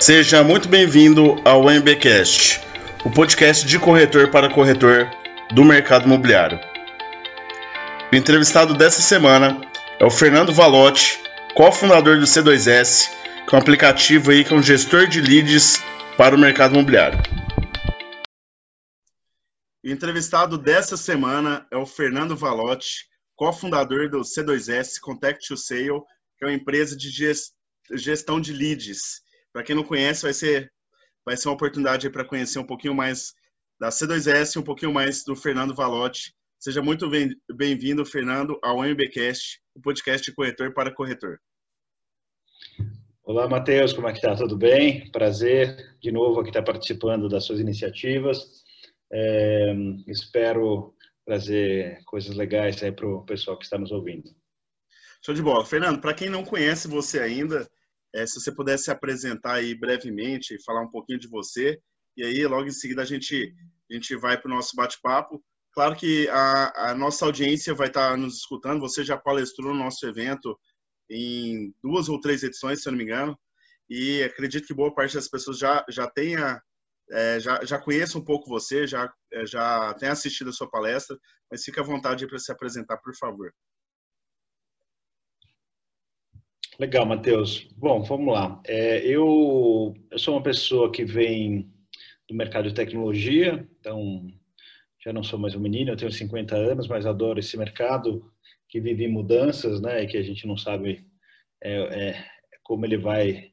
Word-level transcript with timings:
Seja 0.00 0.44
muito 0.44 0.68
bem-vindo 0.68 1.34
ao 1.44 1.68
MBcast, 1.68 2.60
o 3.04 3.10
podcast 3.10 3.66
de 3.66 3.80
corretor 3.80 4.30
para 4.30 4.48
corretor 4.48 5.10
do 5.52 5.64
mercado 5.64 6.04
imobiliário. 6.04 6.60
O 8.12 8.14
entrevistado 8.14 8.74
dessa 8.74 9.02
semana 9.02 9.60
é 9.98 10.04
o 10.04 10.10
Fernando 10.10 10.52
Valotti, 10.52 11.18
cofundador 11.52 12.20
do 12.20 12.26
C2S, 12.26 13.10
que 13.44 13.52
é 13.52 13.58
um 13.58 13.60
aplicativo 13.60 14.30
aí 14.30 14.44
que 14.44 14.54
é 14.54 14.56
um 14.56 14.62
gestor 14.62 15.08
de 15.08 15.20
leads 15.20 15.82
para 16.16 16.36
o 16.36 16.38
mercado 16.38 16.74
imobiliário. 16.74 17.18
O 19.84 19.88
entrevistado 19.88 20.56
dessa 20.56 20.96
semana 20.96 21.66
é 21.72 21.76
o 21.76 21.84
Fernando 21.84 22.36
Valotti, 22.36 23.08
cofundador 23.34 24.08
do 24.08 24.20
C2S 24.20 25.00
Contact 25.00 25.48
to 25.48 25.56
Sale, 25.56 26.02
que 26.38 26.44
é 26.44 26.46
uma 26.46 26.54
empresa 26.54 26.96
de 26.96 27.10
gestão 27.96 28.40
de 28.40 28.52
leads 28.52 29.26
para 29.58 29.64
quem 29.64 29.74
não 29.74 29.82
conhece, 29.82 30.22
vai 30.22 30.32
ser, 30.32 30.72
vai 31.26 31.36
ser 31.36 31.48
uma 31.48 31.54
oportunidade 31.54 32.08
para 32.10 32.24
conhecer 32.24 32.60
um 32.60 32.64
pouquinho 32.64 32.94
mais 32.94 33.34
da 33.80 33.88
C2S, 33.88 34.56
um 34.56 34.62
pouquinho 34.62 34.92
mais 34.92 35.24
do 35.24 35.34
Fernando 35.34 35.74
Valotti. 35.74 36.32
Seja 36.60 36.80
muito 36.80 37.10
bem-vindo, 37.52 38.06
Fernando, 38.06 38.56
ao 38.62 38.84
MBcast, 38.84 39.60
o 39.74 39.80
podcast 39.80 40.30
corretor 40.30 40.72
para 40.72 40.94
corretor. 40.94 41.40
Olá, 43.24 43.48
Matheus, 43.48 43.92
como 43.92 44.06
é 44.06 44.12
que 44.12 44.18
está? 44.18 44.36
Tudo 44.36 44.56
bem? 44.56 45.10
Prazer 45.10 45.98
de 46.00 46.12
novo 46.12 46.38
aqui 46.38 46.50
estar 46.50 46.62
participando 46.62 47.28
das 47.28 47.42
suas 47.44 47.58
iniciativas. 47.58 48.62
É, 49.12 49.74
espero 50.06 50.94
trazer 51.26 52.00
coisas 52.04 52.36
legais 52.36 52.80
aí 52.80 52.92
para 52.92 53.08
o 53.08 53.24
pessoal 53.24 53.58
que 53.58 53.64
está 53.64 53.76
nos 53.76 53.90
ouvindo. 53.90 54.30
Show 55.20 55.34
de 55.34 55.42
bola. 55.42 55.66
Fernando, 55.66 56.00
para 56.00 56.14
quem 56.14 56.30
não 56.30 56.44
conhece 56.44 56.86
você 56.86 57.18
ainda, 57.18 57.68
é, 58.14 58.26
se 58.26 58.40
você 58.40 58.52
pudesse 58.52 58.84
se 58.84 58.90
apresentar 58.90 59.54
aí 59.54 59.74
brevemente, 59.74 60.62
falar 60.64 60.82
um 60.82 60.90
pouquinho 60.90 61.18
de 61.18 61.28
você, 61.28 61.78
e 62.16 62.24
aí 62.24 62.46
logo 62.46 62.66
em 62.66 62.72
seguida 62.72 63.02
a 63.02 63.04
gente, 63.04 63.54
a 63.90 63.94
gente 63.94 64.16
vai 64.16 64.40
para 64.40 64.50
o 64.50 64.54
nosso 64.54 64.74
bate-papo. 64.74 65.42
Claro 65.72 65.94
que 65.94 66.28
a, 66.28 66.90
a, 66.90 66.94
nossa 66.94 67.24
audiência 67.24 67.74
vai 67.74 67.88
estar 67.88 68.16
nos 68.16 68.38
escutando, 68.38 68.80
você 68.80 69.04
já 69.04 69.16
palestrou 69.16 69.72
no 69.72 69.78
nosso 69.78 70.06
evento 70.06 70.58
em 71.10 71.72
duas 71.82 72.08
ou 72.08 72.20
três 72.20 72.42
edições, 72.42 72.82
se 72.82 72.88
eu 72.88 72.92
não 72.92 72.98
me 72.98 73.04
engano, 73.04 73.38
e 73.88 74.22
acredito 74.22 74.66
que 74.66 74.74
boa 74.74 74.94
parte 74.94 75.14
das 75.14 75.28
pessoas 75.28 75.58
já, 75.58 75.84
já 75.88 76.10
tenha, 76.10 76.60
é, 77.10 77.40
já, 77.40 77.64
já 77.64 77.78
conheça 77.78 78.18
um 78.18 78.24
pouco 78.24 78.48
você, 78.48 78.86
já, 78.86 79.10
é, 79.32 79.46
já 79.46 79.94
tenha 79.94 80.12
assistido 80.12 80.50
a 80.50 80.52
sua 80.52 80.68
palestra, 80.68 81.16
mas 81.50 81.64
fique 81.64 81.80
à 81.80 81.82
vontade 81.82 82.26
para 82.26 82.38
se 82.38 82.50
apresentar, 82.50 82.98
por 82.98 83.14
favor. 83.16 83.52
Legal, 86.80 87.04
Matheus. 87.04 87.66
Bom, 87.76 88.04
vamos 88.04 88.32
lá. 88.32 88.62
É, 88.64 89.04
eu, 89.04 89.92
eu 90.12 90.18
sou 90.18 90.34
uma 90.36 90.42
pessoa 90.44 90.92
que 90.92 91.04
vem 91.04 91.68
do 92.28 92.36
mercado 92.36 92.68
de 92.68 92.74
tecnologia, 92.74 93.66
então 93.80 94.28
já 95.04 95.12
não 95.12 95.24
sou 95.24 95.40
mais 95.40 95.56
um 95.56 95.60
menino, 95.60 95.90
eu 95.90 95.96
tenho 95.96 96.12
50 96.12 96.54
anos, 96.54 96.86
mas 96.86 97.04
adoro 97.04 97.40
esse 97.40 97.56
mercado 97.56 98.30
que 98.68 98.80
vive 98.80 99.08
mudanças, 99.08 99.80
né, 99.80 100.04
e 100.04 100.06
que 100.06 100.16
a 100.16 100.22
gente 100.22 100.46
não 100.46 100.56
sabe 100.56 101.04
é, 101.60 102.10
é, 102.10 102.24
como 102.62 102.86
ele 102.86 102.96
vai 102.96 103.50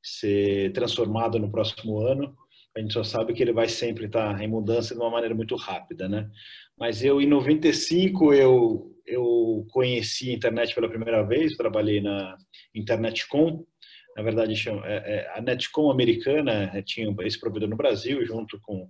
ser 0.00 0.72
transformado 0.72 1.36
no 1.40 1.50
próximo 1.50 1.98
ano. 1.98 2.32
A 2.76 2.80
gente 2.80 2.94
só 2.94 3.02
sabe 3.02 3.32
que 3.32 3.42
ele 3.42 3.52
vai 3.52 3.66
sempre 3.66 4.06
estar 4.06 4.40
em 4.40 4.46
mudança 4.46 4.94
de 4.94 5.00
uma 5.00 5.10
maneira 5.10 5.34
muito 5.34 5.56
rápida, 5.56 6.08
né? 6.08 6.30
Mas 6.78 7.02
eu, 7.02 7.20
em 7.20 7.26
95, 7.26 8.32
eu 8.32 8.94
eu 9.08 9.66
conheci 9.70 10.30
a 10.30 10.34
internet 10.34 10.74
pela 10.74 10.88
primeira 10.88 11.22
vez, 11.22 11.56
trabalhei 11.56 12.00
na 12.00 12.36
Internetcom, 12.74 13.64
na 14.16 14.22
verdade 14.22 14.54
é, 14.84 14.96
é, 14.96 15.32
a 15.34 15.40
Netcom 15.40 15.90
americana 15.90 16.70
é, 16.74 16.82
tinha 16.82 17.14
esse 17.22 17.38
provedor 17.38 17.68
no 17.68 17.76
Brasil, 17.76 18.24
junto 18.24 18.60
com 18.60 18.88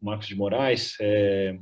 o 0.00 0.04
Marcos 0.04 0.28
de 0.28 0.36
Moraes, 0.36 0.96
é, 1.00 1.58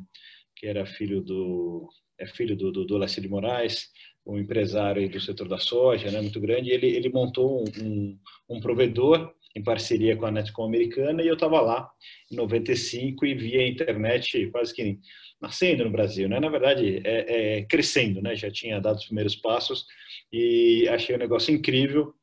que 0.55 0.67
era 0.67 0.87
filho 0.87 1.23
do 1.23 1.89
é 2.19 2.27
filho 2.27 2.57
do, 2.57 2.73
do, 2.73 2.85
do 2.87 3.07
de 3.07 3.29
Moraes, 3.29 3.89
um 4.27 4.39
empresário 4.39 5.09
do 5.09 5.21
setor 5.21 5.49
da 5.49 5.59
soja, 5.59 6.11
né, 6.11 6.21
muito 6.21 6.41
grande, 6.41 6.71
ele, 6.71 6.87
ele 6.87 7.09
montou 7.11 7.63
um, 7.63 7.85
um, 7.85 8.19
um 8.51 8.61
provedor 8.61 9.35
em 9.55 9.63
parceria 9.63 10.17
com 10.17 10.27
a 10.27 10.31
Netcom 10.31 10.65
americana 10.65 11.23
e 11.23 11.29
eu 11.29 11.35
estava 11.35 11.61
lá 11.61 11.91
em 12.31 12.37
95 12.37 13.25
e 13.25 13.35
via 13.35 13.61
a 13.61 13.69
internet 13.69 14.51
quase 14.51 14.75
que 14.75 14.99
nascendo 15.41 15.85
no 15.85 15.91
Brasil, 15.91 16.29
né? 16.29 16.41
Na 16.41 16.49
verdade, 16.49 17.01
é, 17.05 17.59
é, 17.59 17.63
crescendo, 17.65 18.23
né? 18.23 18.35
Já 18.35 18.51
tinha 18.51 18.81
dado 18.81 18.97
os 18.97 19.05
primeiros 19.05 19.37
passos 19.37 19.87
e 20.33 20.89
achei 20.89 21.15
o 21.15 21.19
um 21.19 21.21
negócio 21.21 21.55
incrível 21.55 22.15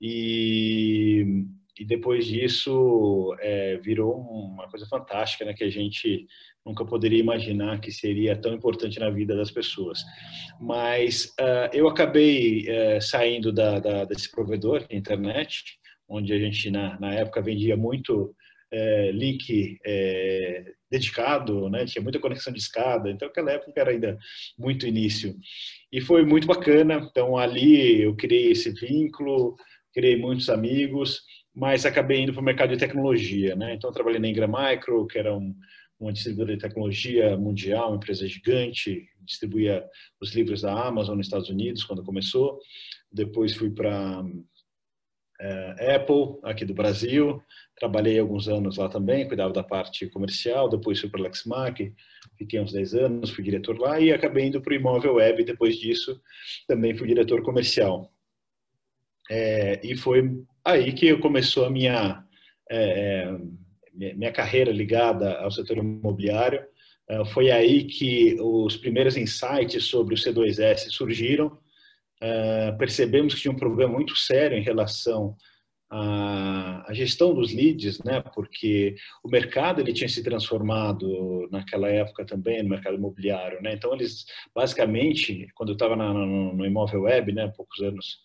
e, 0.00 1.44
e 1.78 1.84
depois 1.84 2.26
disso 2.26 3.34
é, 3.40 3.76
virou 3.78 4.16
uma 4.16 4.68
coisa 4.68 4.86
fantástica, 4.86 5.44
né? 5.44 5.52
Que 5.52 5.64
a 5.64 5.70
gente 5.70 6.26
nunca 6.64 6.84
poderia 6.84 7.20
imaginar 7.20 7.80
que 7.80 7.92
seria 7.92 8.34
tão 8.34 8.54
importante 8.54 8.98
na 8.98 9.10
vida 9.10 9.36
das 9.36 9.50
pessoas. 9.50 10.02
Mas 10.58 11.26
uh, 11.38 11.68
eu 11.74 11.86
acabei 11.86 12.66
uh, 12.68 13.02
saindo 13.02 13.52
da, 13.52 13.78
da, 13.78 14.04
desse 14.06 14.30
provedor 14.30 14.86
de 14.88 14.96
internet, 14.96 15.78
onde 16.08 16.32
a 16.32 16.38
gente 16.38 16.70
na, 16.70 16.98
na 16.98 17.12
época 17.12 17.42
vendia 17.42 17.76
muito 17.76 18.34
é, 18.74 19.12
link 19.12 19.78
é, 19.84 20.72
dedicado, 20.94 21.68
né? 21.68 21.84
tinha 21.84 22.02
muita 22.02 22.20
conexão 22.20 22.52
de 22.52 22.58
escada, 22.60 23.10
então 23.10 23.26
aquela 23.26 23.50
época 23.50 23.72
era 23.80 23.90
ainda 23.90 24.16
muito 24.56 24.86
início. 24.86 25.36
E 25.92 26.00
foi 26.00 26.24
muito 26.24 26.46
bacana, 26.46 27.08
então 27.10 27.36
ali 27.36 28.02
eu 28.02 28.14
criei 28.14 28.52
esse 28.52 28.70
vínculo, 28.70 29.56
criei 29.92 30.16
muitos 30.16 30.48
amigos, 30.48 31.22
mas 31.54 31.84
acabei 31.84 32.20
indo 32.20 32.32
para 32.32 32.40
o 32.40 32.44
mercado 32.44 32.70
de 32.70 32.78
tecnologia. 32.78 33.56
Né? 33.56 33.74
Então 33.74 33.92
trabalhei 33.92 34.20
na 34.20 34.28
Ingram 34.28 34.48
Micro, 34.48 35.06
que 35.06 35.18
era 35.18 35.36
um, 35.36 35.54
uma 35.98 36.12
distribuidora 36.12 36.56
de 36.56 36.62
tecnologia 36.62 37.36
mundial, 37.36 37.88
uma 37.88 37.96
empresa 37.96 38.26
gigante, 38.26 39.08
distribuía 39.20 39.84
os 40.20 40.32
livros 40.34 40.62
da 40.62 40.86
Amazon 40.86 41.16
nos 41.16 41.26
Estados 41.26 41.48
Unidos 41.48 41.84
quando 41.84 42.04
começou. 42.04 42.58
Depois 43.10 43.54
fui 43.54 43.70
para 43.70 44.22
é, 45.40 45.96
Apple, 45.96 46.38
aqui 46.42 46.64
do 46.64 46.74
Brasil. 46.74 47.42
Trabalhei 47.76 48.18
alguns 48.18 48.48
anos 48.48 48.76
lá 48.76 48.88
também, 48.88 49.26
cuidava 49.26 49.52
da 49.52 49.62
parte 49.62 50.06
comercial. 50.08 50.68
Depois 50.68 51.00
fui 51.00 51.08
para 51.08 51.22
Lexmark, 51.22 51.92
fiquei 52.38 52.60
uns 52.60 52.72
10 52.72 52.94
anos, 52.94 53.30
fui 53.30 53.42
diretor 53.42 53.78
lá 53.78 53.98
e 54.00 54.12
acabei 54.12 54.46
indo 54.46 54.60
para 54.60 54.72
o 54.72 54.76
Imóvel 54.76 55.14
Web. 55.14 55.44
Depois 55.44 55.76
disso, 55.76 56.20
também 56.68 56.94
fui 56.94 57.08
diretor 57.08 57.42
comercial. 57.42 58.12
É, 59.30 59.80
e 59.82 59.96
foi 59.96 60.44
aí 60.64 60.92
que 60.92 61.16
começou 61.16 61.64
a 61.64 61.70
minha, 61.70 62.24
é, 62.70 63.28
é, 64.00 64.14
minha 64.14 64.32
carreira 64.32 64.70
ligada 64.70 65.38
ao 65.38 65.50
setor 65.50 65.78
imobiliário. 65.78 66.62
É, 67.08 67.24
foi 67.26 67.50
aí 67.50 67.84
que 67.84 68.36
os 68.40 68.76
primeiros 68.76 69.16
insights 69.16 69.84
sobre 69.84 70.14
o 70.14 70.18
C2S 70.18 70.90
surgiram 70.90 71.58
percebemos 72.78 73.34
que 73.34 73.40
tinha 73.40 73.52
um 73.52 73.58
problema 73.58 73.92
muito 73.92 74.16
sério 74.16 74.56
em 74.56 74.62
relação 74.62 75.36
à, 75.90 76.86
gestão 76.92 77.34
dos 77.34 77.52
leads, 77.52 78.02
né? 78.02 78.22
Porque 78.34 78.94
o 79.22 79.28
mercado 79.28 79.80
ele 79.80 79.92
tinha 79.92 80.08
se 80.08 80.22
transformado 80.22 81.48
naquela 81.50 81.88
época 81.88 82.24
também 82.24 82.62
no 82.62 82.70
mercado 82.70 82.96
imobiliário, 82.96 83.60
né? 83.62 83.74
Então 83.74 83.94
eles 83.94 84.24
basicamente, 84.54 85.46
quando 85.54 85.70
eu 85.70 85.74
estava 85.74 85.96
no, 85.96 86.64
imóvel 86.64 87.02
web, 87.02 87.32
né? 87.32 87.52
Poucos 87.56 87.80
anos 87.80 88.18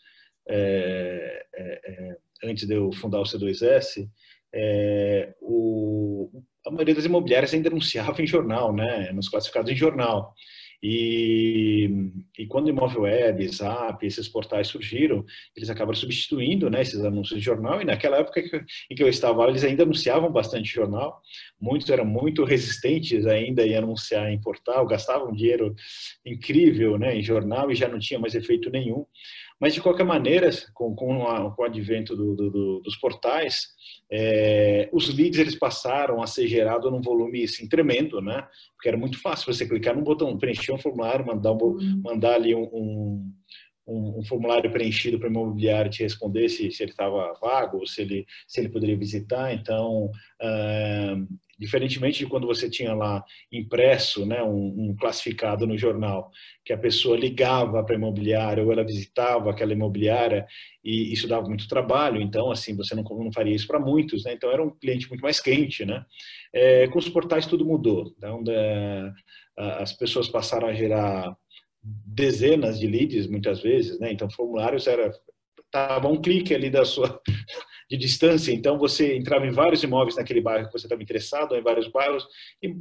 é, 0.48 1.46
é, 1.56 2.18
antes 2.44 2.68
de 2.68 2.76
eu 2.76 2.92
fundar 2.94 3.20
o 3.20 3.24
C2S, 3.24 4.08
é, 4.54 5.34
o, 5.42 6.30
a 6.66 6.72
maioria 6.72 6.96
das 6.96 7.06
imobiliárias 7.06 7.54
ainda 7.54 7.70
anunciava 7.70 8.22
em 8.22 8.28
jornal, 8.28 8.74
né? 8.74 9.12
Nos 9.12 9.30
classificados 9.30 9.72
em 9.72 9.76
jornal. 9.76 10.34
E, 10.82 11.90
e 12.38 12.46
quando 12.46 12.68
o 12.68 12.70
Imóvel 12.70 13.02
Web, 13.02 13.48
Zap, 13.50 14.06
esses 14.06 14.28
portais 14.30 14.68
surgiram, 14.68 15.26
eles 15.56 15.70
acabaram 15.70 15.98
substituindo 15.98 16.70
né, 16.70 16.82
esses 16.82 17.04
anúncios 17.04 17.40
de 17.40 17.46
jornal. 17.46 17.82
E 17.82 17.86
naquela 17.86 18.18
época 18.18 18.40
em 18.90 18.96
que 18.96 19.04
eu 19.04 19.10
estava 19.10 19.44
lá, 19.44 19.50
eles 19.50 19.64
ainda 19.64 19.84
anunciavam 19.84 20.32
bastante 20.32 20.70
jornal. 20.70 21.22
Muitos 21.60 21.90
eram 21.90 22.06
muito 22.06 22.46
resistentes 22.46 23.26
ainda 23.26 23.66
em 23.68 23.76
anunciar 23.76 24.32
em 24.32 24.40
portal, 24.40 24.88
gastavam 24.88 25.34
dinheiro 25.34 25.76
incrível 26.26 26.98
né, 26.98 27.18
em 27.18 27.22
jornal 27.22 27.70
e 27.70 27.76
já 27.76 27.88
não 27.88 28.00
tinha 28.00 28.20
mais 28.20 28.34
efeito 28.34 28.70
nenhum. 28.70 29.06
Mas, 29.60 29.74
de 29.74 29.82
qualquer 29.82 30.06
maneira, 30.06 30.50
com, 30.74 30.96
com, 30.96 31.28
a, 31.28 31.52
com 31.52 31.62
o 31.62 31.66
advento 31.66 32.16
do, 32.16 32.36
do, 32.36 32.80
dos 32.80 32.96
portais, 32.96 33.68
é, 34.10 34.90
os 34.94 35.14
leads 35.14 35.40
eles 35.40 35.56
passaram 35.56 36.22
a 36.22 36.28
ser 36.28 36.48
gerados 36.48 36.90
num 36.92 37.02
volume 37.02 37.44
assim, 37.44 37.68
tremendo, 37.68 38.22
né? 38.22 38.48
Porque 38.76 38.88
era 38.88 38.98
muito 38.98 39.22
fácil 39.22 39.54
você 39.54 39.68
clicar 39.68 39.96
num 39.96 40.04
botão, 40.04 40.38
preencher 40.38 40.72
um 40.72 40.78
formulário, 40.78 41.26
mandar, 41.26 41.52
um, 41.52 42.02
mandar 42.02 42.36
ali 42.36 42.56
um, 42.56 42.64
um, 42.74 43.34
um, 43.90 44.20
um 44.20 44.24
formulário 44.24 44.72
preenchido 44.72 45.20
para 45.20 45.28
o 45.28 45.32
imobiliário 45.32 45.92
te 45.92 46.04
responder 46.04 46.48
se, 46.50 46.72
se 46.72 46.84
ele 46.84 46.92
estava 46.92 47.34
vago, 47.42 47.86
se 47.88 48.02
ele, 48.02 48.26
se 48.48 48.60
ele 48.60 48.70
poderia 48.70 48.98
visitar. 48.98 49.54
Então, 49.54 50.06
uh, 50.42 51.28
diferentemente 51.60 52.20
de 52.20 52.26
quando 52.26 52.48
você 52.48 52.70
tinha 52.70 52.94
lá 52.94 53.24
impresso 53.52 54.26
né, 54.26 54.42
um, 54.42 54.74
um, 54.78 54.96
classificado 54.98 55.68
no 55.68 55.78
jornal, 55.78 56.32
que 56.64 56.72
a 56.72 56.78
pessoa 56.78 57.18
ligava 57.18 57.84
para 57.84 57.96
a 57.96 57.98
imobiliária 57.98 58.64
ou 58.64 58.72
ela 58.72 58.86
visitava 58.86 59.52
aquela 59.52 59.74
imobiliária 59.74 60.48
e 60.82 61.12
isso 61.12 61.28
dava 61.28 61.48
muito 61.48 61.68
trabalho, 61.68 62.22
então 62.22 62.50
assim 62.50 62.76
você 62.78 62.96
não, 62.96 63.04
não 63.04 63.32
faria 63.34 63.54
isso 63.54 63.68
para 63.68 63.80
muitos, 63.80 64.24
né? 64.24 64.34
então 64.34 64.50
era 64.50 64.64
um 64.64 64.70
cliente 64.70 65.10
muito 65.10 65.22
mais 65.22 65.42
quente. 65.42 65.84
Né? 65.84 66.04
É, 66.54 66.88
com 66.88 66.98
os 66.98 67.10
portais 67.10 67.46
tudo 67.46 67.66
mudou, 67.66 68.14
então 68.18 68.42
é, 68.48 69.12
as 69.58 69.92
pessoas 69.92 70.30
passaram 70.30 70.70
a 70.70 70.74
gerar 70.74 71.36
dezenas 71.82 72.80
de 72.80 72.88
leads 72.88 73.28
muitas 73.28 73.62
vezes, 73.62 74.00
né? 74.00 74.12
Então 74.12 74.30
formulários 74.30 74.88
era 74.88 75.12
tava 75.72 76.08
um 76.08 76.20
clique 76.20 76.54
ali 76.54 76.70
da 76.70 76.84
sua 76.84 77.22
de 77.90 77.98
distância, 77.98 78.52
então 78.52 78.78
você 78.78 79.18
entrava 79.18 79.48
em 79.48 79.52
vários 79.52 79.82
imóveis 79.82 80.16
naquele 80.16 80.42
bairro 80.42 80.68
que 80.68 80.74
você 80.74 80.86
estava 80.86 81.02
interessado, 81.02 81.56
em 81.56 81.62
vários 81.62 81.88
bairros, 81.88 82.24
e 82.62 82.72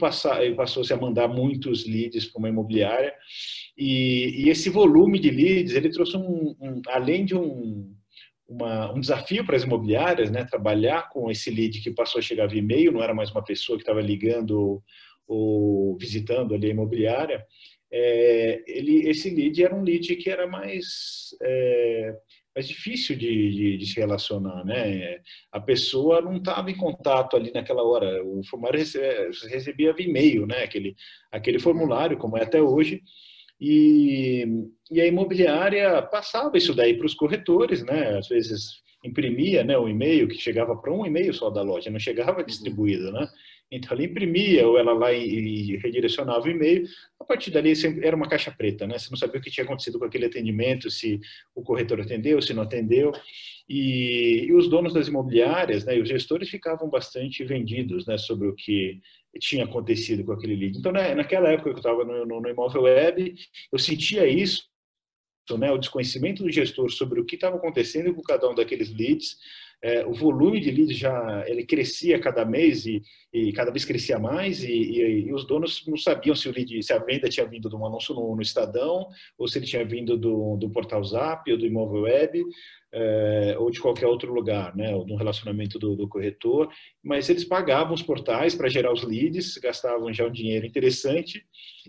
passou-se 0.55 0.93
a 0.93 0.97
mandar 0.99 1.29
muitos 1.29 1.87
leads 1.87 2.27
para 2.27 2.39
uma 2.39 2.49
imobiliária. 2.51 3.15
E, 3.77 4.45
e, 4.45 4.49
esse 4.51 4.69
volume 4.69 5.19
de 5.19 5.31
leads, 5.31 5.75
ele 5.75 5.89
trouxe 5.89 6.17
um, 6.17 6.55
um 6.61 6.83
além 6.89 7.25
de 7.25 7.35
um, 7.35 7.91
uma, 8.47 8.93
um 8.93 9.01
desafio 9.01 9.47
para 9.47 9.57
as 9.57 9.63
imobiliárias, 9.63 10.31
né? 10.31 10.45
Trabalhar 10.45 11.09
com 11.09 11.31
esse 11.31 11.51
lead 11.51 11.81
que 11.81 11.91
passou 11.91 12.19
a 12.19 12.23
chegar 12.23 12.47
via 12.47 12.59
e-mail, 12.61 12.93
não 12.93 13.03
era 13.03 13.15
mais 13.15 13.31
uma 13.31 13.43
pessoa 13.43 13.79
que 13.79 13.83
estava 13.83 14.03
ligando 14.03 14.83
ou 15.27 15.97
visitando 15.99 16.55
ali 16.55 16.67
a 16.67 16.71
imobiliária, 16.71 17.45
é, 17.91 18.63
ele, 18.67 19.09
esse 19.09 19.31
lead 19.31 19.63
era 19.63 19.75
um 19.75 19.83
lead 19.83 20.15
que 20.17 20.31
era 20.31 20.47
mais, 20.47 21.35
é, 21.43 22.15
mais 22.55 22.69
difícil 22.69 23.17
de, 23.17 23.51
de, 23.51 23.77
de, 23.79 23.87
se 23.87 23.99
relacionar, 23.99 24.65
né? 24.65 25.21
A 25.51 25.61
pessoa 25.61 26.21
não 26.21 26.37
estava 26.37 26.71
em 26.71 26.77
contato 26.77 27.37
ali 27.37 27.51
naquela 27.53 27.83
hora. 27.83 28.23
O 28.25 28.43
formulário 28.45 28.79
recebia, 28.79 29.31
recebia 29.51 29.93
via 29.95 30.07
e-mail, 30.07 30.47
né? 30.47 30.63
Aquele, 30.65 30.95
aquele 31.33 31.59
formulário, 31.59 32.19
como 32.19 32.37
é 32.37 32.43
até 32.43 32.61
hoje. 32.61 33.03
E, 33.61 34.47
e 34.91 35.01
a 35.01 35.07
imobiliária 35.07 36.01
passava 36.03 36.57
isso 36.57 36.75
daí 36.75 36.97
para 36.97 37.07
os 37.07 37.15
corretores, 37.15 37.83
né? 37.85 38.19
Às 38.19 38.29
vezes 38.29 38.83
imprimia 39.05 39.65
né, 39.65 39.79
o 39.79 39.89
e-mail 39.89 40.29
que 40.29 40.37
chegava 40.37 40.77
para 40.77 40.93
um 40.93 41.07
e-mail 41.07 41.33
só 41.33 41.51
da 41.51 41.63
loja, 41.63 41.91
não 41.91 41.99
chegava 41.99 42.45
distribuído, 42.45 43.13
né? 43.13 43.29
Então 43.71 43.93
ela 43.93 44.05
imprimia 44.05 44.67
ou 44.67 44.79
ela 44.79 44.93
lá 44.93 45.13
e, 45.13 45.77
redirecionava 45.77 46.47
o 46.47 46.51
e-mail. 46.51 46.87
A 47.21 47.25
partir 47.25 47.51
dali 47.51 47.73
era 48.03 48.17
uma 48.17 48.29
caixa 48.29 48.51
preta, 48.51 48.87
né? 48.87 48.99
Você 48.99 49.11
não 49.11 49.19
sabia 49.19 49.39
o 49.39 49.43
que 49.43 49.51
tinha 49.51 49.65
acontecido 49.65 49.99
com 49.99 50.07
aquele 50.07 50.27
atendimento, 50.27 50.91
se 50.91 51.21
o 51.55 51.63
corretor 51.63 52.01
atendeu, 52.01 52.41
se 52.41 52.55
não 52.55 52.63
atendeu. 52.63 53.13
E, 53.69 54.47
e 54.47 54.53
os 54.55 54.69
donos 54.69 54.95
das 54.95 55.09
imobiliárias, 55.09 55.85
né, 55.85 55.99
e 55.99 56.01
os 56.01 56.09
gestores 56.09 56.49
ficavam 56.49 56.89
bastante 56.89 57.45
vendidos, 57.45 58.07
né, 58.07 58.17
sobre 58.17 58.49
o 58.49 58.55
que 58.55 58.99
tinha 59.39 59.65
acontecido 59.65 60.25
com 60.25 60.33
aquele 60.33 60.57
lead. 60.57 60.79
Então, 60.79 60.91
né, 60.91 61.15
naquela 61.15 61.51
época 61.51 61.71
que 61.71 61.77
eu 61.77 61.81
estava 61.81 62.03
no, 62.03 62.25
no, 62.25 62.41
no 62.41 62.49
imóvel 62.49 62.83
web, 62.83 63.35
eu 63.71 63.79
sentia 63.79 64.27
isso 64.27 64.67
né, 65.57 65.71
o 65.71 65.79
desconhecimento 65.79 66.43
do 66.43 66.51
gestor 66.51 66.91
sobre 66.91 67.21
o 67.21 67.25
que 67.25 67.37
estava 67.37 67.57
acontecendo 67.57 68.13
com 68.13 68.23
cada 68.23 68.51
um 68.51 68.55
daqueles 68.55 68.93
leads, 68.93 69.39
é, 69.83 70.05
o 70.05 70.13
volume 70.13 70.61
de 70.61 70.71
leads 70.71 70.97
já 70.97 71.45
ele 71.47 71.65
crescia 71.65 72.19
cada 72.19 72.45
mês 72.45 72.85
e, 72.85 73.01
e 73.33 73.53
cada 73.53 73.71
vez 73.71 73.85
crescia 73.85 74.19
mais 74.19 74.63
e, 74.65 74.73
e, 74.73 75.27
e, 75.27 75.33
os 75.33 75.47
donos 75.47 75.87
não 75.87 75.97
sabiam 75.97 76.35
se 76.35 76.49
o 76.49 76.53
lead, 76.53 76.83
se 76.83 76.93
a 76.93 76.99
venda 76.99 77.29
tinha 77.29 77.47
vindo 77.47 77.69
de 77.69 77.77
um 77.77 77.87
anúncio 77.87 78.15
no, 78.15 78.35
no 78.35 78.43
Estadão 78.43 79.07
ou 79.39 79.47
se 79.47 79.59
ele 79.59 79.67
tinha 79.67 79.85
vindo 79.85 80.17
do, 80.17 80.57
do 80.57 80.69
portal 80.71 81.03
Zap 81.05 81.51
ou 81.51 81.59
do 81.59 81.67
imóvel 81.67 82.03
web 82.03 82.45
é, 82.93 83.55
ou 83.59 83.71
de 83.71 83.81
qualquer 83.81 84.07
outro 84.07 84.33
lugar, 84.33 84.75
né, 84.75 84.95
ou 84.95 85.05
do 85.05 85.15
relacionamento 85.15 85.79
do, 85.79 85.95
do 85.95 86.09
corretor, 86.09 86.71
mas 87.05 87.29
eles 87.29 87.45
pagavam 87.45 87.95
os 87.95 88.03
portais 88.03 88.55
para 88.55 88.69
gerar 88.69 88.93
os 88.93 89.05
leads, 89.05 89.59
gastavam 89.59 90.13
já 90.13 90.27
um 90.27 90.33
dinheiro 90.33 90.67
interessante 90.67 91.45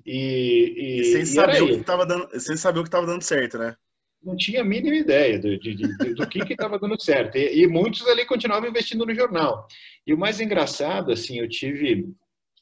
e, 0.06 1.04
sem 1.12 1.26
saber 1.26 1.64
o 1.64 1.68
que 1.68 1.74
estava 1.74 2.06
dando, 2.06 2.40
sem 2.40 2.58
saber 2.58 2.80
o 2.80 2.84
que 2.84 2.90
estava 2.90 3.08
dando 3.08 3.24
certo, 3.24 3.58
né? 3.58 3.76
Não 4.22 4.36
tinha 4.36 4.62
a 4.62 4.66
mínima 4.66 4.96
ideia 4.96 5.40
do, 5.40 5.58
de, 5.58 5.76
de, 5.76 6.14
do 6.14 6.28
que 6.28 6.40
estava 6.52 6.78
dando 6.78 7.02
certo. 7.02 7.38
E, 7.38 7.64
e, 7.64 7.68
muitos 7.68 8.06
ali 8.08 8.26
continuavam 8.26 8.70
investindo 8.70 9.06
no 9.06 9.16
jornal. 9.16 9.68
E 10.06 10.14
o 10.14 10.18
mais 10.18 10.40
engraçado, 10.40 11.12
assim, 11.12 11.40
eu 11.40 11.48
tive 11.48 12.14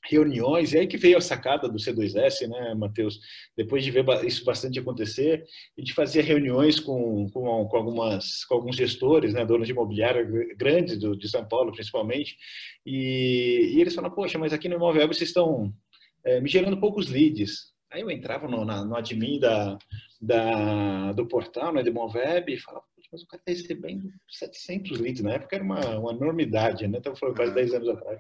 reuniões, 0.09 0.73
e 0.73 0.77
aí 0.77 0.87
que 0.87 0.97
veio 0.97 1.17
a 1.17 1.21
sacada 1.21 1.67
do 1.67 1.77
C2S, 1.77 2.47
né, 2.47 2.73
Matheus? 2.75 3.19
Depois 3.55 3.83
de 3.83 3.91
ver 3.91 4.05
isso 4.25 4.45
bastante 4.45 4.79
acontecer, 4.79 5.43
a 5.77 5.81
gente 5.81 5.93
fazia 5.93 6.23
reuniões 6.23 6.79
com, 6.79 7.29
com, 7.31 7.65
com 7.65 7.77
algumas, 7.77 8.45
com 8.45 8.55
alguns 8.55 8.75
gestores, 8.75 9.33
né, 9.33 9.45
donos 9.45 9.67
de 9.67 9.73
imobiliária 9.73 10.23
grandes 10.55 10.97
do, 10.97 11.15
de 11.15 11.27
São 11.27 11.45
Paulo, 11.45 11.71
principalmente, 11.71 12.37
e, 12.85 13.73
e 13.75 13.81
eles 13.81 13.93
falaram, 13.93 14.15
poxa, 14.15 14.37
mas 14.37 14.53
aqui 14.53 14.69
no 14.69 14.75
Imóvel 14.75 15.07
vocês 15.07 15.29
estão 15.29 15.73
é, 16.23 16.39
me 16.39 16.49
gerando 16.49 16.79
poucos 16.79 17.09
leads. 17.09 17.75
Aí 17.91 18.01
eu 18.01 18.11
entrava 18.11 18.47
no, 18.47 18.65
na, 18.65 18.83
no 18.83 18.95
admin 18.95 19.39
da, 19.39 19.77
da, 20.21 21.13
do 21.13 21.25
portal, 21.25 21.73
né, 21.73 21.83
de 21.83 21.89
Moveb, 21.89 22.51
e 22.51 22.59
falava, 22.59 22.85
mas 23.11 23.21
o 23.21 23.27
cara 23.27 23.41
está 23.47 23.51
recebendo 23.51 24.11
700 24.29 24.99
leads. 24.99 25.21
Na 25.21 25.33
época 25.33 25.55
era 25.55 25.63
uma, 25.63 25.97
uma 25.97 26.11
enormidade, 26.11 26.87
né? 26.87 26.97
Estava 26.97 27.15
falando 27.15 27.35
quase 27.35 27.53
10 27.53 27.73
anos 27.75 27.89
atrás. 27.89 28.19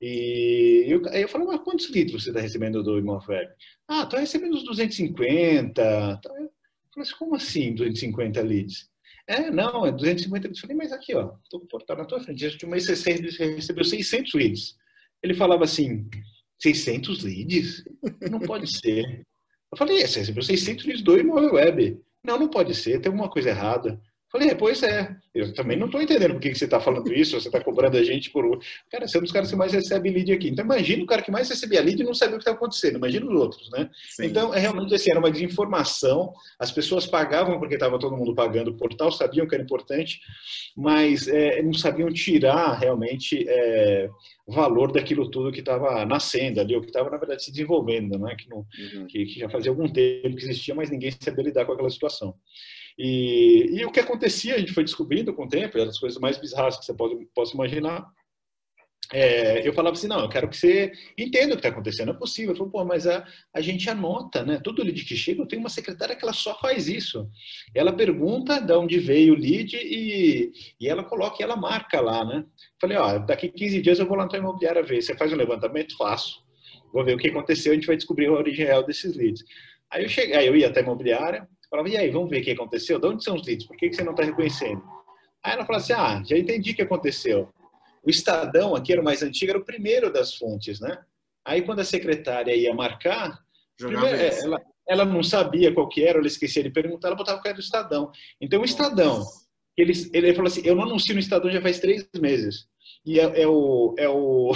E 0.00 0.86
eu, 0.88 1.02
aí 1.10 1.22
eu 1.22 1.28
falei, 1.28 1.46
mas 1.46 1.60
quantos 1.60 1.90
leads 1.90 2.12
você 2.12 2.30
está 2.30 2.40
recebendo 2.40 2.82
do 2.82 2.98
Imofeb? 2.98 3.48
Ah, 3.86 4.02
estou 4.02 4.18
recebendo 4.18 4.56
uns 4.56 4.64
250. 4.64 5.82
Eu 5.82 6.20
falei 6.20 6.50
assim, 6.98 7.14
como 7.18 7.36
assim 7.36 7.74
250 7.74 8.40
leads? 8.42 8.90
É, 9.26 9.50
não, 9.50 9.86
é 9.86 9.92
250 9.92 10.48
leads. 10.48 10.62
Eu 10.62 10.68
falei, 10.68 10.76
mas 10.76 10.92
aqui, 10.92 11.14
ó, 11.14 11.34
estou 11.44 11.60
com 11.60 11.66
o 11.66 11.68
portal 11.68 11.98
na 11.98 12.04
tua 12.04 12.20
frente. 12.20 12.44
Esse 12.44 12.54
último 12.54 12.72
mês 12.72 12.86
você 12.86 13.12
recebeu 13.12 13.84
600 13.84 14.34
leads. 14.34 14.76
Ele 15.22 15.34
falava 15.34 15.64
assim, 15.64 16.08
600 16.60 17.22
leads? 17.22 17.84
Não 18.30 18.40
pode 18.40 18.70
ser. 18.70 19.26
Eu 19.72 19.78
falei, 19.78 20.02
é, 20.02 20.06
você 20.06 20.20
recebeu 20.20 20.42
600 20.42 20.84
leads 20.84 21.02
do 21.02 21.12
web. 21.12 22.00
Não, 22.22 22.38
não 22.38 22.48
pode 22.48 22.74
ser, 22.74 23.00
tem 23.00 23.10
alguma 23.10 23.30
coisa 23.30 23.50
errada. 23.50 24.00
Falei, 24.30 24.50
é, 24.50 24.54
pois 24.54 24.80
é. 24.84 25.16
Eu 25.34 25.52
também 25.54 25.76
não 25.76 25.86
estou 25.86 26.00
entendendo 26.00 26.34
por 26.34 26.40
que, 26.40 26.50
que 26.50 26.58
você 26.58 26.64
está 26.64 26.78
falando 26.78 27.12
isso, 27.12 27.40
você 27.40 27.48
está 27.48 27.60
cobrando 27.60 27.96
a 27.96 28.04
gente 28.04 28.30
por. 28.30 28.60
Cara, 28.90 29.06
você 29.06 29.16
é 29.16 29.20
um 29.20 29.22
dos 29.24 29.32
caras 29.32 29.50
que 29.50 29.56
mais 29.56 29.72
recebe 29.72 30.08
lead 30.08 30.32
aqui. 30.32 30.48
Então, 30.48 30.64
imagina 30.64 31.02
o 31.02 31.06
cara 31.06 31.20
que 31.20 31.32
mais 31.32 31.48
recebia 31.48 31.80
lead 31.80 32.00
e 32.00 32.04
não 32.04 32.14
sabia 32.14 32.36
o 32.36 32.38
que 32.38 32.42
está 32.42 32.52
acontecendo. 32.52 32.96
Imagina 32.96 33.26
os 33.26 33.40
outros, 33.40 33.70
né? 33.70 33.90
Sim. 34.08 34.26
Então, 34.26 34.54
é 34.54 34.60
realmente 34.60 34.94
assim, 34.94 35.10
era 35.10 35.18
uma 35.18 35.30
desinformação. 35.32 36.32
As 36.60 36.70
pessoas 36.70 37.06
pagavam 37.06 37.58
porque 37.58 37.74
estava 37.74 37.98
todo 37.98 38.16
mundo 38.16 38.32
pagando 38.32 38.70
o 38.70 38.76
portal, 38.76 39.10
sabiam 39.10 39.48
que 39.48 39.54
era 39.54 39.64
importante, 39.64 40.20
mas 40.76 41.26
é, 41.26 41.60
não 41.62 41.74
sabiam 41.74 42.08
tirar 42.12 42.74
realmente 42.74 43.44
é, 43.48 44.08
valor 44.46 44.92
daquilo 44.92 45.28
tudo 45.28 45.50
que 45.50 45.60
estava 45.60 46.04
nascendo 46.04 46.60
ali, 46.60 46.76
ou 46.76 46.80
que 46.80 46.88
estava, 46.88 47.10
na 47.10 47.16
verdade, 47.16 47.42
se 47.42 47.50
desenvolvendo, 47.50 48.16
né? 48.16 48.36
Que, 48.36 48.48
não, 48.48 48.58
uhum. 48.58 49.06
que, 49.08 49.26
que 49.26 49.40
já 49.40 49.48
fazia 49.48 49.72
algum 49.72 49.88
tempo 49.88 50.36
que 50.36 50.44
existia, 50.44 50.74
mas 50.74 50.88
ninguém 50.88 51.10
sabia 51.18 51.44
lidar 51.44 51.64
com 51.64 51.72
aquela 51.72 51.90
situação. 51.90 52.34
E, 52.98 53.70
e 53.72 53.84
o 53.84 53.90
que 53.90 54.00
acontecia, 54.00 54.54
a 54.54 54.58
gente 54.58 54.72
foi 54.72 54.84
descobrindo 54.84 55.32
com 55.34 55.44
o 55.44 55.48
tempo, 55.48 55.78
as 55.78 55.98
coisas 55.98 56.18
mais 56.18 56.38
bizarras 56.38 56.78
que 56.78 56.84
você 56.84 56.94
pode, 56.94 57.26
possa 57.34 57.54
imaginar. 57.54 58.06
É, 59.12 59.66
eu 59.66 59.72
falava 59.72 59.96
assim, 59.96 60.06
não, 60.06 60.20
eu 60.20 60.28
quero 60.28 60.48
que 60.48 60.56
você 60.56 60.92
entenda 61.18 61.48
o 61.48 61.56
que 61.56 61.56
está 61.56 61.68
acontecendo, 61.68 62.12
é 62.12 62.14
possível. 62.14 62.52
Eu 62.52 62.56
falei, 62.56 62.72
pô, 62.72 62.84
mas 62.84 63.06
a, 63.06 63.26
a 63.52 63.60
gente 63.60 63.90
anota, 63.90 64.44
né? 64.44 64.60
Todo 64.62 64.84
lead 64.84 65.04
que 65.04 65.16
chega, 65.16 65.42
eu 65.42 65.46
tenho 65.46 65.60
uma 65.60 65.68
secretária 65.68 66.14
que 66.14 66.24
ela 66.24 66.32
só 66.32 66.56
faz 66.60 66.86
isso. 66.86 67.28
Ela 67.74 67.92
pergunta 67.92 68.60
de 68.60 68.72
onde 68.72 69.00
veio 69.00 69.34
o 69.34 69.36
lead 69.36 69.76
e, 69.76 70.52
e 70.78 70.88
ela 70.88 71.02
coloca 71.02 71.36
e 71.40 71.42
ela 71.42 71.56
marca 71.56 72.00
lá, 72.00 72.24
né? 72.24 72.44
Falei, 72.80 72.96
ó, 72.96 73.18
daqui 73.18 73.48
15 73.48 73.82
dias 73.82 73.98
eu 73.98 74.06
vou 74.06 74.16
lá 74.16 74.24
na 74.24 74.28
tua 74.28 74.38
imobiliária 74.38 74.82
ver. 74.82 75.02
Você 75.02 75.16
faz 75.16 75.32
um 75.32 75.36
levantamento? 75.36 75.96
Faço. 75.96 76.44
Vou 76.92 77.04
ver 77.04 77.14
o 77.14 77.18
que 77.18 77.28
aconteceu, 77.28 77.72
a 77.72 77.74
gente 77.74 77.86
vai 77.86 77.96
descobrir 77.96 78.26
a 78.26 78.32
origem 78.32 78.66
real 78.66 78.84
desses 78.84 79.16
leads. 79.16 79.44
Aí 79.90 80.04
eu 80.04 80.08
cheguei, 80.08 80.36
aí 80.36 80.46
eu 80.46 80.56
ia 80.56 80.68
até 80.68 80.80
a 80.80 80.82
imobiliária, 80.82 81.48
Falava, 81.70 81.88
e 81.88 81.96
aí, 81.96 82.10
vamos 82.10 82.28
ver 82.28 82.40
o 82.40 82.44
que 82.44 82.50
aconteceu? 82.50 82.98
De 82.98 83.06
onde 83.06 83.22
são 83.22 83.36
os 83.36 83.46
leads? 83.46 83.66
Por 83.66 83.76
que, 83.76 83.88
que 83.88 83.94
você 83.94 84.02
não 84.02 84.10
está 84.10 84.24
reconhecendo? 84.24 84.82
Aí 85.42 85.52
ela 85.52 85.64
falou 85.64 85.80
assim, 85.80 85.92
ah, 85.92 86.22
já 86.26 86.36
entendi 86.36 86.72
o 86.72 86.74
que 86.74 86.82
aconteceu. 86.82 87.48
O 88.02 88.10
Estadão, 88.10 88.74
aqui 88.74 88.92
era 88.92 89.00
o 89.00 89.04
mais 89.04 89.22
antigo, 89.22 89.52
era 89.52 89.58
o 89.58 89.64
primeiro 89.64 90.12
das 90.12 90.34
fontes, 90.34 90.80
né? 90.80 90.98
Aí 91.44 91.62
quando 91.62 91.80
a 91.80 91.84
secretária 91.84 92.54
ia 92.54 92.74
marcar, 92.74 93.38
primeiro, 93.76 94.16
ela, 94.16 94.60
ela 94.88 95.04
não 95.04 95.22
sabia 95.22 95.72
qual 95.72 95.88
que 95.88 96.04
era, 96.04 96.18
ela 96.18 96.26
esquecia 96.26 96.62
de 96.62 96.70
perguntar, 96.70 97.08
ela 97.08 97.16
botava 97.16 97.38
o 97.38 97.42
cara 97.42 97.54
do 97.54 97.60
Estadão. 97.60 98.10
Então 98.40 98.60
o 98.60 98.64
Estadão, 98.64 99.24
ele, 99.76 99.92
ele 100.12 100.34
falou 100.34 100.48
assim, 100.48 100.62
eu 100.64 100.74
não 100.74 100.82
anuncio 100.82 101.14
no 101.14 101.20
Estadão 101.20 101.50
já 101.50 101.62
faz 101.62 101.78
três 101.78 102.06
meses. 102.20 102.66
E 103.06 103.18
é, 103.20 103.42
é 103.42 103.46
o, 103.46 103.94
é 103.96 104.08
o 104.08 104.52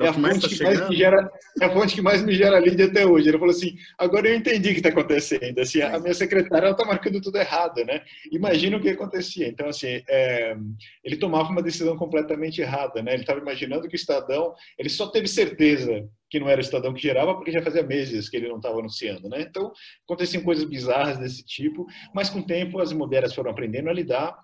é, 0.00 0.08
a 0.08 0.12
fonte 0.12 0.40
tá 0.40 0.48
que 0.48 0.62
mais 0.62 0.88
me 0.88 0.96
gera, 0.96 1.32
é 1.60 1.64
a 1.64 1.70
fonte 1.70 1.94
que 1.94 2.02
mais 2.02 2.22
me 2.22 2.34
gera 2.34 2.58
lead 2.58 2.82
até 2.82 3.06
hoje. 3.06 3.28
Ele 3.28 3.38
falou 3.38 3.54
assim: 3.54 3.74
agora 3.98 4.28
eu 4.28 4.34
entendi 4.34 4.70
o 4.70 4.72
que 4.72 4.78
está 4.78 4.88
acontecendo. 4.88 5.58
Assim, 5.58 5.82
a 5.82 5.98
minha 5.98 6.14
secretária 6.14 6.70
está 6.70 6.84
marcando 6.84 7.20
tudo 7.20 7.38
errado, 7.38 7.84
né? 7.84 8.02
Imagina 8.32 8.76
o 8.76 8.80
que 8.80 8.88
acontecia. 8.88 9.46
Então, 9.48 9.68
assim, 9.68 10.02
é, 10.08 10.56
ele 11.04 11.16
tomava 11.16 11.48
uma 11.50 11.62
decisão 11.62 11.96
completamente 11.96 12.60
errada, 12.60 13.02
né? 13.02 13.12
Ele 13.12 13.22
estava 13.22 13.40
imaginando 13.40 13.88
que 13.88 13.94
o 13.94 13.96
Estadão, 13.96 14.54
ele 14.78 14.88
só 14.88 15.06
teve 15.08 15.28
certeza 15.28 16.08
que 16.30 16.40
não 16.40 16.48
era 16.48 16.60
o 16.60 16.64
Estadão 16.64 16.92
que 16.92 17.00
gerava, 17.00 17.34
porque 17.34 17.52
já 17.52 17.62
fazia 17.62 17.84
meses 17.84 18.28
que 18.28 18.36
ele 18.36 18.48
não 18.48 18.56
estava 18.56 18.80
anunciando, 18.80 19.28
né? 19.28 19.42
Então, 19.42 19.70
aconteciam 20.04 20.42
coisas 20.42 20.64
bizarras 20.64 21.16
desse 21.16 21.44
tipo, 21.44 21.86
mas 22.12 22.28
com 22.28 22.40
o 22.40 22.46
tempo 22.46 22.80
as 22.80 22.90
imobiliárias 22.90 23.32
foram 23.32 23.52
aprendendo 23.52 23.88
a 23.88 23.92
lidar 23.92 24.36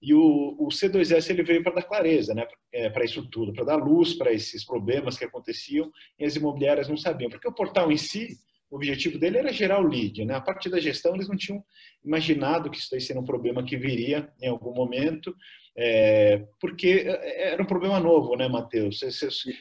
e 0.00 0.14
o, 0.14 0.56
o 0.58 0.68
C2S 0.68 1.30
ele 1.30 1.42
veio 1.42 1.62
para 1.62 1.74
dar 1.74 1.82
clareza, 1.82 2.34
né? 2.34 2.46
É, 2.72 2.88
para 2.88 3.04
isso 3.04 3.26
tudo, 3.28 3.52
para 3.52 3.64
dar 3.64 3.76
luz 3.76 4.14
para 4.14 4.32
esses 4.32 4.64
problemas 4.64 5.18
que 5.18 5.24
aconteciam 5.24 5.90
e 6.18 6.24
as 6.24 6.36
imobiliárias 6.36 6.88
não 6.88 6.96
sabiam, 6.96 7.30
porque 7.30 7.48
o 7.48 7.54
portal 7.54 7.90
em 7.90 7.96
si, 7.96 8.38
o 8.70 8.76
objetivo 8.76 9.18
dele 9.18 9.38
era 9.38 9.52
gerar 9.52 9.80
o 9.80 9.88
lead, 9.88 10.24
né? 10.24 10.34
A 10.34 10.40
partir 10.40 10.70
da 10.70 10.78
gestão 10.78 11.14
eles 11.14 11.28
não 11.28 11.36
tinham 11.36 11.64
imaginado 12.04 12.70
que 12.70 12.78
isso 12.78 12.88
daí 12.90 13.00
seria 13.00 13.20
um 13.20 13.26
problema 13.26 13.64
que 13.64 13.76
viria 13.76 14.30
em 14.40 14.48
algum 14.48 14.72
momento, 14.72 15.34
é, 15.76 16.44
porque 16.60 17.04
é, 17.06 17.52
era 17.52 17.62
um 17.62 17.66
problema 17.66 17.98
novo, 17.98 18.36
né, 18.36 18.48
Matheus? 18.48 19.00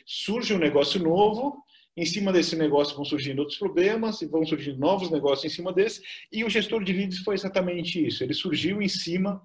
Surge 0.05 0.53
um 0.53 0.59
negócio 0.59 1.01
novo 1.01 1.63
em 1.97 2.05
cima 2.05 2.31
desse 2.31 2.55
negócio 2.55 2.95
vão 2.95 3.03
surgindo 3.03 3.39
outros 3.39 3.57
problemas 3.57 4.21
e 4.21 4.27
vão 4.27 4.45
surgindo 4.45 4.77
novos 4.77 5.09
negócios 5.09 5.51
em 5.51 5.55
cima 5.55 5.73
desse. 5.73 5.99
E 6.31 6.43
o 6.43 6.49
gestor 6.49 6.83
de 6.83 6.93
leads 6.93 7.19
foi 7.19 7.33
exatamente 7.33 8.05
isso. 8.05 8.23
Ele 8.23 8.35
surgiu 8.35 8.79
em 8.83 8.87
cima 8.87 9.41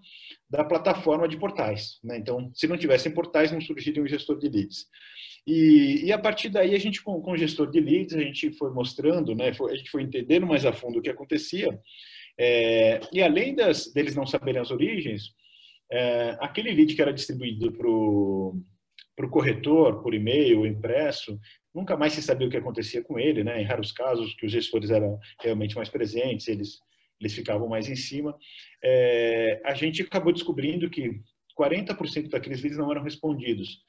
da 0.53 0.63
plataforma 0.63 1.27
de 1.27 1.39
portais. 1.39 1.99
Né? 2.05 2.19
Então, 2.19 2.53
se 2.55 2.69
não 2.69 2.77
tivessem 2.77 3.11
portais, 3.11 3.51
não 3.51 3.61
surgiria 3.61 4.03
um 4.03 4.07
gestor 4.07 4.39
de 4.39 4.51
leads. 4.51 4.87
E, 5.47 6.05
e 6.05 6.13
a 6.13 6.19
partir 6.19 6.51
daí, 6.51 6.75
a 6.75 6.79
gente, 6.79 7.03
com, 7.03 7.23
com 7.23 7.33
o 7.33 7.37
gestor 7.39 7.71
de 7.71 7.81
leads, 7.81 8.15
a 8.15 8.21
gente 8.21 8.53
foi 8.53 8.71
mostrando, 8.71 9.35
né? 9.35 9.55
Foi, 9.55 9.73
a 9.73 9.75
gente 9.75 9.91
foi 9.91 10.03
entendendo 10.03 10.47
mais 10.47 10.67
a 10.67 10.73
fundo 10.73 10.99
o 10.99 11.03
que 11.03 11.09
acontecia. 11.09 11.81
É, 12.39 13.01
e 13.11 13.23
além 13.23 13.55
das, 13.55 13.91
deles 13.93 14.15
não 14.15 14.27
saberem 14.27 14.61
as 14.61 14.71
origens, 14.71 15.33
é, 15.91 16.37
aquele 16.39 16.71
lead 16.71 16.95
que 16.95 17.03
era 17.03 17.15
distribuído 17.15 17.73
para 17.73 17.89
o 17.89 19.31
corretor, 19.31 20.03
por 20.03 20.15
e-mail 20.15 20.67
impresso, 20.67 21.41
nunca 21.75 21.97
mais 21.97 22.13
se 22.13 22.23
sabia 22.23 22.47
o 22.47 22.51
que 22.51 22.59
acontecia 22.59 23.03
com 23.03 23.19
ele, 23.19 23.43
né? 23.43 23.61
Em 23.61 23.65
raros 23.65 23.91
casos 23.91 24.35
que 24.35 24.45
os 24.45 24.53
gestores 24.53 24.91
eram 24.91 25.19
realmente 25.41 25.75
mais 25.75 25.89
presentes, 25.89 26.47
eles 26.47 26.79
eles 27.23 27.35
ficavam 27.35 27.69
mais 27.69 27.89
em 27.89 27.97
cima. 27.97 28.37
É, 28.83 29.61
a 29.65 29.75
gente 29.75 30.03
acabou 30.03 30.33
descobrindo 30.33 30.91
que 30.91 31.21
40% 31.59 32.29
daqueles 32.29 32.61
leads 32.61 32.79
não 32.79 32.91
eram 32.91 33.03
respondidos. 33.03 33.81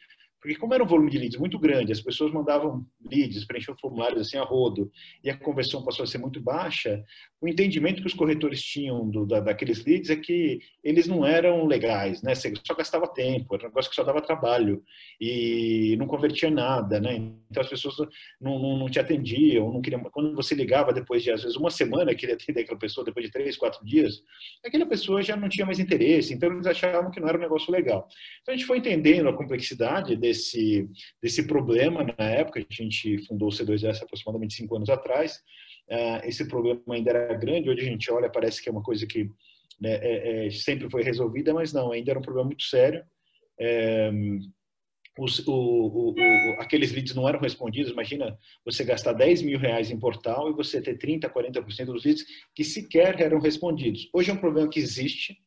Porque 0.43 0.57
como 0.57 0.73
era 0.73 0.83
um 0.83 0.87
volume 0.87 1.09
de 1.09 1.17
leads 1.17 1.39
muito 1.39 1.57
grande, 1.57 1.93
as 1.93 2.01
pessoas 2.01 2.33
mandavam 2.33 2.85
leads, 3.09 3.45
preenchiam 3.45 3.77
formulários 3.77 4.27
assim 4.27 4.37
a 4.37 4.43
rodo, 4.43 4.91
e 5.23 5.29
a 5.29 5.37
conversão 5.37 5.81
passou 5.81 6.03
a 6.03 6.05
ser 6.05 6.17
muito 6.17 6.41
baixa, 6.41 7.01
o 7.39 7.47
entendimento 7.47 8.01
que 8.01 8.07
os 8.07 8.13
corretores 8.13 8.61
tinham 8.61 9.09
do, 9.09 9.25
da, 9.25 9.39
daqueles 9.39 9.85
leads 9.85 10.09
é 10.09 10.17
que 10.17 10.59
eles 10.83 11.07
não 11.07 11.25
eram 11.25 11.65
legais, 11.65 12.21
né? 12.21 12.35
Você 12.35 12.51
só 12.61 12.75
gastava 12.75 13.07
tempo, 13.07 13.55
era 13.55 13.63
um 13.63 13.67
negócio 13.67 13.89
que 13.89 13.95
só 13.95 14.03
dava 14.03 14.19
trabalho 14.19 14.83
e 15.19 15.95
não 15.97 16.07
convertia 16.07 16.51
nada, 16.51 16.99
né? 16.99 17.15
Então 17.49 17.63
as 17.63 17.69
pessoas 17.69 17.95
não, 18.41 18.59
não, 18.59 18.77
não 18.79 18.89
te 18.89 18.99
atendiam, 18.99 19.71
não 19.71 19.81
queriam. 19.81 20.01
Quando 20.11 20.35
você 20.35 20.53
ligava 20.53 20.91
depois 20.91 21.23
de 21.23 21.31
às 21.31 21.43
vezes 21.43 21.55
uma 21.55 21.71
semana, 21.71 22.13
queria 22.13 22.35
atender 22.35 22.63
aquela 22.63 22.79
pessoa 22.79 23.05
depois 23.05 23.25
de 23.25 23.31
três, 23.31 23.55
quatro 23.55 23.85
dias, 23.85 24.21
aquela 24.65 24.85
pessoa 24.85 25.21
já 25.21 25.37
não 25.37 25.47
tinha 25.47 25.65
mais 25.65 25.79
interesse, 25.79 26.33
então 26.33 26.51
eles 26.51 26.67
achavam 26.67 27.11
que 27.11 27.21
não 27.21 27.29
era 27.29 27.37
um 27.37 27.41
negócio 27.41 27.71
legal. 27.71 28.09
Então 28.41 28.53
a 28.53 28.57
gente 28.57 28.67
foi 28.67 28.79
entendendo 28.79 29.29
a 29.29 29.33
complexidade 29.33 30.17
desse, 30.33 30.89
desse 31.21 31.47
problema 31.47 32.03
na 32.03 32.25
época. 32.25 32.59
A 32.59 32.73
gente 32.73 33.19
fundou 33.25 33.49
o 33.49 33.51
C2S 33.51 34.01
aproximadamente 34.01 34.55
cinco 34.55 34.75
anos 34.75 34.89
atrás. 34.89 35.37
Uh, 35.87 36.25
esse 36.27 36.47
problema 36.47 36.81
ainda 36.89 37.11
era 37.11 37.33
grande. 37.35 37.69
Hoje 37.69 37.81
a 37.81 37.85
gente 37.85 38.11
olha, 38.11 38.29
parece 38.29 38.61
que 38.61 38.67
é 38.67 38.71
uma 38.71 38.83
coisa 38.83 39.05
que 39.05 39.29
né, 39.79 39.93
é, 40.01 40.47
é, 40.47 40.49
sempre 40.49 40.89
foi 40.89 41.03
resolvida, 41.03 41.53
mas 41.53 41.71
não, 41.71 41.91
ainda 41.91 42.11
era 42.11 42.19
um 42.19 42.23
problema 42.23 42.47
muito 42.47 42.63
sério. 42.63 43.03
É, 43.59 44.11
os, 45.19 45.45
o, 45.47 45.53
o, 45.53 46.09
o, 46.11 46.51
aqueles 46.59 46.91
leads 46.91 47.13
não 47.13 47.29
eram 47.29 47.39
respondidos. 47.39 47.91
Imagina 47.91 48.37
você 48.65 48.83
gastar 48.83 49.13
10 49.13 49.43
mil 49.43 49.59
reais 49.59 49.91
em 49.91 49.99
portal 49.99 50.49
e 50.49 50.53
você 50.53 50.81
ter 50.81 50.97
30%, 50.97 51.31
40% 51.31 51.85
dos 51.85 52.03
leads 52.03 52.25
que 52.55 52.63
sequer 52.63 53.21
eram 53.21 53.39
respondidos. 53.39 54.09
Hoje 54.11 54.31
é 54.31 54.33
um 54.33 54.37
problema 54.37 54.67
que 54.69 54.79
existe, 54.79 55.37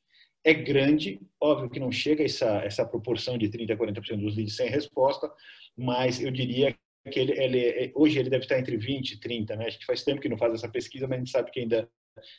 é 0.46 0.54
grande, 0.54 1.20
óbvio 1.40 1.68
que 1.68 1.80
não 1.80 1.90
chega 1.90 2.22
essa, 2.24 2.62
essa 2.62 2.86
proporção 2.86 3.36
de 3.36 3.48
30% 3.48 3.72
a 3.72 3.76
40% 3.76 4.20
dos 4.20 4.36
leads 4.36 4.54
sem 4.54 4.70
resposta, 4.70 5.28
mas 5.76 6.22
eu 6.22 6.30
diria 6.30 6.72
que 7.10 7.18
ele, 7.18 7.32
ele, 7.32 7.92
hoje 7.96 8.20
ele 8.20 8.30
deve 8.30 8.44
estar 8.44 8.56
entre 8.56 8.78
20% 8.78 9.10
e 9.10 9.18
30%, 9.18 9.56
né? 9.56 9.66
A 9.66 9.70
gente 9.70 9.84
faz 9.84 10.04
tempo 10.04 10.20
que 10.20 10.28
não 10.28 10.38
faz 10.38 10.54
essa 10.54 10.68
pesquisa, 10.68 11.08
mas 11.08 11.16
a 11.16 11.18
gente 11.18 11.30
sabe 11.32 11.50
que 11.50 11.58
ainda 11.58 11.88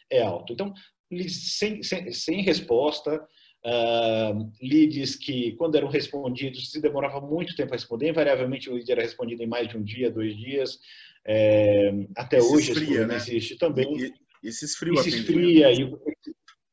é 0.09 0.21
alto. 0.21 0.53
Então, 0.53 0.73
sem, 1.27 1.83
sem, 1.83 2.13
sem 2.13 2.41
resposta, 2.41 3.21
uh, 3.65 4.51
leads 4.61 5.17
que, 5.17 5.51
quando 5.57 5.75
eram 5.75 5.89
respondidos, 5.89 6.71
se 6.71 6.79
demorava 6.79 7.19
muito 7.19 7.57
tempo 7.57 7.73
a 7.73 7.75
responder, 7.75 8.09
invariavelmente 8.09 8.69
o 8.69 8.73
lead 8.73 8.89
era 8.89 9.01
respondido 9.01 9.43
em 9.43 9.47
mais 9.47 9.67
de 9.67 9.75
um 9.75 9.83
dia, 9.83 10.09
dois 10.09 10.33
dias, 10.37 10.79
é, 11.25 11.91
até 12.15 12.41
hoje 12.41 12.71
esfria, 12.71 13.05
né? 13.05 13.17
existe 13.17 13.57
também. 13.57 13.97
E, 13.97 14.13
e 14.43 14.51
se 14.53 14.63
esfria, 14.63 14.93
e 14.93 15.03
se 15.03 15.09
esfria 15.09 15.71
e, 15.73 15.83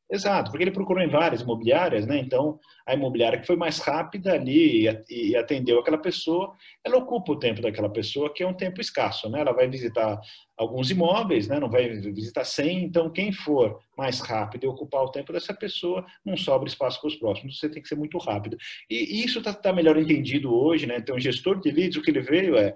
Exato, 0.09 0.51
porque 0.51 0.63
ele 0.63 0.71
procurou 0.71 1.01
em 1.01 1.09
várias 1.09 1.41
imobiliárias, 1.41 2.05
né? 2.05 2.19
Então, 2.19 2.59
a 2.85 2.93
imobiliária 2.93 3.39
que 3.39 3.47
foi 3.47 3.55
mais 3.55 3.79
rápida 3.79 4.33
ali 4.33 4.87
e 5.09 5.35
atendeu 5.35 5.79
aquela 5.79 5.97
pessoa, 5.97 6.53
ela 6.83 6.97
ocupa 6.97 7.31
o 7.31 7.39
tempo 7.39 7.59
daquela 7.59 7.89
pessoa, 7.89 8.31
que 8.31 8.43
é 8.43 8.47
um 8.47 8.53
tempo 8.53 8.79
escasso, 8.79 9.27
né? 9.29 9.41
Ela 9.41 9.51
vai 9.51 9.67
visitar 9.67 10.21
alguns 10.55 10.91
imóveis, 10.91 11.47
né? 11.47 11.59
Não 11.59 11.69
vai 11.69 11.89
visitar 11.89 12.43
100, 12.43 12.83
então 12.83 13.09
quem 13.09 13.31
for 13.31 13.79
mais 13.97 14.19
rápido 14.19 14.65
e 14.65 14.67
ocupar 14.67 15.01
o 15.01 15.11
tempo 15.11 15.33
dessa 15.33 15.55
pessoa, 15.55 16.05
não 16.23 16.37
sobra 16.37 16.69
espaço 16.69 17.01
para 17.01 17.07
os 17.07 17.15
próximos, 17.15 17.57
você 17.57 17.67
tem 17.67 17.81
que 17.81 17.89
ser 17.89 17.95
muito 17.95 18.19
rápido. 18.19 18.57
E 18.87 19.23
isso 19.25 19.39
está 19.39 19.53
tá 19.53 19.73
melhor 19.73 19.97
entendido 19.97 20.53
hoje, 20.53 20.85
né? 20.85 20.97
Então, 20.97 21.15
o 21.15 21.19
gestor 21.19 21.59
de 21.59 21.71
leads, 21.71 21.97
o 21.97 22.01
que 22.03 22.11
ele 22.11 22.21
veio 22.21 22.55
é, 22.55 22.75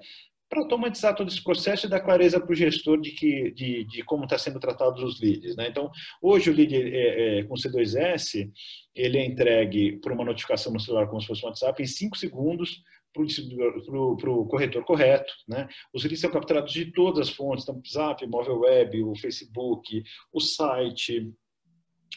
para 0.50 0.62
automatizar 0.62 1.16
todo 1.16 1.30
esse 1.30 1.44
processo 1.44 1.86
e 1.86 1.90
dar 1.90 2.00
clareza 2.00 2.40
para 2.40 2.52
o 2.52 2.56
gestor 2.56 3.00
de, 3.00 3.12
que, 3.12 3.52
de, 3.52 3.84
de 3.86 4.04
como 4.04 4.24
está 4.24 4.38
sendo 4.38 4.60
tratados 4.60 5.04
os 5.04 5.22
leads. 5.22 5.56
Né? 5.56 5.68
Então, 5.70 5.92
hoje 6.22 6.50
o 6.50 6.54
lead 6.54 6.76
é, 6.76 7.40
é, 7.40 7.44
com 7.44 7.54
C2S, 7.54 8.52
ele 8.96 9.18
é 9.20 9.26
entregue 9.26 9.98
por 10.02 10.12
uma 10.12 10.26
notificação 10.26 10.74
no 10.74 10.80
celular 10.80 11.08
como 11.08 11.22
se 11.22 11.28
fosse 11.28 11.46
um 11.46 11.50
WhatsApp 11.50 11.82
em 11.82 11.86
5 11.86 12.18
segundos 12.18 12.82
para 13.14 14.32
o 14.32 14.48
corretor 14.48 14.84
correto. 14.84 15.32
Né? 15.48 15.68
Os 15.94 16.04
leads 16.04 16.20
são 16.20 16.32
capturados 16.32 16.74
de 16.74 16.92
todas 16.92 17.30
as 17.30 17.36
fontes, 17.36 17.64
então, 17.64 17.82
Zap, 17.88 18.26
Móvel 18.26 18.62
Web, 18.62 19.04
o 19.04 19.16
Facebook, 19.16 20.04
o 20.34 20.40
site, 20.40 21.32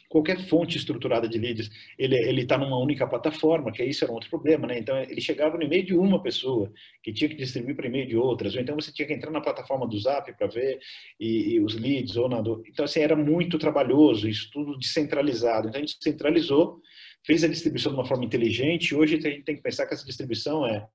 qualquer 0.09 0.39
fonte 0.47 0.77
estruturada 0.77 1.29
de 1.29 1.39
leads, 1.39 1.71
ele 1.99 2.17
ele 2.17 2.43
está 2.43 2.59
numa 2.59 2.79
única 2.79 3.07
plataforma, 3.07 3.73
que 3.73 3.83
isso 3.85 4.05
era 4.05 4.13
um 4.13 4.15
outro 4.15 4.31
problema, 4.31 4.67
né? 4.67 4.79
Então 4.79 4.97
ele 4.99 5.21
chegava 5.21 5.57
no 5.57 5.63
e-mail 5.63 5.85
de 5.85 5.95
uma 5.95 6.23
pessoa 6.23 6.71
que 7.03 7.13
tinha 7.13 7.29
que 7.29 7.37
distribuir 7.37 7.77
para 7.77 7.87
e-mail 7.87 8.07
de 8.07 8.17
outras, 8.17 8.55
ou 8.55 8.61
então 8.61 8.75
você 8.75 8.93
tinha 8.93 9.07
que 9.07 9.15
entrar 9.15 9.31
na 9.31 9.41
plataforma 9.41 9.87
do 9.87 9.99
Zap 9.99 10.33
para 10.37 10.47
ver 10.47 10.79
e, 11.19 11.55
e, 11.55 11.61
os 11.61 11.75
leads 11.75 12.17
ou 12.17 12.29
na 12.29 12.41
do... 12.41 12.63
então 12.67 12.85
assim 12.85 13.01
era 13.01 13.17
muito 13.17 13.59
trabalhoso, 13.59 14.29
isso 14.29 14.51
tudo 14.53 14.79
descentralizado. 14.79 15.69
Então 15.69 15.81
a 15.81 15.85
gente 15.85 15.99
centralizou, 16.01 16.81
fez 17.25 17.45
a 17.45 17.49
distribuição 17.49 17.93
de 17.93 17.99
uma 17.99 18.07
forma 18.07 18.25
inteligente. 18.25 18.95
Hoje 18.95 19.17
a 19.17 19.31
gente 19.31 19.45
tem 19.45 19.57
que 19.57 19.63
pensar 19.63 19.87
que 19.87 19.95
essa 19.95 20.07
distribuição 20.07 20.67
é 20.67 20.87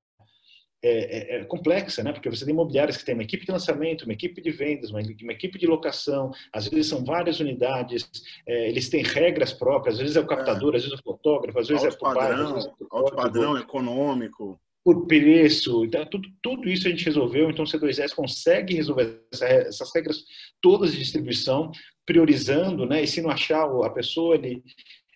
é, 0.83 0.89
é, 0.89 1.37
é, 1.37 1.43
complexa, 1.45 2.03
né? 2.03 2.13
Porque 2.13 2.29
você 2.29 2.45
tem 2.45 2.53
imobiliárias 2.53 2.97
que 2.97 3.05
tem 3.05 3.15
uma 3.15 3.23
equipe 3.23 3.45
de 3.45 3.51
lançamento, 3.51 4.03
uma 4.03 4.13
equipe 4.13 4.39
de 4.41 4.51
vendas, 4.51 4.91
uma, 4.91 4.99
uma 4.99 5.31
equipe 5.31 5.57
de 5.57 5.65
locação, 5.65 6.31
às 6.53 6.67
vezes 6.67 6.87
são 6.87 7.03
várias 7.03 7.39
unidades, 7.39 8.09
é, 8.47 8.69
eles 8.69 8.87
têm 8.87 9.01
regras 9.03 9.51
próprias, 9.51 9.95
às 9.95 10.01
vezes 10.01 10.15
é 10.15 10.19
o 10.19 10.27
captador, 10.27 10.75
às 10.75 10.83
vezes 10.83 10.97
é 10.97 11.01
o 11.01 11.03
fotógrafo, 11.03 11.59
às 11.59 11.67
vezes 11.67 11.83
alto 11.83 11.95
é 11.95 11.97
o 11.97 12.13
padrão, 12.13 12.53
pai, 12.53 12.63
é 12.63 12.85
alto 12.91 13.15
padrão 13.15 13.57
econômico. 13.57 14.59
Por 14.83 15.05
preço, 15.05 15.83
então 15.83 16.05
tudo, 16.05 16.29
tudo 16.41 16.69
isso 16.69 16.87
a 16.87 16.91
gente 16.91 17.03
resolveu, 17.03 17.49
então 17.49 17.65
o 17.65 17.67
C2S 17.67 18.15
consegue 18.15 18.73
resolver 18.73 19.21
essa, 19.33 19.45
essas 19.45 19.93
regras 19.93 20.23
todas 20.61 20.93
de 20.93 20.99
distribuição, 20.99 21.71
priorizando, 22.05 22.85
né? 22.85 23.03
E 23.03 23.07
se 23.07 23.21
não 23.21 23.29
achar 23.29 23.65
a 23.65 23.89
pessoa, 23.89 24.35
ele, 24.35 24.63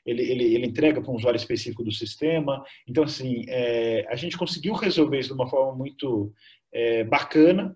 ele, 0.06 0.24
ele, 0.24 0.56
ele 0.56 0.66
entrega 0.66 1.02
para 1.02 1.12
um 1.12 1.16
usuário 1.16 1.38
específico 1.38 1.84
do 1.84 1.92
sistema. 1.92 2.64
Então, 2.88 3.04
assim, 3.04 3.44
é, 3.48 4.06
a 4.10 4.16
gente 4.16 4.38
conseguiu 4.38 4.74
resolver 4.74 5.20
isso 5.20 5.30
de 5.30 5.36
uma 5.36 5.50
forma 5.50 5.76
muito 5.76 6.34
é, 6.74 7.04
bacana 7.04 7.76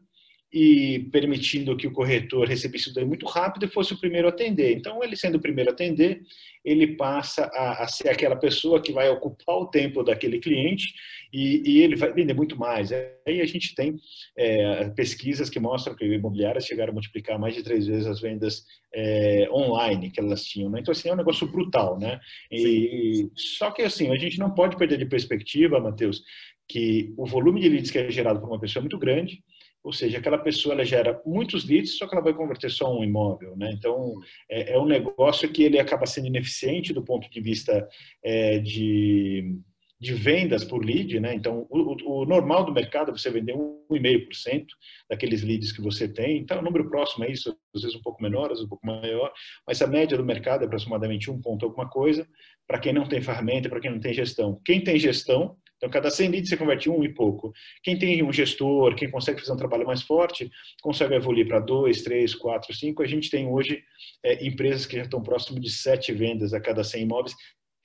e 0.52 1.08
permitindo 1.12 1.76
que 1.76 1.88
o 1.88 1.92
corretor 1.92 2.48
recebesse 2.48 2.94
tudo 2.94 3.06
muito 3.06 3.26
rápido 3.26 3.66
e 3.66 3.70
fosse 3.70 3.94
o 3.94 4.00
primeiro 4.00 4.28
a 4.28 4.30
atender. 4.30 4.74
Então, 4.74 5.04
ele 5.04 5.16
sendo 5.16 5.36
o 5.36 5.42
primeiro 5.42 5.70
a 5.70 5.74
atender, 5.74 6.22
ele 6.64 6.96
passa 6.96 7.46
a, 7.54 7.84
a 7.84 7.88
ser 7.88 8.10
aquela 8.10 8.36
pessoa 8.36 8.82
que 8.82 8.92
vai 8.92 9.10
ocupar 9.10 9.58
o 9.58 9.68
tempo 9.68 10.02
daquele 10.02 10.40
cliente 10.40 10.94
e, 11.32 11.62
e 11.66 11.82
ele 11.82 11.96
vai 11.96 12.12
vender 12.14 12.34
muito 12.34 12.58
mais. 12.58 12.92
Aí 12.92 13.42
a 13.42 13.46
gente 13.46 13.76
tem 13.76 13.98
é, 14.38 14.90
pesquisas 14.90 15.50
que 15.50 15.60
mostram 15.60 15.96
que 15.96 16.06
imobiliárias 16.06 16.66
chegaram 16.66 16.92
a 16.92 16.94
multiplicar 16.94 17.38
mais 17.38 17.54
de 17.54 17.62
três 17.62 17.86
vezes 17.86 18.08
as 18.08 18.22
vendas 18.22 18.64
é, 18.94 19.48
online 19.52 20.10
que 20.10 20.20
elas 20.20 20.44
tinham. 20.44 20.70
Né? 20.70 20.80
Então, 20.80 20.92
assim, 20.92 21.10
é 21.10 21.14
um 21.14 21.18
negócio 21.18 21.46
brutal, 21.52 22.00
né? 22.00 22.20
E, 22.52 23.30
só 23.36 23.72
que, 23.72 23.82
assim, 23.82 24.12
a 24.12 24.18
gente 24.18 24.40
não 24.40 24.52
pode 24.52 24.78
perder 24.78 24.98
de 24.98 25.06
perspectiva, 25.06 25.80
Matheus, 25.80 26.24
que 26.68 27.14
o 27.18 27.26
volume 27.26 27.62
de 27.62 27.70
leads 27.70 27.92
que 27.92 28.00
é 28.00 28.10
gerado 28.10 28.40
por 28.40 28.48
uma 28.48 28.60
pessoa 28.60 28.82
é 28.82 28.86
muito 28.86 28.98
grande, 28.98 29.44
ou 29.86 29.94
seja, 29.94 30.18
aquela 30.18 30.40
pessoa 30.40 30.74
ela 30.74 30.84
gera 30.84 31.22
muitos 31.24 31.64
leads, 31.64 31.96
só 31.98 32.08
que 32.08 32.16
ela 32.16 32.24
vai 32.24 32.34
converter 32.34 32.72
só 32.72 32.92
um 32.92 33.04
imóvel, 33.04 33.56
né? 33.56 33.72
Então 33.72 34.16
é, 34.50 34.74
é 34.74 34.80
um 34.80 34.86
negócio 34.86 35.48
que 35.48 35.62
ele 35.62 35.80
acaba 35.80 36.08
sendo 36.08 36.26
ineficiente 36.26 36.92
do 36.92 37.04
ponto 37.04 37.30
de 37.30 37.40
vista 37.40 37.88
é, 38.24 38.58
de 38.58 39.56
de 39.98 40.14
vendas 40.14 40.64
por 40.64 40.84
lead, 40.84 41.20
né? 41.20 41.34
Então, 41.34 41.66
o, 41.70 42.22
o, 42.22 42.26
normal 42.26 42.66
do 42.66 42.74
mercado 42.74 43.12
é 43.12 43.18
você 43.18 43.30
vender 43.30 43.54
1,5% 43.54 44.66
daqueles 45.10 45.42
leads 45.42 45.72
que 45.72 45.82
você 45.82 46.08
tem. 46.08 46.38
Então, 46.38 46.60
o 46.60 46.62
número 46.62 46.90
próximo 46.90 47.24
é 47.24 47.32
isso, 47.32 47.58
às 47.74 47.82
vezes 47.82 47.96
um 47.96 48.02
pouco 48.02 48.22
menor, 48.22 48.46
às 48.46 48.60
vezes 48.60 48.66
um 48.66 48.70
pouco 48.70 48.86
maior, 48.86 49.32
mas 49.66 49.82
a 49.82 49.88
média 49.88 50.18
do 50.18 50.26
mercado 50.26 50.64
é 50.64 50.66
aproximadamente 50.66 51.32
um 51.32 51.42
ponto 51.42 51.66
alguma 51.66 51.90
coisa, 51.90 52.28
para 52.68 52.78
quem 52.78 52.92
não 52.92 53.08
tem 53.08 53.22
ferramenta, 53.22 53.70
para 53.70 53.80
quem 53.80 53.90
não 53.90 54.00
tem 54.00 54.14
gestão. 54.14 54.60
Quem 54.66 54.84
tem 54.84 55.00
gestão, 55.00 55.56
então 55.78 55.90
cada 55.90 56.10
100 56.10 56.30
leads 56.30 56.50
você 56.50 56.58
converte 56.58 56.90
um 56.90 57.04
e 57.04 57.14
pouco. 57.14 57.54
Quem 57.84 57.98
tem 57.98 58.24
um 58.24 58.32
gestor, 58.32 58.96
quem 58.96 59.10
consegue 59.10 59.40
fazer 59.40 59.54
um 59.54 59.58
trabalho 59.58 59.86
mais 59.86 60.02
forte, 60.02 60.50
consegue 60.82 61.16
evoluir 61.16 61.48
para 61.48 61.60
2, 61.60 62.02
3, 62.02 62.36
4, 62.36 62.74
5. 62.74 63.04
A 63.04 63.08
gente 63.08 63.30
tem 63.30 63.48
hoje 63.48 63.84
é, 64.24 64.46
empresas 64.46 64.86
que 64.86 64.96
já 64.96 65.04
estão 65.04 65.22
próximo 65.22 65.60
de 65.60 65.70
7 65.70 66.12
vendas 66.14 66.54
a 66.54 66.60
cada 66.60 66.84
100 66.84 67.04
imóveis. 67.04 67.36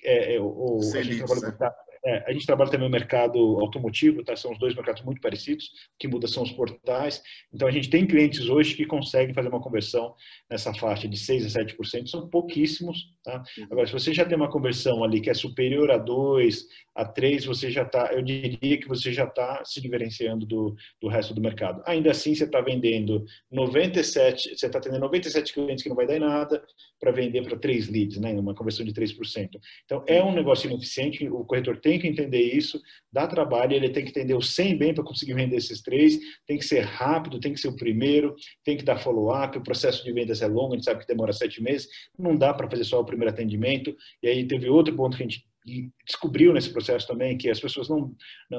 É, 0.02 0.36
é, 0.36 0.40
o, 0.40 0.78
a 0.78 1.02
gente 1.02 1.18
leads, 1.18 1.40
trabalha 1.40 1.56
né? 1.58 1.70
É, 2.04 2.30
a 2.30 2.32
gente 2.32 2.46
trabalha 2.46 2.70
também 2.70 2.88
no 2.88 2.92
mercado 2.92 3.38
automotivo, 3.60 4.24
tá? 4.24 4.34
são 4.34 4.52
os 4.52 4.58
dois 4.58 4.74
mercados 4.74 5.02
muito 5.02 5.20
parecidos, 5.20 5.66
o 5.66 5.98
que 5.98 6.08
muda 6.08 6.26
são 6.26 6.42
os 6.42 6.50
portais. 6.52 7.22
Então, 7.52 7.68
a 7.68 7.70
gente 7.70 7.90
tem 7.90 8.06
clientes 8.06 8.48
hoje 8.48 8.74
que 8.74 8.86
conseguem 8.86 9.34
fazer 9.34 9.48
uma 9.48 9.60
conversão 9.60 10.14
nessa 10.50 10.72
faixa 10.72 11.06
de 11.06 11.16
6% 11.16 11.44
a 11.44 11.64
7%, 11.64 12.06
são 12.06 12.28
pouquíssimos. 12.28 13.10
Tá? 13.22 13.42
Uhum. 13.58 13.66
Agora, 13.70 13.86
se 13.86 13.92
você 13.92 14.14
já 14.14 14.24
tem 14.24 14.36
uma 14.36 14.50
conversão 14.50 15.04
ali 15.04 15.20
que 15.20 15.28
é 15.28 15.34
superior 15.34 15.90
a 15.90 15.98
2, 15.98 16.66
a 16.94 17.04
3, 17.04 17.44
você 17.44 17.70
já 17.70 17.82
está, 17.82 18.12
eu 18.12 18.22
diria 18.22 18.78
que 18.78 18.88
você 18.88 19.12
já 19.12 19.24
está 19.24 19.62
se 19.64 19.80
diferenciando 19.80 20.46
do, 20.46 20.74
do 21.00 21.08
resto 21.08 21.34
do 21.34 21.40
mercado. 21.40 21.82
Ainda 21.86 22.10
assim, 22.10 22.34
você 22.34 22.44
está 22.44 22.60
vendendo 22.60 23.24
97, 23.50 24.56
você 24.56 24.66
está 24.66 24.80
tendo 24.80 24.98
97 24.98 25.52
clientes 25.52 25.82
que 25.82 25.88
não 25.88 25.96
vai 25.96 26.06
dar 26.06 26.16
em 26.16 26.20
nada 26.20 26.62
para 26.98 27.10
vender 27.12 27.42
para 27.42 27.58
3 27.58 27.88
leads, 27.88 28.18
né? 28.18 28.32
uma 28.32 28.54
conversão 28.54 28.84
de 28.84 28.92
3%. 28.92 29.48
Então, 29.84 30.04
é 30.06 30.22
um 30.22 30.32
negócio 30.32 30.70
ineficiente, 30.70 31.28
o 31.28 31.44
corretor 31.44 31.78
tem 31.78 31.89
que 31.98 32.06
entender 32.06 32.40
isso, 32.40 32.80
dá 33.12 33.26
trabalho, 33.26 33.74
ele 33.74 33.90
tem 33.90 34.04
que 34.04 34.10
entender 34.10 34.34
o 34.34 34.42
100 34.42 34.76
bem 34.76 34.94
para 34.94 35.04
conseguir 35.04 35.34
vender 35.34 35.56
esses 35.56 35.82
três, 35.82 36.18
tem 36.46 36.58
que 36.58 36.64
ser 36.64 36.80
rápido, 36.80 37.40
tem 37.40 37.52
que 37.52 37.60
ser 37.60 37.68
o 37.68 37.76
primeiro, 37.76 38.34
tem 38.64 38.76
que 38.76 38.84
dar 38.84 38.98
follow-up, 38.98 39.56
o 39.58 39.62
processo 39.62 40.04
de 40.04 40.12
vendas 40.12 40.42
é 40.42 40.46
longo, 40.46 40.74
a 40.74 40.76
gente 40.76 40.84
sabe 40.84 41.00
que 41.00 41.06
demora 41.06 41.32
sete 41.32 41.62
meses, 41.62 41.88
não 42.18 42.36
dá 42.36 42.52
para 42.54 42.70
fazer 42.70 42.84
só 42.84 43.00
o 43.00 43.04
primeiro 43.04 43.32
atendimento, 43.32 43.96
e 44.22 44.28
aí 44.28 44.46
teve 44.46 44.68
outro 44.68 44.94
ponto 44.94 45.16
que 45.16 45.22
a 45.22 45.26
gente 45.26 45.44
descobriu 46.06 46.52
nesse 46.52 46.72
processo 46.72 47.06
também 47.06 47.36
que 47.36 47.48
as 47.50 47.60
pessoas 47.60 47.88
não, 47.88 48.14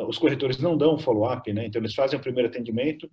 os 0.08 0.18
corretores 0.18 0.60
não 0.60 0.78
dão 0.78 1.00
follow-up, 1.00 1.52
né? 1.52 1.66
Então 1.66 1.82
eles 1.82 1.96
fazem 1.96 2.18
o 2.18 2.22
primeiro 2.22 2.48
atendimento 2.48 3.10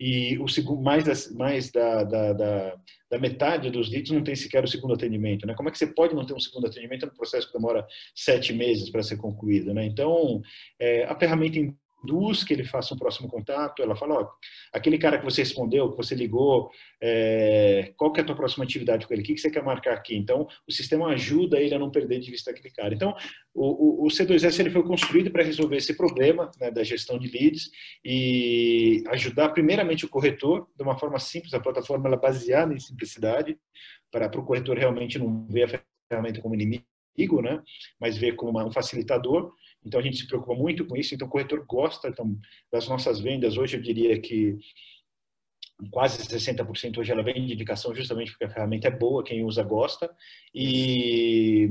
e 0.00 0.38
o 0.38 0.46
segundo 0.46 0.80
mais 0.80 1.04
da, 1.04 1.12
mais 1.36 1.70
da, 1.70 2.04
da, 2.04 2.32
da, 2.32 3.18
metade 3.18 3.70
dos 3.70 3.90
leads 3.90 4.12
não 4.12 4.22
tem 4.22 4.36
sequer 4.36 4.62
o 4.62 4.68
segundo 4.68 4.94
atendimento, 4.94 5.46
né? 5.46 5.54
Como 5.54 5.68
é 5.68 5.72
que 5.72 5.78
você 5.78 5.86
pode 5.86 6.14
não 6.14 6.24
ter 6.24 6.34
um 6.34 6.40
segundo 6.40 6.66
atendimento 6.66 7.06
no 7.06 7.14
processo 7.14 7.48
que 7.48 7.52
demora 7.52 7.86
sete 8.14 8.52
meses 8.52 8.90
para 8.90 9.02
ser 9.02 9.16
concluído, 9.16 9.74
né? 9.74 9.84
Então 9.84 10.40
é, 10.78 11.04
a 11.04 11.18
ferramenta 11.18 11.58
induz 12.02 12.44
que 12.44 12.52
ele 12.52 12.64
faça 12.64 12.94
um 12.94 12.98
próximo 12.98 13.28
contato, 13.28 13.82
ela 13.82 13.96
fala, 13.96 14.22
ó, 14.22 14.28
aquele 14.72 14.98
cara 14.98 15.18
que 15.18 15.24
você 15.24 15.42
respondeu, 15.42 15.90
que 15.90 15.96
você 15.96 16.14
ligou, 16.14 16.70
é, 17.02 17.92
qual 17.96 18.12
que 18.12 18.20
é 18.20 18.22
a 18.22 18.26
tua 18.26 18.36
próxima 18.36 18.64
atividade 18.64 19.06
com 19.06 19.12
ele, 19.12 19.22
o 19.22 19.24
que, 19.24 19.34
que 19.34 19.40
você 19.40 19.50
quer 19.50 19.62
marcar 19.62 19.94
aqui? 19.94 20.16
Então, 20.16 20.46
o 20.66 20.72
sistema 20.72 21.08
ajuda 21.08 21.60
ele 21.60 21.74
a 21.74 21.78
não 21.78 21.90
perder 21.90 22.20
de 22.20 22.30
vista 22.30 22.50
aquele 22.50 22.70
cara. 22.70 22.94
Então, 22.94 23.14
o, 23.54 24.04
o, 24.04 24.06
o 24.06 24.08
C2S 24.08 24.60
ele 24.60 24.70
foi 24.70 24.82
construído 24.82 25.30
para 25.30 25.42
resolver 25.42 25.76
esse 25.76 25.96
problema 25.96 26.50
né, 26.60 26.70
da 26.70 26.84
gestão 26.84 27.18
de 27.18 27.28
leads 27.28 27.70
e 28.04 29.02
ajudar 29.08 29.50
primeiramente 29.50 30.04
o 30.04 30.08
corretor 30.08 30.68
de 30.76 30.82
uma 30.82 30.98
forma 30.98 31.18
simples, 31.18 31.54
a 31.54 31.60
plataforma 31.60 32.06
ela 32.06 32.16
é 32.16 32.20
baseada 32.20 32.72
em 32.72 32.78
simplicidade, 32.80 33.58
para 34.10 34.38
o 34.38 34.44
corretor 34.44 34.78
realmente 34.78 35.18
não 35.18 35.46
ver 35.48 35.64
a 35.64 35.80
ferramenta 36.10 36.40
como 36.40 36.54
inimigo, 36.54 37.42
né, 37.42 37.62
mas 38.00 38.16
ver 38.16 38.36
como 38.36 38.52
uma, 38.52 38.64
um 38.64 38.72
facilitador, 38.72 39.52
então 39.84 40.00
a 40.00 40.02
gente 40.02 40.18
se 40.18 40.26
preocupa 40.26 40.54
muito 40.54 40.84
com 40.84 40.96
isso. 40.96 41.14
Então 41.14 41.26
o 41.26 41.30
corretor 41.30 41.64
gosta 41.66 42.08
então, 42.08 42.36
das 42.72 42.88
nossas 42.88 43.20
vendas. 43.20 43.56
Hoje 43.56 43.76
eu 43.76 43.82
diria 43.82 44.20
que 44.20 44.58
quase 45.92 46.26
60% 46.26 46.98
hoje 46.98 47.12
ela 47.12 47.22
vem 47.22 47.46
de 47.46 47.54
indicação 47.54 47.94
justamente 47.94 48.32
porque 48.32 48.44
a 48.44 48.50
ferramenta 48.50 48.88
é 48.88 48.90
boa, 48.90 49.22
quem 49.22 49.44
usa 49.44 49.62
gosta. 49.62 50.10
E, 50.52 51.68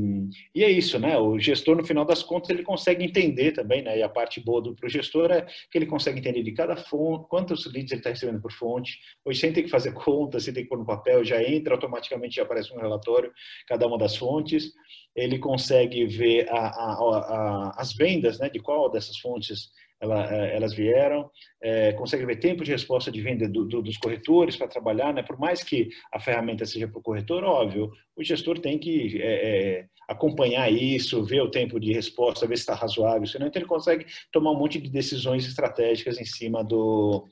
e 0.56 0.64
é 0.64 0.72
isso, 0.72 0.98
né? 0.98 1.18
O 1.18 1.38
gestor, 1.38 1.76
no 1.76 1.84
final 1.84 2.06
das 2.06 2.24
contas, 2.24 2.50
ele 2.50 2.64
consegue 2.64 3.04
entender 3.04 3.52
também, 3.52 3.82
né? 3.82 3.98
E 3.98 4.04
a 4.04 4.08
parte 4.08 4.40
boa 4.40 4.62
do 4.62 4.74
pro 4.74 4.88
gestor 4.88 5.32
é 5.32 5.42
que 5.42 5.78
ele 5.78 5.86
consegue 5.86 6.20
entender 6.20 6.42
de 6.42 6.54
cada 6.54 6.78
fonte, 6.78 7.28
quantos 7.28 7.66
leads 7.66 7.92
ele 7.92 8.00
está 8.00 8.10
recebendo 8.10 8.42
por 8.42 8.52
fonte. 8.52 8.98
Hoje, 9.26 9.40
sem 9.40 9.52
ter 9.52 9.64
que 9.64 9.70
fazer 9.70 9.92
conta, 9.94 10.40
sem 10.40 10.54
ter 10.54 10.64
que 10.64 10.70
pôr 10.70 10.78
no 10.78 10.86
papel, 10.86 11.26
já 11.26 11.44
entra 11.44 11.74
automaticamente, 11.74 12.38
já 12.38 12.44
aparece 12.44 12.74
um 12.74 12.80
relatório, 12.80 13.32
cada 13.68 13.86
uma 13.86 13.98
das 13.98 14.16
fontes. 14.16 14.72
Ele 15.18 15.40
consegue 15.40 16.06
ver 16.06 16.48
a, 16.50 16.68
a, 16.68 16.94
a, 16.94 17.82
as 17.82 17.94
vendas, 17.94 18.40
né? 18.40 18.50
De 18.50 18.60
qual 18.60 18.90
dessas 18.90 19.18
fontes 19.18 19.72
ela, 20.00 20.34
é, 20.34 20.56
elas 20.56 20.74
vieram, 20.74 21.30
é, 21.62 21.92
consegue 21.94 22.26
ver 22.26 22.38
tempo 22.38 22.63
de 22.63 22.72
resposta 22.72 23.12
de 23.12 23.22
venda 23.22 23.48
do, 23.48 23.65
do, 23.65 23.82
dos 23.82 23.98
corretores 23.98 24.56
para 24.56 24.68
trabalhar, 24.68 25.13
né? 25.13 25.24
por 25.24 25.39
mais 25.39 25.63
que 25.63 25.89
a 26.13 26.20
ferramenta 26.20 26.65
seja 26.65 26.88
para 26.88 27.00
o 27.00 27.02
corretor, 27.02 27.44
óbvio, 27.44 27.91
o 28.15 28.24
gestor 28.24 28.60
tem 28.60 28.78
que 28.78 29.20
é, 29.22 29.80
é, 29.80 29.86
acompanhar 30.08 30.72
isso, 30.72 31.24
ver 31.24 31.41
o 31.41 31.50
tempo 31.52 31.80
de 31.80 31.91
resposta, 31.91 32.48
ver 32.48 32.58
se 32.58 32.62
está 32.62 32.76
razoável, 32.76 33.28
senão 33.28 33.48
então 33.48 33.60
ele 33.60 33.68
consegue 33.68 34.06
tomar 34.32 34.52
um 34.52 34.60
monte 34.60 34.80
de 34.80 34.89
decisões 34.89 35.48
estratégicas 35.48 36.20
em 36.20 36.26
cima 36.26 36.63
do, 36.63 37.28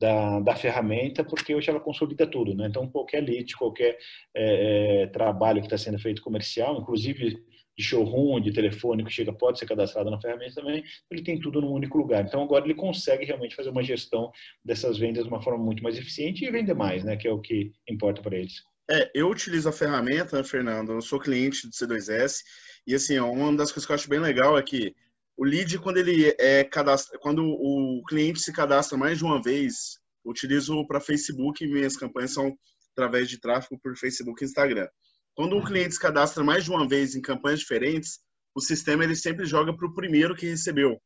da, 0.00 0.40
da, 0.40 0.56
ferramenta, 0.56 1.22
porque 1.22 1.54
hoje 1.54 1.68
ela 1.68 1.78
consolida 1.78 2.26
tudo, 2.26 2.54
né? 2.54 2.66
Então, 2.68 2.88
qualquer 2.88 3.20
lead, 3.20 3.54
qualquer 3.54 3.98
é, 4.34 5.02
é, 5.02 5.06
trabalho 5.08 5.60
que 5.60 5.66
está 5.66 5.76
sendo 5.76 5.98
feito 5.98 6.22
comercial, 6.22 6.80
inclusive 6.80 7.38
de 7.76 7.84
showroom, 7.84 8.40
de 8.40 8.52
telefone 8.52 9.04
que 9.04 9.10
chega, 9.10 9.32
pode 9.32 9.58
ser 9.58 9.66
cadastrado 9.66 10.10
na 10.10 10.20
ferramenta 10.20 10.56
também, 10.56 10.82
ele 11.10 11.22
tem 11.22 11.38
tudo 11.38 11.60
num 11.60 11.72
único 11.72 11.96
lugar. 11.96 12.24
Então 12.24 12.42
agora 12.42 12.64
ele 12.64 12.74
consegue 12.74 13.24
realmente 13.24 13.54
fazer 13.54 13.70
uma 13.70 13.82
gestão 13.82 14.30
dessas 14.64 14.98
vendas 14.98 15.24
de 15.24 15.30
uma 15.30 15.42
forma 15.42 15.62
muito 15.62 15.82
mais 15.82 15.96
eficiente 15.96 16.44
e 16.44 16.50
vender 16.50 16.74
mais, 16.74 17.04
né? 17.04 17.16
Que 17.16 17.28
é 17.28 17.32
o 17.32 17.40
que 17.40 17.72
importa 17.88 18.20
para 18.20 18.36
eles. 18.36 18.62
É, 18.90 19.10
eu 19.14 19.28
utilizo 19.28 19.68
a 19.68 19.72
ferramenta, 19.72 20.36
né, 20.36 20.42
Fernando, 20.42 20.92
eu 20.92 21.00
sou 21.00 21.20
cliente 21.20 21.66
do 21.66 21.72
C2S 21.72 22.40
e 22.86 22.94
assim, 22.94 23.18
uma 23.18 23.56
das 23.56 23.70
coisas 23.70 23.86
que 23.86 23.92
eu 23.92 23.94
acho 23.94 24.08
bem 24.08 24.18
legal 24.18 24.58
é 24.58 24.62
que 24.62 24.94
o 25.40 25.44
lead, 25.44 25.78
quando 25.78 25.96
ele 25.96 26.36
é 26.38 26.62
cadastra, 26.64 27.18
quando 27.18 27.42
o 27.42 28.02
cliente 28.06 28.40
se 28.40 28.52
cadastra 28.52 28.98
mais 28.98 29.16
de 29.16 29.24
uma 29.24 29.40
vez, 29.40 29.98
utilizo 30.22 30.86
para 30.86 31.00
Facebook, 31.00 31.66
minhas 31.66 31.96
campanhas 31.96 32.34
são 32.34 32.54
através 32.92 33.26
de 33.26 33.40
tráfego 33.40 33.80
por 33.82 33.96
Facebook 33.96 34.44
e 34.44 34.46
Instagram. 34.46 34.86
Quando 35.34 35.56
um 35.56 35.64
cliente 35.64 35.94
se 35.94 36.00
cadastra 36.00 36.44
mais 36.44 36.64
de 36.64 36.70
uma 36.70 36.86
vez 36.86 37.14
em 37.14 37.22
campanhas 37.22 37.60
diferentes, 37.60 38.20
o 38.54 38.60
sistema 38.60 39.02
ele 39.02 39.16
sempre 39.16 39.46
joga 39.46 39.74
para 39.74 39.86
o 39.86 39.94
primeiro 39.94 40.36
que 40.36 40.44
recebeu. 40.44 41.00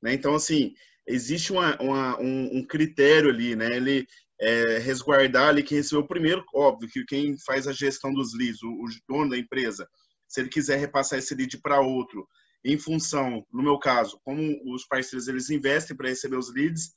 Né? 0.00 0.14
Então, 0.14 0.36
assim, 0.36 0.72
existe 1.04 1.50
uma, 1.50 1.76
uma, 1.82 2.20
um, 2.20 2.58
um, 2.58 2.64
critério 2.64 3.28
ali, 3.28 3.56
né? 3.56 3.74
Ele 3.74 4.06
é, 4.40 4.78
resguardar 4.78 5.48
ali 5.48 5.64
quem 5.64 5.78
recebeu 5.78 6.06
primeiro, 6.06 6.44
óbvio 6.54 6.88
que 6.88 7.04
quem 7.06 7.34
faz 7.44 7.66
a 7.66 7.72
gestão 7.72 8.14
dos 8.14 8.38
leads, 8.38 8.62
o, 8.62 8.68
o 8.68 8.86
dono 9.08 9.30
da 9.30 9.36
empresa, 9.36 9.84
se 10.28 10.40
ele 10.40 10.48
quiser 10.48 10.78
repassar 10.78 11.18
esse 11.18 11.34
lead 11.34 11.58
para 11.60 11.80
outro, 11.80 12.24
em 12.64 12.78
função, 12.78 13.46
no 13.52 13.62
meu 13.62 13.78
caso, 13.78 14.20
como 14.24 14.60
os 14.74 14.86
parceiros 14.86 15.28
eles 15.28 15.50
investem 15.50 15.96
para 15.96 16.08
receber 16.08 16.36
os 16.36 16.52
leads, 16.52 16.92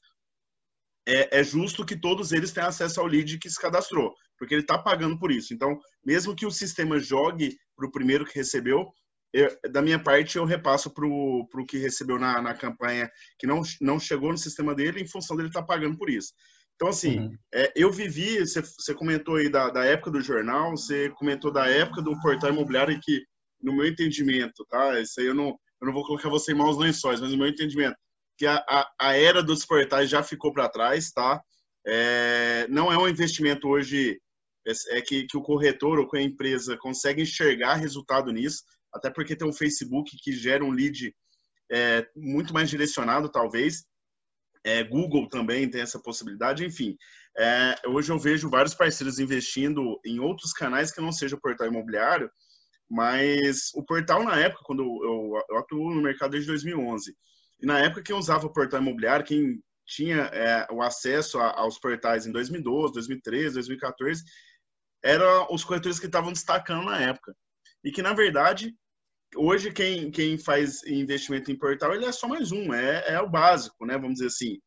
é, 1.08 1.40
é, 1.40 1.44
justo 1.44 1.86
que 1.86 1.96
todos 1.96 2.32
eles 2.32 2.52
tenham 2.52 2.70
acesso 2.70 3.00
ao 3.00 3.08
lead 3.08 3.38
que 3.40 3.50
se 3.50 3.60
cadastrou, 3.60 4.14
porque 4.38 4.54
ele 4.54 4.62
está 4.62 4.78
pagando 4.78 5.18
por 5.18 5.32
isso. 5.32 5.54
Então, 5.54 5.80
mesmo 6.06 6.36
que 6.36 6.46
o 6.46 6.52
sistema 6.52 7.00
jogue 7.00 7.58
para 7.76 7.88
o 7.88 7.92
primeiro 7.92 8.26
que 8.26 8.36
recebeu, 8.36 8.92
eu, 9.34 9.50
da 9.72 9.82
minha 9.82 9.98
parte, 9.98 10.38
eu 10.38 10.46
repasso 10.46 10.90
para 10.90 11.06
o 11.06 11.66
que 11.68 11.78
recebeu 11.78 12.20
na, 12.20 12.42
na 12.42 12.54
campanha 12.54 13.10
que 13.40 13.48
não, 13.48 13.62
não 13.80 14.00
chegou 14.00 14.32
no 14.32 14.38
sistema 14.38 14.76
dele, 14.76 15.02
em 15.02 15.08
função 15.08 15.36
dele 15.36 15.50
estar 15.50 15.62
tá 15.62 15.68
pagando 15.68 15.98
por 15.98 16.10
isso. 16.10 16.34
Então, 16.76 16.90
assim, 16.90 17.20
uhum. 17.20 17.38
é, 17.54 17.72
eu 17.76 17.92
vivi, 17.92 18.40
você, 18.40 18.62
você 18.62 18.94
comentou 18.94 19.36
aí 19.36 19.50
da, 19.50 19.70
da 19.70 19.86
época 19.86 20.12
do 20.12 20.22
jornal, 20.22 20.72
você 20.72 21.10
comentou 21.12 21.52
da 21.52 21.68
época 21.68 22.02
do 22.02 22.20
portal 22.20 22.52
imobiliário 22.52 23.00
que, 23.02 23.24
no 23.62 23.74
meu 23.74 23.86
entendimento, 23.86 24.66
tá? 24.70 25.00
Isso 25.00 25.20
aí 25.20 25.28
eu 25.28 25.36
não, 25.36 25.48
eu 25.48 25.88
não 25.88 25.94
vou 25.94 26.06
colocar 26.06 26.30
você 26.30 26.52
em 26.52 26.56
maus 26.56 26.78
lençóis, 26.78 27.20
mas 27.20 27.32
no 27.32 27.38
meu 27.38 27.48
entendimento, 27.48 27.96
que 28.38 28.46
a, 28.46 28.56
a, 28.68 28.92
a 29.00 29.18
era 29.18 29.44
dos 29.44 29.66
portais 29.66 30.10
já 30.10 30.24
ficou 30.24 30.52
para 30.52 30.70
trás, 30.70 31.12
tá? 31.12 31.42
É, 31.86 32.68
não 32.70 32.92
é 32.92 32.98
um 32.98 33.08
investimento 33.08 33.68
hoje 33.68 34.20
é, 34.68 34.98
é 34.98 35.02
que, 35.02 35.26
que 35.26 35.38
o 35.38 35.42
corretor 35.42 36.00
ou 36.00 36.08
que 36.08 36.18
a 36.18 36.22
empresa 36.22 36.78
consegue 36.78 37.22
enxergar 37.24 37.76
resultado 37.76 38.32
nisso, 38.32 38.64
até 38.94 39.10
porque 39.10 39.36
tem 39.36 39.48
um 39.48 39.54
Facebook 39.54 40.16
que 40.22 40.32
gera 40.32 40.64
um 40.64 40.72
lead 40.72 41.14
é, 41.72 42.08
muito 42.16 42.54
mais 42.54 42.70
direcionado, 42.70 43.32
talvez. 43.32 43.86
É, 44.64 44.84
Google 44.84 45.28
também 45.28 45.70
tem 45.70 45.82
essa 45.82 46.00
possibilidade, 46.00 46.64
enfim. 46.64 46.96
É, 47.38 47.76
hoje 47.88 48.12
eu 48.12 48.20
vejo 48.20 48.50
vários 48.50 48.76
parceiros 48.76 49.18
investindo 49.18 50.00
em 50.06 50.20
outros 50.20 50.52
canais 50.52 50.92
que 50.92 51.02
não 51.02 51.12
seja 51.12 51.36
o 51.36 51.42
portal 51.42 51.68
imobiliário, 51.68 52.30
mas 52.92 53.72
o 53.74 53.84
portal 53.86 54.22
na 54.22 54.38
época, 54.38 54.66
quando 54.66 54.84
eu, 54.84 55.42
eu 55.50 55.58
atuo 55.60 55.96
no 55.96 56.02
mercado 56.02 56.32
desde 56.32 56.50
2011, 56.50 57.16
E 57.62 57.66
na 57.66 57.80
época, 57.80 58.04
quem 58.04 58.14
usava 58.16 58.46
o 58.46 58.52
portal 58.52 58.82
imobiliário, 58.82 59.26
quem 59.26 59.64
tinha 59.86 60.24
é, 60.34 60.68
o 60.70 60.82
acesso 60.82 61.40
a, 61.40 61.58
aos 61.58 61.80
portais 61.80 62.26
em 62.26 62.34
2012, 62.34 62.94
2013, 62.94 63.54
2014, 63.56 64.24
eram 65.04 65.48
os 65.50 65.64
corretores 65.64 66.00
que 66.00 66.06
estavam 66.06 66.34
destacando 66.34 66.84
na 66.86 67.00
época. 67.02 67.34
E 67.82 67.92
que, 67.94 68.02
na 68.02 68.14
verdade, 68.14 68.76
hoje 69.38 69.72
quem, 69.72 70.12
quem 70.12 70.38
faz 70.38 70.84
investimento 70.84 71.50
em 71.50 71.58
portal, 71.58 71.96
ele 71.96 72.06
é 72.06 72.12
só 72.12 72.28
mais 72.28 72.52
um, 72.52 72.74
é, 72.74 73.14
é 73.14 73.22
o 73.22 73.30
básico, 73.30 73.86
né? 73.86 73.94
Vamos 73.94 74.16
dizer 74.16 74.28
assim. 74.28 74.60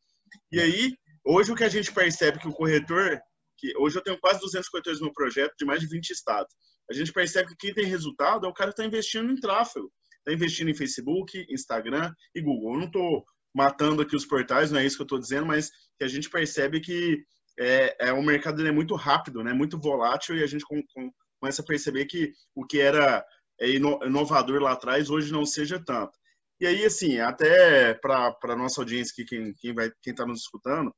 E 0.50 0.60
aí, 0.60 0.94
hoje 1.22 1.52
o 1.52 1.54
que 1.54 1.64
a 1.64 1.68
gente 1.68 1.92
percebe 1.92 2.38
que 2.38 2.48
o 2.48 2.54
corretor, 2.54 3.20
que 3.58 3.76
hoje 3.76 3.98
eu 3.98 4.02
tenho 4.02 4.18
quase 4.18 4.40
200 4.40 4.68
corretores 4.70 5.00
no 5.00 5.06
meu 5.06 5.14
projeto, 5.14 5.52
de 5.58 5.66
mais 5.66 5.80
de 5.80 5.88
20 5.88 6.08
estados. 6.08 6.54
A 6.90 6.94
gente 6.94 7.12
percebe 7.12 7.50
que 7.50 7.56
quem 7.56 7.74
tem 7.74 7.86
resultado 7.86 8.46
é 8.46 8.48
o 8.48 8.52
cara 8.52 8.70
que 8.70 8.74
está 8.74 8.84
investindo 8.84 9.30
em 9.30 9.36
tráfego. 9.36 9.90
Está 10.18 10.32
investindo 10.32 10.70
em 10.70 10.74
Facebook, 10.74 11.46
Instagram 11.50 12.12
e 12.34 12.40
Google. 12.40 12.74
Eu 12.74 12.78
não 12.80 12.86
estou 12.86 13.24
matando 13.54 14.02
aqui 14.02 14.16
os 14.16 14.26
portais, 14.26 14.70
não 14.70 14.80
é 14.80 14.86
isso 14.86 14.96
que 14.96 15.02
eu 15.02 15.06
estou 15.06 15.18
dizendo, 15.18 15.46
mas 15.46 15.70
que 15.98 16.04
a 16.04 16.08
gente 16.08 16.28
percebe 16.28 16.80
que 16.80 17.24
é, 17.58 18.08
é 18.08 18.12
o 18.12 18.22
mercado 18.22 18.66
é 18.66 18.72
muito 18.72 18.94
rápido, 18.96 19.44
né? 19.44 19.52
muito 19.52 19.78
volátil, 19.78 20.36
e 20.36 20.42
a 20.42 20.46
gente 20.46 20.64
com, 20.64 20.82
com, 20.92 21.10
começa 21.40 21.62
a 21.62 21.64
perceber 21.64 22.06
que 22.06 22.32
o 22.54 22.66
que 22.66 22.80
era 22.80 23.24
é, 23.60 23.70
inovador 23.70 24.60
lá 24.60 24.72
atrás 24.72 25.08
hoje 25.08 25.32
não 25.32 25.44
seja 25.44 25.78
tanto. 25.78 26.18
E 26.60 26.66
aí, 26.66 26.84
assim, 26.84 27.18
até 27.18 27.94
para 27.94 28.34
a 28.42 28.56
nossa 28.56 28.80
audiência 28.80 29.12
aqui, 29.12 29.24
quem, 29.24 29.54
quem 29.54 29.74
vai 29.74 29.90
quem 30.02 30.12
está 30.12 30.24
nos 30.26 30.40
escutando, 30.40 30.94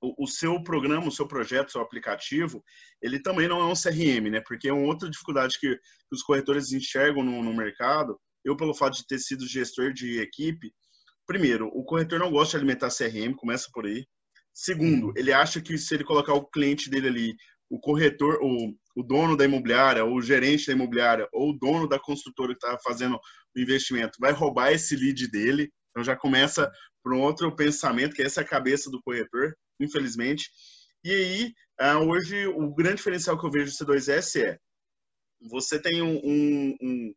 o, 0.00 0.24
o, 0.24 0.26
seu 0.26 0.62
programa, 0.62 1.08
o 1.08 1.12
seu 1.12 1.26
projeto, 1.26 1.68
o 1.68 1.72
seu 1.72 1.80
aplicativo, 1.80 2.64
ele 3.02 3.20
também 3.20 3.46
não 3.46 3.60
é 3.60 3.66
um 3.66 3.74
CRM, 3.74 4.30
né? 4.30 4.40
Porque 4.46 4.68
é 4.68 4.72
uma 4.72 4.86
outra 4.86 5.10
dificuldade 5.10 5.58
que, 5.58 5.76
que 5.76 6.14
os 6.14 6.22
corretores 6.22 6.72
enxergam 6.72 7.22
no, 7.22 7.42
no 7.42 7.54
mercado. 7.54 8.18
Eu, 8.44 8.56
pelo 8.56 8.74
fato 8.74 8.96
de 8.96 9.06
ter 9.06 9.18
sido 9.18 9.46
gestor 9.46 9.92
de 9.92 10.20
equipe, 10.20 10.72
primeiro, 11.26 11.68
o 11.68 11.84
corretor 11.84 12.18
não 12.18 12.30
gosta 12.30 12.52
de 12.52 12.64
alimentar 12.64 12.88
CRM, 12.88 13.34
começa 13.36 13.68
por 13.72 13.86
aí. 13.86 14.06
Segundo, 14.52 15.08
uhum. 15.08 15.12
ele 15.16 15.32
acha 15.32 15.60
que 15.60 15.78
se 15.78 15.94
ele 15.94 16.04
colocar 16.04 16.34
o 16.34 16.46
cliente 16.46 16.90
dele 16.90 17.08
ali, 17.08 17.34
o 17.68 17.78
corretor, 17.78 18.38
o, 18.42 18.74
o 18.96 19.02
dono 19.02 19.36
da 19.36 19.44
imobiliária, 19.44 20.04
ou 20.04 20.16
o 20.16 20.22
gerente 20.22 20.66
da 20.66 20.72
imobiliária, 20.72 21.28
ou 21.32 21.50
o 21.50 21.58
dono 21.58 21.88
da 21.88 22.00
construtora 22.00 22.52
que 22.52 22.66
está 22.66 22.76
fazendo 22.82 23.16
o 23.54 23.60
investimento, 23.60 24.18
vai 24.18 24.32
roubar 24.32 24.72
esse 24.72 24.96
lead 24.96 25.30
dele. 25.30 25.70
Então 25.90 26.02
já 26.02 26.16
começa 26.16 26.70
para 27.02 27.14
um 27.14 27.20
outro 27.20 27.54
pensamento, 27.54 28.14
que 28.14 28.22
é 28.22 28.26
essa 28.26 28.44
cabeça 28.44 28.90
do 28.90 29.00
corretor, 29.02 29.54
infelizmente. 29.80 30.50
E 31.02 31.10
aí, 31.10 31.54
ah, 31.78 31.98
hoje, 31.98 32.46
o 32.46 32.74
grande 32.74 32.96
diferencial 32.96 33.38
que 33.38 33.46
eu 33.46 33.50
vejo 33.50 33.72
do 33.72 33.86
C2S 33.86 34.42
é 34.42 34.58
você 35.48 35.80
tem 35.80 36.02
um, 36.02 36.20
um, 36.22 37.14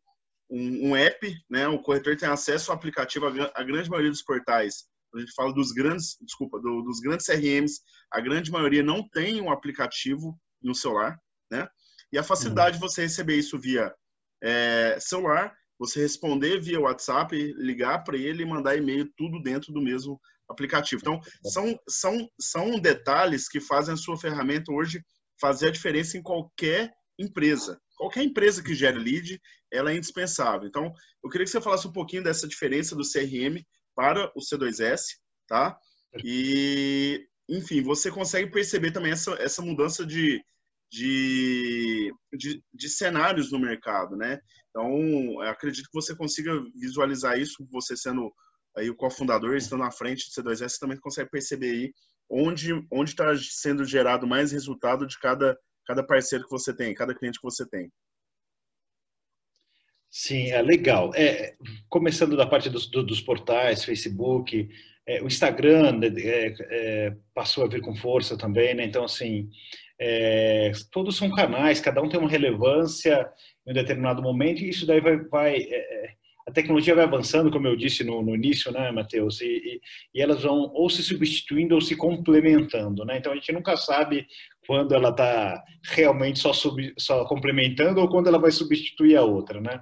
um, 0.50 0.88
um 0.88 0.96
app, 0.96 1.36
né? 1.50 1.68
o 1.68 1.78
corretor 1.78 2.16
tem 2.16 2.28
acesso 2.28 2.70
ao 2.70 2.76
aplicativo, 2.76 3.26
a, 3.26 3.62
grande 3.62 3.90
maioria 3.90 4.10
dos 4.10 4.22
portais, 4.22 4.86
a 5.14 5.20
gente 5.20 5.32
fala 5.34 5.52
dos 5.52 5.72
grandes, 5.72 6.16
desculpa, 6.22 6.58
do, 6.60 6.82
dos 6.82 7.00
grandes 7.00 7.26
CRMs, 7.26 7.80
a 8.10 8.20
grande 8.20 8.50
maioria 8.50 8.82
não 8.82 9.06
tem 9.08 9.40
um 9.40 9.50
aplicativo 9.50 10.38
no 10.62 10.74
celular, 10.74 11.18
né? 11.50 11.68
E 12.12 12.18
a 12.18 12.22
facilidade 12.22 12.76
uhum. 12.76 12.82
de 12.82 12.88
você 12.88 13.02
receber 13.02 13.36
isso 13.36 13.58
via 13.58 13.94
é, 14.42 14.98
celular, 15.00 15.54
você 15.78 16.00
responder 16.00 16.60
via 16.60 16.80
WhatsApp, 16.80 17.36
ligar 17.56 18.02
para 18.04 18.16
ele 18.16 18.42
e 18.42 18.46
mandar 18.46 18.76
e-mail, 18.76 19.10
tudo 19.16 19.42
dentro 19.42 19.72
do 19.72 19.80
mesmo 19.80 20.20
aplicativo. 20.48 21.00
Então, 21.02 21.20
são, 21.44 21.78
são, 21.88 22.28
são 22.40 22.78
detalhes 22.78 23.48
que 23.48 23.60
fazem 23.60 23.94
a 23.94 23.96
sua 23.96 24.18
ferramenta 24.18 24.72
hoje 24.72 25.02
fazer 25.40 25.68
a 25.68 25.72
diferença 25.72 26.16
em 26.16 26.22
qualquer 26.22 26.92
empresa. 27.18 27.80
Qualquer 27.96 28.24
empresa 28.24 28.62
que 28.62 28.74
gere 28.74 28.98
lead, 28.98 29.40
ela 29.72 29.92
é 29.92 29.96
indispensável. 29.96 30.68
Então, 30.68 30.92
eu 31.22 31.30
queria 31.30 31.44
que 31.44 31.50
você 31.50 31.60
falasse 31.60 31.86
um 31.86 31.92
pouquinho 31.92 32.22
dessa 32.22 32.46
diferença 32.46 32.94
do 32.94 33.02
CRM 33.02 33.62
para 33.94 34.30
o 34.34 34.40
C2S, 34.40 35.02
tá? 35.46 35.76
E, 36.24 37.26
enfim, 37.48 37.82
você 37.82 38.10
consegue 38.10 38.50
perceber 38.50 38.92
também 38.92 39.12
essa, 39.12 39.32
essa 39.34 39.62
mudança 39.62 40.04
de, 40.04 40.42
de, 40.90 42.12
de, 42.32 42.62
de 42.72 42.88
cenários 42.88 43.50
no 43.50 43.58
mercado, 43.58 44.16
né? 44.16 44.40
Então, 44.70 45.40
acredito 45.42 45.86
que 45.86 46.00
você 46.00 46.16
consiga 46.16 46.52
visualizar 46.74 47.38
isso, 47.38 47.66
você 47.70 47.96
sendo 47.96 48.32
aí 48.76 48.90
o 48.90 48.96
cofundador, 48.96 49.56
estando 49.56 49.80
na 49.80 49.90
frente 49.90 50.26
do 50.26 50.42
C2S, 50.42 50.68
você 50.68 50.78
também 50.78 50.98
consegue 50.98 51.30
perceber 51.30 51.70
aí 51.70 51.94
onde 52.30 52.72
onde 52.90 53.10
está 53.10 53.34
sendo 53.36 53.84
gerado 53.84 54.26
mais 54.26 54.52
resultado 54.52 55.06
de 55.06 55.18
cada 55.18 55.58
cada 55.86 56.02
parceiro 56.02 56.44
que 56.44 56.50
você 56.50 56.74
tem, 56.74 56.94
cada 56.94 57.14
cliente 57.14 57.38
que 57.38 57.44
você 57.44 57.68
tem. 57.68 57.90
Sim, 60.10 60.50
é 60.50 60.62
legal. 60.62 61.12
É, 61.14 61.56
começando 61.88 62.36
da 62.36 62.46
parte 62.46 62.70
dos, 62.70 62.86
dos 62.86 63.20
portais, 63.20 63.84
Facebook, 63.84 64.68
é, 65.06 65.20
o 65.20 65.26
Instagram 65.26 65.98
né, 65.98 66.06
é, 66.06 66.54
é, 66.70 67.16
passou 67.34 67.64
a 67.64 67.68
vir 67.68 67.80
com 67.80 67.94
força 67.94 68.38
também, 68.38 68.74
né? 68.74 68.84
Então, 68.84 69.04
assim, 69.04 69.50
é, 70.00 70.70
todos 70.90 71.16
são 71.16 71.30
canais, 71.30 71.80
cada 71.80 72.00
um 72.00 72.08
tem 72.08 72.18
uma 72.18 72.30
relevância 72.30 73.28
em 73.66 73.72
um 73.72 73.74
determinado 73.74 74.22
momento 74.22 74.62
e 74.62 74.68
isso 74.68 74.86
daí 74.86 75.00
vai, 75.00 75.18
vai 75.18 75.56
é, 75.56 76.14
a 76.46 76.50
tecnologia 76.50 76.94
vai 76.94 77.04
avançando, 77.04 77.50
como 77.50 77.66
eu 77.66 77.76
disse 77.76 78.04
no, 78.04 78.22
no 78.22 78.34
início, 78.34 78.70
né, 78.70 78.90
Matheus, 78.92 79.40
e, 79.40 79.46
e, 79.46 79.80
e, 80.14 80.20
elas 80.20 80.42
vão 80.42 80.70
ou 80.74 80.90
se 80.90 81.02
substituindo 81.02 81.74
ou 81.74 81.80
se 81.80 81.96
complementando, 81.96 83.04
né? 83.04 83.16
Então 83.16 83.32
a 83.32 83.34
gente 83.34 83.50
nunca 83.52 83.76
sabe 83.76 84.26
quando 84.66 84.94
ela 84.94 85.08
está 85.08 85.62
realmente 85.82 86.38
só, 86.38 86.52
sub, 86.52 86.92
só 86.98 87.24
complementando 87.24 88.00
ou 88.00 88.08
quando 88.08 88.26
ela 88.26 88.38
vai 88.38 88.50
substituir 88.50 89.16
a 89.16 89.22
outra, 89.22 89.60
né? 89.60 89.80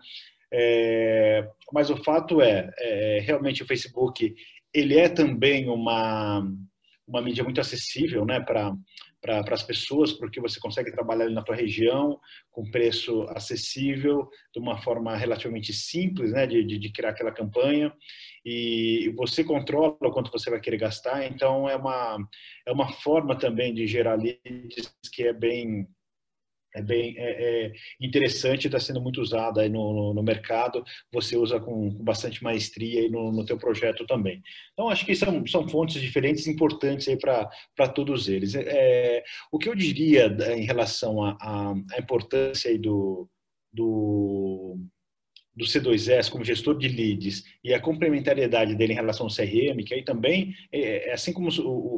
É, 0.52 1.48
mas 1.72 1.90
o 1.90 1.96
fato 1.96 2.40
é, 2.40 2.70
é, 2.78 3.20
realmente 3.24 3.62
o 3.62 3.66
Facebook 3.66 4.34
ele 4.72 4.98
é 4.98 5.08
também 5.08 5.68
uma 5.68 6.46
uma 7.06 7.20
mídia 7.20 7.44
muito 7.44 7.60
acessível, 7.60 8.24
né, 8.24 8.40
para 8.40 8.72
para 9.22 9.54
as 9.54 9.62
pessoas, 9.62 10.12
porque 10.12 10.40
você 10.40 10.58
consegue 10.58 10.90
trabalhar 10.90 11.30
na 11.30 11.42
tua 11.42 11.54
região 11.54 12.18
com 12.50 12.68
preço 12.68 13.22
acessível, 13.30 14.28
de 14.52 14.60
uma 14.60 14.82
forma 14.82 15.16
relativamente 15.16 15.72
simples, 15.72 16.32
né, 16.32 16.44
de, 16.44 16.64
de, 16.64 16.76
de, 16.76 16.92
criar 16.92 17.10
aquela 17.10 17.30
campanha, 17.30 17.94
e 18.44 19.14
você 19.16 19.44
controla 19.44 19.96
o 20.00 20.10
quanto 20.10 20.32
você 20.32 20.50
vai 20.50 20.60
querer 20.60 20.78
gastar, 20.78 21.24
então 21.24 21.68
é 21.68 21.76
uma, 21.76 22.18
é 22.66 22.72
uma 22.72 22.92
forma 22.92 23.38
também 23.38 23.72
de 23.72 23.86
gerar 23.86 24.16
leads 24.16 24.92
que 25.12 25.22
é 25.22 25.32
bem 25.32 25.86
é 26.74 26.82
bem 26.82 27.14
é, 27.18 27.66
é 27.66 27.72
interessante, 28.00 28.66
está 28.66 28.80
sendo 28.80 29.00
muito 29.00 29.20
usada 29.20 29.60
aí 29.60 29.68
no, 29.68 29.92
no, 29.92 30.14
no, 30.14 30.22
mercado, 30.22 30.84
você 31.12 31.36
usa 31.36 31.60
com, 31.60 31.94
com 31.94 32.04
bastante 32.04 32.42
maestria 32.42 33.08
no, 33.10 33.32
no 33.32 33.44
teu 33.44 33.58
projeto 33.58 34.06
também. 34.06 34.42
Então, 34.72 34.88
acho 34.88 35.04
que 35.04 35.14
são, 35.14 35.46
são 35.46 35.68
fontes 35.68 36.00
diferentes 36.00 36.46
importantes 36.46 37.08
para 37.20 37.88
todos 37.88 38.28
eles. 38.28 38.54
É, 38.54 39.22
o 39.50 39.58
que 39.58 39.68
eu 39.68 39.74
diria 39.74 40.26
em 40.54 40.64
relação 40.64 41.22
à 41.22 41.74
importância 41.98 42.70
do, 42.78 43.28
do 43.72 44.78
do 45.54 45.64
C2S 45.64 46.30
como 46.30 46.44
gestor 46.44 46.78
de 46.78 46.88
leads 46.88 47.44
e 47.62 47.74
a 47.74 47.80
complementariedade 47.80 48.74
dele 48.74 48.92
em 48.92 48.96
relação 48.96 49.26
ao 49.26 49.34
CRM, 49.34 49.84
que 49.84 49.94
aí 49.94 50.02
também, 50.02 50.54
é, 50.72 51.10
é 51.10 51.12
assim 51.12 51.32
como 51.32 51.48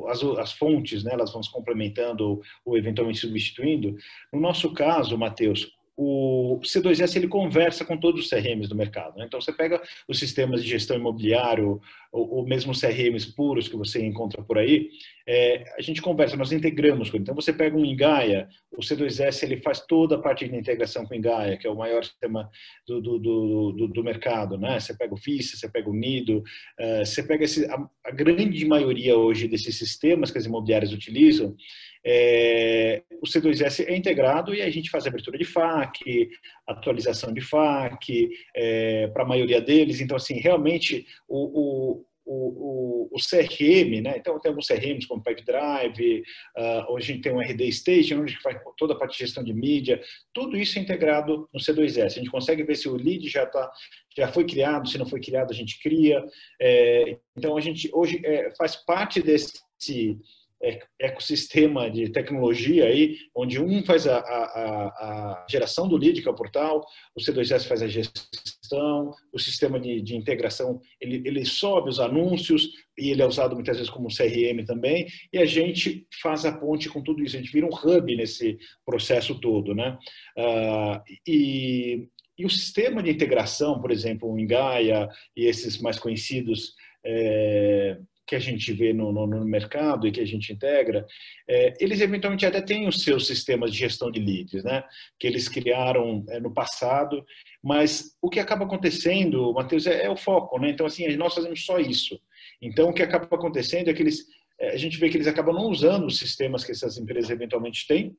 as, 0.09 0.23
as 0.39 0.53
fontes, 0.53 1.05
né, 1.05 1.13
elas 1.13 1.33
vão 1.33 1.43
se 1.43 1.51
complementando 1.51 2.25
ou, 2.25 2.43
ou 2.65 2.77
eventualmente 2.77 3.21
substituindo. 3.21 3.97
No 4.33 4.41
nosso 4.41 4.73
caso, 4.73 5.17
Matheus, 5.17 5.74
o 5.97 6.61
C2S 6.63 7.17
ele 7.17 7.29
conversa 7.29 7.85
com 7.85 7.97
todos 7.97 8.23
os 8.23 8.31
CRMs 8.31 8.69
do 8.69 8.75
mercado. 8.75 9.17
Né? 9.17 9.25
Então, 9.27 9.41
você 9.41 9.53
pega 9.53 9.81
os 10.09 10.19
sistemas 10.19 10.63
de 10.63 10.69
gestão 10.69 10.97
imobiliário, 10.97 11.81
ou, 12.11 12.37
ou 12.37 12.47
mesmo 12.47 12.73
CRMs 12.73 13.27
puros 13.35 13.69
que 13.69 13.77
você 13.77 14.05
encontra 14.05 14.43
por 14.43 14.59
aí, 14.59 14.89
é, 15.27 15.65
a 15.79 15.81
gente 15.81 16.03
conversa, 16.03 16.37
nós 16.37 16.53
integramos 16.53 17.11
com 17.11 17.17
ele. 17.17 17.23
Então, 17.23 17.35
você 17.35 17.53
pega 17.53 17.77
um 17.77 17.85
Engaia, 17.85 18.49
o 18.73 18.81
C2S 18.81 19.45
ele 19.45 19.59
faz 19.59 19.81
toda 19.81 20.17
a 20.17 20.21
parte 20.21 20.49
de 20.49 20.57
integração 20.57 21.07
com 21.07 21.15
o 21.15 21.17
Engaia, 21.17 21.57
que 21.57 21.67
é 21.67 21.71
o 21.71 21.77
maior 21.77 22.03
sistema 22.05 22.51
do, 22.87 23.01
do, 23.01 23.19
do, 23.19 23.89
do 23.89 24.05
mercado. 24.05 24.59
Né? 24.59 24.81
Você 24.81 24.97
pega 24.97 25.15
o 25.15 25.17
Vista, 25.19 25.57
você 25.57 25.69
pega 25.69 25.89
o 25.89 25.95
Nido, 25.95 26.39
uh, 26.81 27.05
você 27.05 27.23
pega 27.23 27.45
esse, 27.45 27.65
a, 27.67 27.89
a 28.05 28.11
grande 28.11 28.65
maioria 28.65 29.17
hoje 29.17 29.47
desses 29.47 29.79
sistemas 29.79 30.31
que 30.31 30.39
as 30.39 30.47
imobiliárias 30.47 30.93
utilizam, 30.93 31.57
é, 32.05 33.03
o 33.23 33.27
C2S 33.27 33.87
é 33.87 33.97
integrado 33.97 34.55
e 34.55 34.61
a 34.61 34.71
gente 34.71 34.91
faz 34.91 35.07
abertura 35.07 35.39
de 35.39 35.45
FAQ, 35.45 36.29
atualização 36.67 37.33
de 37.33 37.41
FAQ 37.41 38.31
é, 38.55 39.07
para 39.09 39.23
a 39.23 39.27
maioria 39.27 39.61
deles. 39.61 40.01
Então, 40.01 40.17
assim, 40.17 40.35
realmente 40.35 41.07
o, 41.29 41.99
o 41.99 42.05
o, 42.27 43.09
o, 43.13 43.19
CRM, 43.19 44.01
né? 44.01 44.15
Então 44.17 44.41
tem 44.41 44.49
alguns 44.49 44.67
CRMs 44.67 45.07
como 45.07 45.23
Pipedrive, 45.23 46.23
uh, 46.57 46.93
hoje 46.93 47.13
a 47.13 47.15
gente 47.15 47.23
tem 47.23 47.33
um 47.33 47.41
RD 47.41 47.71
Station, 47.73 48.21
onde 48.21 48.41
faz 48.41 48.59
toda 48.77 48.95
a 48.95 48.97
parte 48.97 49.13
de 49.13 49.19
gestão 49.19 49.45
de 49.45 49.53
mídia, 49.53 50.01
tudo 50.33 50.57
isso 50.57 50.79
é 50.79 50.83
integrado 50.83 51.49
no 51.53 51.61
C2S. 51.61 52.05
A 52.05 52.09
gente 52.09 52.31
consegue 52.31 52.63
ver 52.63 52.77
se 52.77 52.89
o 52.89 52.97
lead 52.97 53.29
já 53.29 53.45
tá, 53.47 53.71
já 54.17 54.29
foi 54.29 54.47
criado, 54.47 54.89
se 54.89 54.99
não 54.99 55.07
foi 55.07 55.21
criado 55.21 55.51
a 55.51 55.55
gente 55.55 55.79
cria. 55.81 56.25
É, 56.61 57.19
então 57.37 57.57
a 57.57 57.61
gente 57.61 57.91
hoje 57.93 58.21
é, 58.25 58.55
faz 58.57 58.77
parte 58.77 59.21
desse 59.21 59.53
ecossistema 60.99 61.91
de 61.91 62.09
tecnologia 62.11 62.87
aí, 62.87 63.17
onde 63.35 63.61
um 63.61 63.85
faz 63.85 64.07
a, 64.07 64.19
a, 64.19 65.43
a 65.43 65.47
geração 65.49 65.89
do 65.89 65.97
lead, 65.97 66.23
que 66.23 66.29
é 66.29 66.31
o 66.31 66.35
portal, 66.35 66.85
o 67.15 67.21
C2S 67.21 67.67
faz 67.67 67.83
a 67.83 67.89
gestão, 67.89 69.13
o 69.33 69.39
sistema 69.39 69.79
de, 69.79 70.01
de 70.01 70.17
integração, 70.17 70.81
ele, 71.01 71.23
ele 71.25 71.45
sobe 71.45 71.91
os 71.91 72.01
anúncios 72.01 72.71
e 72.99 73.11
ele 73.11 73.23
é 73.23 73.27
usado 73.27 73.55
muitas 73.55 73.77
vezes 73.77 73.91
como 73.91 74.09
CRM 74.09 74.65
também, 74.65 75.07
e 75.33 75.39
a 75.39 75.45
gente 75.45 76.07
faz 76.23 76.45
a 76.45 76.53
ponte 76.53 76.89
com 76.89 77.03
tudo 77.03 77.23
isso, 77.23 77.37
a 77.37 77.41
gente 77.41 77.53
vira 77.53 77.67
um 77.67 77.75
hub 77.75 78.17
nesse 78.17 78.59
processo 78.85 79.39
todo, 79.41 79.75
né? 79.75 79.99
Uh, 80.39 81.03
e, 81.27 82.09
e 82.39 82.45
o 82.45 82.51
sistema 82.51 83.03
de 83.03 83.11
integração, 83.11 83.81
por 83.81 83.91
exemplo, 83.91 84.31
o 84.31 84.39
Engaia 84.39 85.09
e 85.37 85.47
esses 85.47 85.81
mais 85.81 85.99
conhecidos 85.99 86.75
é, 87.05 87.99
que 88.27 88.35
a 88.35 88.39
gente 88.39 88.73
vê 88.73 88.93
no, 88.93 89.13
no, 89.13 89.27
no, 89.27 89.45
mercado 89.45 90.07
e 90.07 90.13
que 90.13 90.21
a 90.21 90.27
gente 90.27 90.53
integra, 90.53 91.07
é, 91.49 91.75
eles 91.79 92.01
eventualmente 92.01 92.47
até 92.47 92.61
têm 92.61 92.89
os 92.89 93.03
seus 93.03 93.27
sistemas 93.27 93.71
de 93.71 93.79
gestão 93.79 94.11
de 94.11 94.19
leads, 94.19 94.65
né? 94.65 94.83
Que 95.19 95.27
eles 95.27 95.49
criaram 95.49 96.25
é, 96.29 96.41
no 96.41 96.53
passado, 96.53 97.25
mas 97.63 98.17
o 98.23 98.31
que 98.31 98.41
acaba 98.41 98.65
acontecendo, 98.65 99.53
Matheus, 99.53 99.87
é, 99.87 100.05
é, 100.05 100.11
o 100.11 100.17
foco, 100.17 100.59
né? 100.59 100.71
Então, 100.71 100.87
assim, 100.87 101.07
nós 101.17 101.35
fazemos 101.35 101.65
só 101.65 101.79
isso. 101.79 102.19
Então, 102.63 102.89
o 102.89 102.95
que 102.95 103.03
acaba 103.03 103.27
acontecendo 103.27 103.89
é 103.89 103.95
que 103.95 104.03
eles, 104.03 104.27
é, 104.59 104.71
a 104.71 104.77
gente 104.77 104.99
vê 104.99 105.11
que 105.11 105.17
eles 105.17 105.27
acabam 105.27 105.55
não 105.55 105.71
usando 105.71 106.07
os 106.07 106.19
sistemas 106.19 106.65
que 106.65 106.73
essas 106.73 106.97
empresas 106.97 107.31
eventualmente 107.31 107.87
têm, 107.87 108.17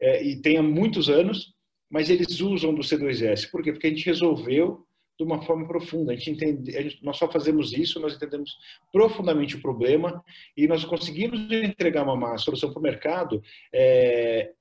é, 0.00 0.22
e 0.22 0.40
têm 0.40 0.56
há 0.58 0.62
muitos 0.62 1.10
anos, 1.10 1.52
mas 1.90 2.08
eles 2.08 2.40
usam 2.40 2.72
do 2.72 2.82
C2S. 2.82 3.50
Por 3.50 3.62
quê? 3.62 3.72
Porque 3.72 3.88
a 3.88 3.90
gente 3.90 4.06
resolveu 4.06 4.86
de 5.20 5.24
uma 5.24 5.42
forma 5.42 5.66
profunda. 5.66 6.12
A 6.12 6.16
gente 6.16 6.30
entende, 6.30 6.76
a 6.76 6.82
gente, 6.82 7.04
nós 7.04 7.18
só 7.18 7.30
fazemos 7.30 7.74
isso, 7.74 8.00
nós 8.00 8.14
entendemos 8.14 8.56
profundamente 8.90 9.54
o 9.54 9.60
problema 9.60 10.24
e 10.56 10.66
nós 10.66 10.82
conseguimos 10.82 11.40
entregar 11.52 12.04
uma, 12.04 12.14
uma 12.14 12.38
solução 12.38 12.72
para 12.72 12.80
o 12.80 12.82
mercado 12.82 13.42
é, 13.70 14.52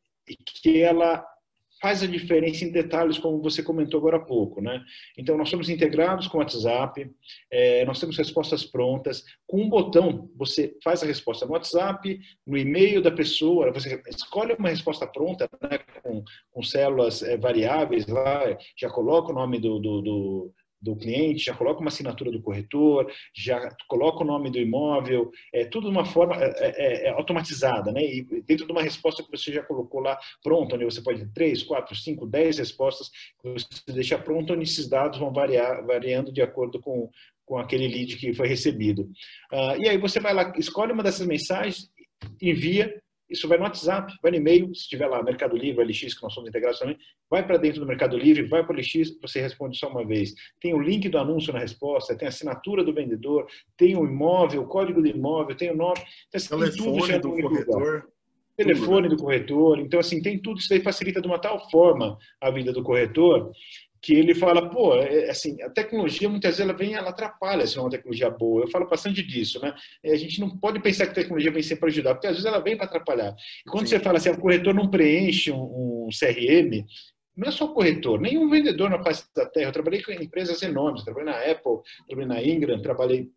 que 0.61 0.81
ela 0.81 1.25
faz 1.81 2.03
a 2.03 2.07
diferença 2.07 2.65
em 2.65 2.71
detalhes, 2.71 3.17
como 3.17 3.41
você 3.41 3.63
comentou 3.63 3.99
agora 3.99 4.17
há 4.17 4.19
pouco. 4.19 4.61
Né? 4.61 4.83
Então, 5.17 5.37
nós 5.37 5.49
somos 5.49 5.69
integrados 5.69 6.27
com 6.27 6.37
o 6.37 6.41
WhatsApp, 6.41 7.09
é, 7.51 7.85
nós 7.85 7.99
temos 7.99 8.17
respostas 8.17 8.65
prontas. 8.65 9.23
Com 9.47 9.61
um 9.61 9.69
botão, 9.69 10.29
você 10.35 10.75
faz 10.83 11.03
a 11.03 11.05
resposta 11.05 11.45
no 11.45 11.53
WhatsApp, 11.53 12.19
no 12.45 12.57
e-mail 12.57 13.01
da 13.01 13.11
pessoa, 13.11 13.71
você 13.71 14.01
escolhe 14.09 14.53
uma 14.53 14.69
resposta 14.69 15.07
pronta, 15.07 15.49
né, 15.61 15.79
com, 16.03 16.23
com 16.51 16.63
células 16.63 17.23
é, 17.23 17.37
variáveis 17.37 18.07
lá, 18.07 18.57
já 18.77 18.89
coloca 18.89 19.31
o 19.31 19.35
nome 19.35 19.59
do, 19.59 19.79
do, 19.79 20.01
do 20.01 20.53
do 20.81 20.95
cliente, 20.95 21.45
já 21.45 21.53
coloca 21.53 21.81
uma 21.81 21.89
assinatura 21.89 22.31
do 22.31 22.41
corretor, 22.41 23.11
já 23.33 23.69
coloca 23.87 24.23
o 24.23 24.27
nome 24.27 24.49
do 24.49 24.57
imóvel, 24.57 25.31
é 25.53 25.65
tudo 25.65 25.89
de 25.89 25.91
uma 25.91 26.05
forma 26.05 26.35
é, 26.35 26.53
é, 26.57 27.07
é, 27.07 27.09
automatizada, 27.09 27.91
né? 27.91 28.01
E 28.01 28.23
dentro 28.43 28.65
de 28.65 28.71
uma 28.71 28.81
resposta 28.81 29.23
que 29.23 29.31
você 29.31 29.51
já 29.51 29.63
colocou 29.63 29.99
lá 29.99 30.17
pronta, 30.43 30.75
onde 30.75 30.85
você 30.85 31.01
pode 31.01 31.19
ter 31.19 31.31
três, 31.33 31.63
quatro, 31.63 31.95
cinco, 31.95 32.25
dez 32.25 32.57
respostas 32.57 33.09
que 33.41 33.49
você 33.49 33.67
deixa 33.87 34.17
pronto, 34.17 34.53
onde 34.53 34.63
esses 34.63 34.87
dados 34.87 35.19
vão 35.19 35.33
variar, 35.33 35.85
variando 35.85 36.31
de 36.31 36.41
acordo 36.41 36.79
com, 36.79 37.09
com 37.45 37.57
aquele 37.57 37.87
lead 37.87 38.15
que 38.15 38.33
foi 38.33 38.47
recebido. 38.47 39.03
Uh, 39.51 39.81
e 39.81 39.89
aí 39.89 39.97
você 39.97 40.19
vai 40.19 40.33
lá, 40.33 40.53
escolhe 40.57 40.93
uma 40.93 41.03
dessas 41.03 41.27
mensagens, 41.27 41.89
envia, 42.41 43.01
isso 43.29 43.47
vai 43.47 43.57
no 43.57 43.63
WhatsApp, 43.63 44.13
vai 44.21 44.31
no 44.31 44.37
e-mail, 44.37 44.73
se 44.73 44.87
tiver 44.87 45.07
lá 45.07 45.21
Mercado 45.21 45.55
Livre, 45.55 45.85
LX, 45.85 46.15
que 46.15 46.23
nós 46.23 46.33
somos 46.33 46.49
integrados 46.49 46.79
também, 46.79 46.97
vai 47.29 47.45
para 47.45 47.57
dentro 47.57 47.79
do 47.79 47.85
Mercado 47.85 48.17
Livre, 48.17 48.47
vai 48.47 48.65
para 48.65 48.75
o 48.75 48.79
LX, 48.79 49.19
você 49.21 49.39
responde 49.39 49.77
só 49.77 49.87
uma 49.89 50.05
vez. 50.05 50.33
Tem 50.59 50.73
o 50.73 50.79
link 50.79 51.07
do 51.09 51.17
anúncio 51.17 51.53
na 51.53 51.59
resposta, 51.59 52.15
tem 52.15 52.25
a 52.25 52.29
assinatura 52.29 52.83
do 52.83 52.93
vendedor, 52.93 53.47
tem 53.77 53.95
o 53.95 54.05
imóvel, 54.05 54.63
o 54.63 54.67
código 54.67 55.01
do 55.01 55.07
imóvel, 55.07 55.55
tem 55.55 55.71
o 55.71 55.75
nome. 55.75 56.01
Então, 56.27 56.37
assim, 56.37 56.49
Telefone 56.49 57.19
do 57.19 57.41
corretor. 57.41 58.09
Telefone 58.57 58.87
tudo, 58.87 59.01
né? 59.03 59.09
do 59.09 59.17
corretor. 59.17 59.79
Então, 59.79 59.99
assim, 59.99 60.21
tem 60.21 60.37
tudo. 60.37 60.59
Isso 60.59 60.73
aí 60.73 60.81
facilita 60.81 61.21
de 61.21 61.27
uma 61.27 61.39
tal 61.39 61.69
forma 61.69 62.17
a 62.41 62.51
vida 62.51 62.73
do 62.73 62.83
corretor 62.83 63.51
que 64.01 64.13
ele 64.13 64.33
fala, 64.33 64.69
pô, 64.69 64.95
é, 64.95 65.29
assim, 65.29 65.61
a 65.61 65.69
tecnologia 65.69 66.29
muitas 66.29 66.57
vezes 66.57 66.61
ela 66.61 66.77
vem, 66.77 66.93
ela 66.93 67.09
atrapalha 67.09 67.67
se 67.67 67.77
é 67.77 67.81
uma 67.81 67.89
tecnologia 67.89 68.29
boa. 68.29 68.63
Eu 68.63 68.67
falo 68.69 68.87
bastante 68.87 69.21
disso, 69.21 69.59
né? 69.61 69.73
A 70.05 70.15
gente 70.15 70.39
não 70.39 70.57
pode 70.57 70.79
pensar 70.79 71.05
que 71.05 71.11
a 71.11 71.15
tecnologia 71.15 71.51
vem 71.51 71.61
sempre 71.61 71.81
para 71.81 71.89
ajudar, 71.89 72.15
porque 72.15 72.27
às 72.27 72.33
vezes 72.33 72.45
ela 72.45 72.59
vem 72.59 72.77
para 72.77 72.85
atrapalhar. 72.85 73.35
E 73.65 73.69
quando 73.69 73.87
Sim. 73.87 73.97
você 73.97 74.03
fala 74.03 74.17
assim, 74.17 74.29
o 74.29 74.39
corretor 74.39 74.73
não 74.73 74.89
preenche 74.89 75.51
um, 75.51 76.07
um, 76.07 76.09
CRM, 76.09 76.85
não 77.35 77.47
é 77.47 77.51
só 77.51 77.65
o 77.65 77.73
corretor, 77.73 78.19
nenhum 78.19 78.49
vendedor 78.49 78.89
na 78.89 79.03
face 79.03 79.25
da 79.35 79.45
terra. 79.45 79.69
Eu 79.69 79.73
trabalhei 79.73 80.01
com 80.01 80.11
empresas 80.11 80.61
enormes, 80.61 81.03
trabalhei 81.03 81.31
na 81.31 81.39
Apple, 81.39 81.79
trabalhei 82.07 82.27
na 82.27 82.43
Ingram, 82.43 82.81
trabalhei 82.81 83.29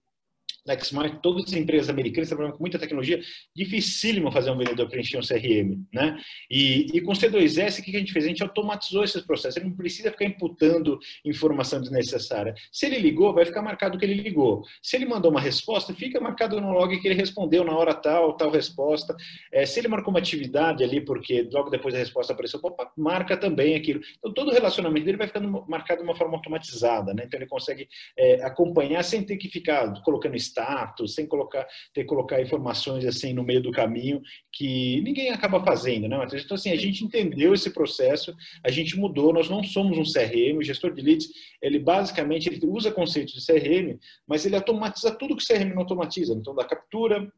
Lexmark, 0.67 1.21
todas 1.23 1.45
as 1.47 1.53
empresas 1.55 1.89
americanas 1.89 2.29
trabalham 2.29 2.53
com 2.53 2.61
muita 2.61 2.79
tecnologia, 2.79 3.21
dificílimo 3.55 4.31
fazer 4.31 4.51
um 4.51 4.57
vendedor 4.57 4.89
preencher 4.89 5.19
um 5.19 5.21
CRM, 5.21 5.85
né? 5.93 6.17
E, 6.51 6.87
e 6.95 7.01
com 7.01 7.13
o 7.13 7.15
C2S, 7.15 7.81
o 7.81 7.83
que 7.83 7.97
a 7.97 7.99
gente 7.99 8.13
fez? 8.13 8.25
A 8.25 8.29
gente 8.29 8.43
automatizou 8.43 9.03
esses 9.03 9.23
processos, 9.23 9.57
ele 9.57 9.69
não 9.69 9.77
precisa 9.77 10.11
ficar 10.11 10.25
imputando 10.25 10.99
informação 11.25 11.81
desnecessária. 11.81 12.55
Se 12.71 12.87
ele 12.87 12.99
ligou, 12.99 13.35
vai 13.35 13.45
ficar 13.45 13.63
marcado 13.63 13.99
que 13.99 14.05
ele 14.05 14.15
ligou. 14.15 14.63
Se 14.83 14.97
ele 14.97 15.07
mandou 15.07 15.31
uma 15.31 15.41
resposta, 15.41 15.93
fica 15.95 16.21
marcado 16.21 16.61
no 16.61 16.73
log 16.73 16.99
que 17.01 17.09
ele 17.09 17.15
respondeu 17.15 17.65
na 17.65 17.77
hora 17.77 17.95
tal, 17.95 18.37
tal 18.37 18.51
resposta. 18.51 19.17
É, 19.53 19.67
se 19.67 19.81
ele 19.81 19.89
marcou 19.89 20.13
uma 20.13 20.21
atividade 20.21 20.85
ali, 20.85 21.01
porque 21.01 21.49
logo 21.53 21.71
depois 21.71 21.93
da 21.93 21.99
resposta 21.99 22.33
apareceu, 22.33 22.61
opa, 22.63 22.91
marca 22.97 23.37
também 23.37 23.75
aquilo. 23.75 24.01
Então, 24.19 24.33
todo 24.33 24.51
o 24.51 24.55
relacionamento 24.55 25.05
dele 25.05 25.19
vai 25.19 25.27
ficando 25.27 25.65
marcado 25.69 26.03
de 26.03 26.09
uma 26.09 26.17
forma 26.17 26.37
automatizada, 26.37 27.13
né? 27.13 27.25
Então, 27.27 27.39
ele 27.39 27.49
consegue 27.49 27.89
é, 28.17 28.45
acompanhar 28.45 29.03
sem 29.03 29.23
ter 29.25 29.37
que 29.37 29.49
ficar 29.49 30.01
colocando 30.03 30.37
status, 30.53 31.15
sem 31.15 31.27
colocar, 31.27 31.67
ter 31.93 32.03
que 32.03 32.09
colocar 32.09 32.41
informações 32.41 33.05
assim 33.05 33.33
no 33.33 33.43
meio 33.43 33.63
do 33.63 33.73
caminho 33.73 34.23
que 34.53 35.01
ninguém 35.03 35.31
acaba 35.31 35.65
fazendo, 35.65 36.09
né, 36.09 36.17
Matheus? 36.17 36.45
Então, 36.45 36.55
assim, 36.55 36.71
a 36.71 36.77
gente 36.77 37.05
entendeu 37.05 37.55
esse 37.55 37.71
processo, 37.71 38.35
a 38.65 38.71
gente 38.71 38.97
mudou, 38.97 39.33
nós 39.33 39.49
não 39.49 39.63
somos 39.65 39.99
um 39.99 40.05
CRM, 40.05 40.59
o 40.59 40.63
gestor 40.63 40.93
de 40.93 41.03
leads, 41.03 41.29
ele 41.61 41.79
basicamente 41.79 42.49
ele 42.49 42.61
usa 42.67 42.93
conceitos 42.93 43.35
de 43.35 43.47
CRM, 43.47 43.99
mas 44.27 44.45
ele 44.47 44.57
automatiza 44.57 45.11
tudo 45.11 45.37
que 45.37 45.43
o 45.43 45.47
CRM 45.47 45.71
não 45.71 45.83
automatiza. 45.83 46.35
Então, 46.35 46.55
da 46.55 46.65
captura, 46.65 47.33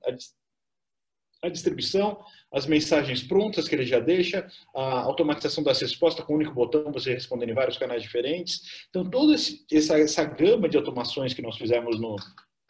a 1.44 1.48
distribuição, 1.48 2.18
as 2.52 2.66
mensagens 2.66 3.22
prontas 3.22 3.68
que 3.68 3.74
ele 3.74 3.84
já 3.84 4.00
deixa, 4.00 4.48
a 4.74 5.00
automatização 5.00 5.62
das 5.62 5.80
respostas 5.80 6.24
com 6.24 6.32
um 6.32 6.36
único 6.36 6.54
botão, 6.54 6.90
você 6.90 7.12
respondendo 7.12 7.50
em 7.50 7.54
vários 7.54 7.76
canais 7.76 8.02
diferentes. 8.02 8.86
Então, 8.88 9.08
toda 9.08 9.34
essa, 9.34 9.98
essa 9.98 10.24
gama 10.24 10.68
de 10.68 10.76
automações 10.76 11.34
que 11.34 11.42
nós 11.42 11.56
fizemos 11.56 12.00
no, 12.00 12.16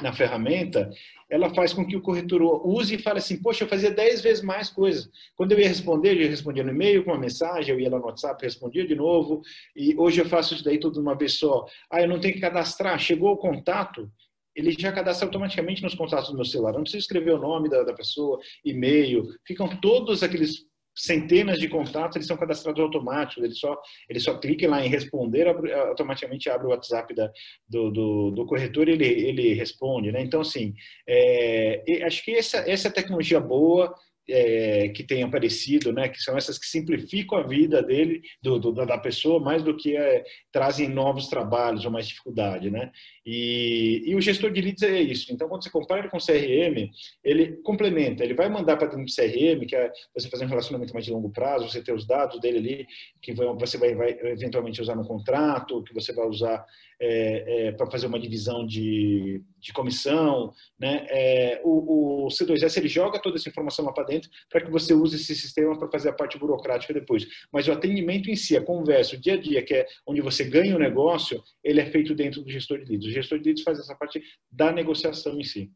na 0.02 0.12
ferramenta, 0.12 0.90
ela 1.30 1.54
faz 1.54 1.72
com 1.72 1.86
que 1.86 1.96
o 1.96 2.02
corretor 2.02 2.42
use 2.66 2.94
e 2.94 2.98
fale 2.98 3.18
assim, 3.18 3.40
poxa, 3.40 3.64
eu 3.64 3.68
fazia 3.68 3.90
10 3.90 4.20
vezes 4.20 4.42
mais 4.42 4.68
coisas. 4.68 5.08
Quando 5.36 5.52
eu 5.52 5.60
ia 5.60 5.68
responder, 5.68 6.20
eu 6.20 6.28
respondia 6.28 6.64
no 6.64 6.70
e-mail 6.70 7.04
com 7.04 7.12
uma 7.12 7.18
mensagem, 7.18 7.72
eu 7.72 7.80
ia 7.80 7.90
lá 7.90 7.98
no 7.98 8.06
WhatsApp, 8.06 8.44
respondia 8.44 8.86
de 8.86 8.94
novo, 8.94 9.40
e 9.74 9.96
hoje 9.96 10.20
eu 10.20 10.26
faço 10.26 10.54
isso 10.54 10.64
daí 10.64 10.78
tudo 10.78 10.94
de 10.94 11.00
uma 11.00 11.16
vez 11.16 11.34
só. 11.34 11.64
Ah, 11.90 12.02
eu 12.02 12.08
não 12.08 12.20
tenho 12.20 12.34
que 12.34 12.40
cadastrar, 12.40 12.98
chegou 12.98 13.32
o 13.32 13.36
contato, 13.36 14.10
ele 14.54 14.72
já 14.72 14.92
cadastra 14.92 15.26
automaticamente 15.26 15.82
nos 15.82 15.94
contatos 15.94 16.30
do 16.30 16.36
meu 16.36 16.44
celular. 16.44 16.70
Eu 16.70 16.76
não 16.76 16.82
preciso 16.82 17.02
escrever 17.02 17.32
o 17.32 17.40
nome 17.40 17.68
da, 17.68 17.82
da 17.82 17.92
pessoa, 17.92 18.38
e-mail, 18.64 19.28
ficam 19.44 19.68
todos 19.80 20.22
aqueles 20.22 20.66
centenas 20.94 21.58
de 21.58 21.68
contatos, 21.68 22.16
eles 22.16 22.26
são 22.26 22.36
cadastrados 22.36 22.80
automáticos, 22.80 23.42
ele 23.42 23.54
só, 23.54 23.80
ele 24.08 24.20
só 24.20 24.38
clica 24.38 24.68
lá 24.68 24.84
em 24.84 24.88
responder, 24.88 25.48
automaticamente 25.48 26.48
abre 26.48 26.66
o 26.66 26.70
WhatsApp 26.70 27.14
da, 27.14 27.30
do, 27.68 27.90
do, 27.90 28.30
do 28.30 28.46
corretor 28.46 28.88
e 28.88 28.92
ele, 28.92 29.06
ele 29.06 29.54
responde, 29.54 30.12
né? 30.12 30.22
Então, 30.22 30.40
assim, 30.40 30.74
é, 31.08 31.82
acho 32.04 32.24
que 32.24 32.32
essa, 32.32 32.58
essa 32.70 32.90
tecnologia 32.90 33.40
boa, 33.40 33.94
é, 34.28 34.88
que 34.88 35.02
tem 35.02 35.22
aparecido, 35.22 35.92
né, 35.92 36.08
que 36.08 36.20
são 36.20 36.36
essas 36.36 36.58
que 36.58 36.66
simplificam 36.66 37.38
a 37.38 37.42
vida 37.42 37.82
dele, 37.82 38.22
do, 38.42 38.58
do 38.58 38.72
da 38.72 38.98
pessoa, 38.98 39.40
mais 39.40 39.62
do 39.62 39.76
que 39.76 39.96
é, 39.96 40.24
trazem 40.50 40.88
novos 40.88 41.28
trabalhos 41.28 41.84
ou 41.84 41.90
mais 41.90 42.08
dificuldade, 42.08 42.70
né? 42.70 42.90
E, 43.26 44.02
e, 44.06 44.14
o 44.14 44.20
gestor 44.20 44.50
de 44.50 44.60
leads 44.60 44.82
é 44.82 45.00
isso. 45.00 45.32
Então, 45.32 45.48
quando 45.48 45.62
você 45.62 45.70
compara 45.70 46.08
com 46.08 46.18
o 46.18 46.20
CRM, 46.20 46.90
ele 47.22 47.56
complementa, 47.62 48.22
ele 48.22 48.34
vai 48.34 48.50
mandar 48.50 48.76
para 48.76 48.88
dentro 48.88 49.04
do 49.06 49.14
CRM, 49.14 49.66
que 49.66 49.74
é 49.74 49.90
você 50.14 50.28
fazer 50.28 50.44
um 50.44 50.48
relacionamento 50.48 50.92
mais 50.92 51.06
de 51.06 51.12
longo 51.12 51.30
prazo, 51.30 51.68
você 51.68 51.82
ter 51.82 51.94
os 51.94 52.06
dados 52.06 52.38
dele 52.40 52.58
ali, 52.58 52.86
que 53.22 53.32
você 53.32 53.78
vai, 53.78 53.94
vai 53.94 54.10
eventualmente 54.24 54.80
usar 54.80 54.94
no 54.94 55.06
contrato, 55.06 55.82
que 55.84 55.94
você 55.94 56.12
vai 56.12 56.26
usar 56.26 56.66
é, 57.00 57.66
é, 57.66 57.72
para 57.72 57.90
fazer 57.90 58.06
uma 58.06 58.20
divisão 58.20 58.66
de, 58.66 59.42
de 59.58 59.72
comissão. 59.72 60.52
Né? 60.78 61.06
É, 61.08 61.60
o, 61.64 62.26
o, 62.26 62.28
C2S 62.28 62.76
ele 62.76 62.88
joga 62.88 63.20
toda 63.20 63.36
essa 63.36 63.48
informação 63.48 63.84
lá 63.84 63.92
para 63.92 64.04
dentro 64.04 64.13
para 64.50 64.60
que 64.64 64.70
você 64.70 64.94
use 64.94 65.16
esse 65.16 65.34
sistema 65.34 65.78
para 65.78 65.90
fazer 65.90 66.10
a 66.10 66.12
parte 66.12 66.38
burocrática 66.38 66.92
depois. 66.92 67.26
Mas 67.52 67.68
o 67.68 67.72
atendimento 67.72 68.30
em 68.30 68.36
si, 68.36 68.56
a 68.56 68.62
conversa, 68.62 69.16
o 69.16 69.20
dia 69.20 69.34
a 69.34 69.40
dia, 69.40 69.62
que 69.62 69.74
é 69.74 69.86
onde 70.06 70.20
você 70.20 70.44
ganha 70.44 70.76
o 70.76 70.78
negócio, 70.78 71.42
ele 71.62 71.80
é 71.80 71.86
feito 71.86 72.14
dentro 72.14 72.42
do 72.42 72.50
gestor 72.50 72.78
de 72.78 72.90
leads. 72.90 73.08
O 73.08 73.12
gestor 73.12 73.38
de 73.38 73.44
leads 73.44 73.62
faz 73.62 73.78
essa 73.78 73.94
parte 73.94 74.22
da 74.50 74.72
negociação 74.72 75.38
em 75.38 75.44
si. 75.44 75.70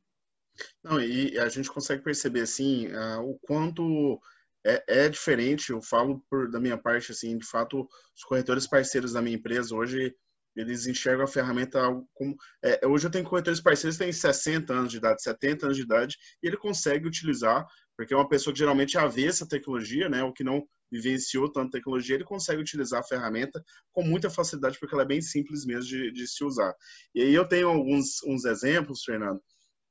Não, 0.83 1.01
e 1.01 1.39
a 1.39 1.49
gente 1.49 1.71
consegue 1.71 2.03
perceber 2.03 2.41
assim 2.41 2.89
uh, 2.89 3.21
o 3.23 3.39
quanto 3.41 4.21
é, 4.67 5.05
é, 5.05 5.09
diferente. 5.09 5.71
Eu 5.71 5.81
falo 5.81 6.23
por, 6.29 6.51
da 6.51 6.61
minha 6.61 6.77
parte 6.77 7.13
assim, 7.13 7.39
de 7.39 7.47
fato, 7.47 7.89
os 8.17 8.25
corretores 8.25 8.67
parceiros 8.67 9.13
da 9.13 9.23
minha 9.23 9.37
empresa 9.37 9.75
hoje 9.75 10.15
eles 10.57 10.87
enxergam 10.87 11.25
a 11.25 11.29
ferramenta 11.29 11.81
como. 12.15 12.37
É, 12.63 12.87
hoje 12.87 13.07
eu 13.07 13.11
tenho 13.11 13.25
corretores 13.25 13.61
parceiros 13.61 13.97
que 13.97 14.05
têm 14.05 14.13
60 14.13 14.73
anos 14.73 14.91
de 14.91 14.99
idade, 14.99 15.23
70 15.23 15.67
anos 15.67 15.77
de 15.77 15.85
idade, 15.85 16.17
e 16.43 16.47
ele 16.47 16.57
consegue 16.57 17.07
utilizar, 17.07 17.67
porque 17.97 18.13
é 18.13 18.17
uma 18.17 18.29
pessoa 18.29 18.53
que 18.53 18.59
geralmente 18.59 18.97
é 18.97 19.01
avessa 19.01 19.45
a 19.45 19.49
tecnologia, 19.49 20.09
né, 20.09 20.23
ou 20.23 20.33
que 20.33 20.45
não 20.45 20.67
vivenciou 20.91 21.53
tanto 21.53 21.71
tecnologia, 21.71 22.15
ele 22.15 22.25
consegue 22.25 22.61
utilizar 22.61 23.01
a 23.01 23.07
ferramenta 23.07 23.63
com 23.93 24.03
muita 24.03 24.31
facilidade, 24.31 24.79
porque 24.81 24.95
ela 24.95 25.03
é 25.03 25.07
bem 25.07 25.21
simples 25.21 25.67
mesmo 25.67 25.85
de, 25.85 26.11
de 26.13 26.27
se 26.27 26.43
usar. 26.45 26.75
E 27.15 27.23
aí 27.23 27.35
eu 27.35 27.47
tenho 27.47 27.69
alguns 27.69 28.23
uns 28.27 28.45
exemplos, 28.45 29.03
Fernando. 29.05 29.41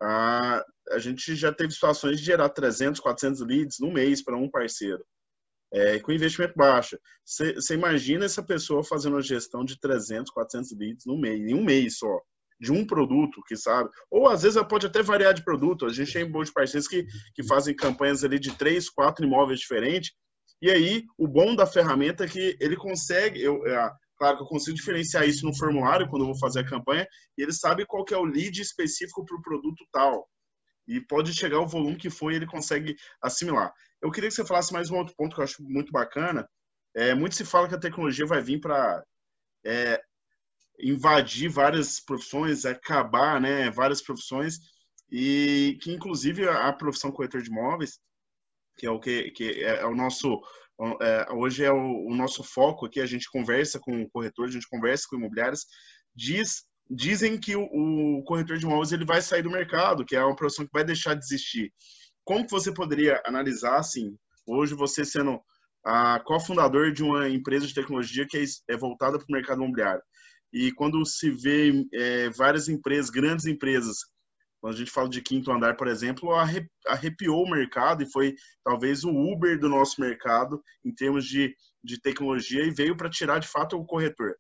Ah, 0.02 0.64
a 0.92 1.00
gente 1.00 1.36
já 1.36 1.52
teve 1.52 1.72
situações 1.72 2.20
de 2.20 2.26
gerar 2.26 2.50
300, 2.50 3.00
400 3.00 3.42
leads 3.42 3.78
no 3.80 3.92
mês 3.92 4.24
para 4.24 4.38
um 4.38 4.50
parceiro 4.50 5.04
é, 5.72 6.00
com 6.00 6.12
investimento 6.12 6.54
baixo. 6.56 6.98
Você 7.26 7.74
imagina 7.74 8.26
essa 8.26 8.44
pessoa 8.44 8.84
fazendo 8.84 9.14
uma 9.14 9.22
gestão 9.22 9.64
de 9.66 9.80
300, 9.80 10.32
400 10.32 10.72
leads 10.78 11.06
no 11.06 11.20
mês, 11.20 11.40
em 11.40 11.54
um 11.54 11.64
mês 11.64 11.98
só, 11.98 12.22
de 12.60 12.72
um 12.72 12.86
produto, 12.86 13.42
que 13.48 13.56
sabe? 13.56 13.90
Ou 14.10 14.28
às 14.28 14.42
vezes 14.42 14.58
ela 14.58 14.68
pode 14.68 14.86
até 14.86 15.02
variar 15.02 15.34
de 15.34 15.44
produto. 15.44 15.86
A 15.86 15.94
gente 15.94 16.14
tem 16.14 16.30
bons 16.30 16.52
parceiros 16.52 16.88
que, 16.88 17.06
que 17.36 17.44
fazem 17.44 17.76
campanhas 17.76 18.24
ali 18.24 18.40
de 18.40 18.56
três, 18.56 18.90
quatro 18.90 19.26
imóveis 19.26 19.60
diferentes. 19.60 20.12
E 20.62 20.72
aí, 20.72 21.04
o 21.18 21.28
bom 21.28 21.56
da 21.56 21.68
ferramenta 21.68 22.26
é 22.26 22.28
que 22.28 22.58
ele 22.60 22.76
consegue, 22.76 23.42
eu, 23.42 23.64
é, 23.68 23.92
claro 24.18 24.38
que 24.38 24.44
eu 24.44 24.48
consigo 24.48 24.76
diferenciar 24.76 25.28
isso 25.28 25.46
no 25.46 25.56
formulário 25.56 26.08
quando 26.10 26.24
eu 26.24 26.28
vou 26.28 26.40
fazer 26.40 26.62
a 26.62 26.68
campanha, 26.68 27.08
e 27.38 27.44
ele 27.44 27.54
sabe 27.54 27.86
qual 27.86 28.04
que 28.04 28.14
é 28.14 28.18
o 28.18 28.26
lead 28.26 28.60
específico 28.60 29.24
para 29.24 29.38
o 29.38 29.42
produto 29.42 29.86
tal. 29.92 30.28
E 30.88 31.02
pode 31.02 31.34
chegar 31.34 31.60
o 31.60 31.68
volume 31.68 31.98
que 31.98 32.10
for 32.10 32.32
e 32.32 32.36
ele 32.36 32.46
consegue 32.46 32.96
assimilar. 33.22 33.74
Eu 34.02 34.12
queria 34.12 34.30
que 34.30 34.36
você 34.36 34.46
falasse 34.46 34.72
mais 34.72 34.90
um 34.90 34.96
outro 34.96 35.16
ponto 35.16 35.36
que 35.36 35.42
eu 35.42 35.44
acho 35.44 35.64
muito 35.64 35.92
bacana. 35.92 36.48
É, 36.96 37.14
muito 37.14 37.36
se 37.36 37.46
fala 37.46 37.68
que 37.68 37.76
a 37.76 37.80
tecnologia 37.80 38.26
vai 38.26 38.42
vir 38.42 38.60
para 38.60 39.04
é, 39.66 40.02
invadir 40.80 41.50
várias 41.50 42.00
profissões, 42.00 42.66
acabar 42.66 43.42
né, 43.42 43.70
várias 43.72 44.02
profissões, 44.02 44.60
e 45.12 45.78
que 45.82 45.92
inclusive 45.92 46.48
a 46.48 46.72
profissão 46.74 47.12
corretor 47.12 47.42
de 47.42 47.50
imóveis, 47.50 48.00
que 48.78 48.86
é 48.86 48.92
o 48.92 49.00
que, 49.00 49.32
que 49.32 49.64
é, 49.64 49.80
é 49.80 49.86
o 49.86 49.96
nosso 49.96 50.42
é, 51.02 51.34
hoje 51.34 51.64
é 51.64 51.72
o, 51.72 52.06
o, 52.08 52.16
nosso 52.16 52.44
foco 52.44 52.86
aqui, 52.86 53.02
a 53.02 53.06
gente 53.06 53.30
conversa 53.32 53.80
com 53.80 54.00
o 54.00 54.10
corretor, 54.10 54.48
a 54.48 54.52
gente 54.52 54.68
conversa 54.70 55.08
com 55.10 55.16
imobiliários, 55.16 55.66
diz, 56.16 56.66
dizem 56.90 57.40
que 57.40 57.56
o, 57.56 57.64
o 57.64 58.24
corretor 58.24 58.58
de 58.58 58.66
imóveis 58.66 58.92
ele 58.92 59.06
vai 59.06 59.22
sair 59.22 59.42
do 59.42 59.52
mercado, 59.52 60.06
que 60.06 60.16
é 60.16 60.24
uma 60.24 60.36
profissão 60.36 60.66
que 60.66 60.74
vai 60.74 60.84
deixar 60.84 61.14
de 61.14 61.24
existir 61.24 61.72
como 62.28 62.44
que 62.44 62.52
você 62.52 62.74
poderia 62.74 63.22
analisar, 63.26 63.78
assim, 63.78 64.18
hoje 64.46 64.76
você 64.76 65.06
sendo 65.06 65.40
a 65.86 66.20
cofundador 66.20 66.92
de 66.92 67.02
uma 67.02 67.30
empresa 67.30 67.66
de 67.66 67.74
tecnologia 67.74 68.28
que 68.28 68.38
é, 68.38 68.44
é 68.74 68.76
voltada 68.76 69.18
para 69.18 69.26
o 69.26 69.32
mercado 69.32 69.64
imobiliário, 69.64 70.04
e 70.52 70.74
quando 70.74 71.06
se 71.06 71.32
vê 71.32 71.72
é, 71.94 72.30
várias 72.32 72.68
empresas, 72.68 73.10
grandes 73.10 73.46
empresas, 73.46 74.00
quando 74.60 74.74
a 74.74 74.78
gente 74.78 74.92
fala 74.92 75.08
de 75.08 75.22
quinto 75.22 75.50
andar, 75.52 75.78
por 75.78 75.88
exemplo, 75.88 76.32
arrepiou 76.86 77.46
o 77.46 77.50
mercado 77.50 78.04
e 78.04 78.12
foi 78.12 78.36
talvez 78.62 79.06
o 79.06 79.10
Uber 79.10 79.58
do 79.58 79.70
nosso 79.70 80.02
mercado 80.02 80.62
em 80.84 80.94
termos 80.94 81.26
de, 81.26 81.56
de 81.82 82.02
tecnologia 82.02 82.64
e 82.64 82.72
veio 82.72 82.98
para 82.98 83.10
tirar 83.10 83.40
de 83.40 83.48
fato 83.48 83.78
o 83.78 83.86
corretor. 83.86 84.36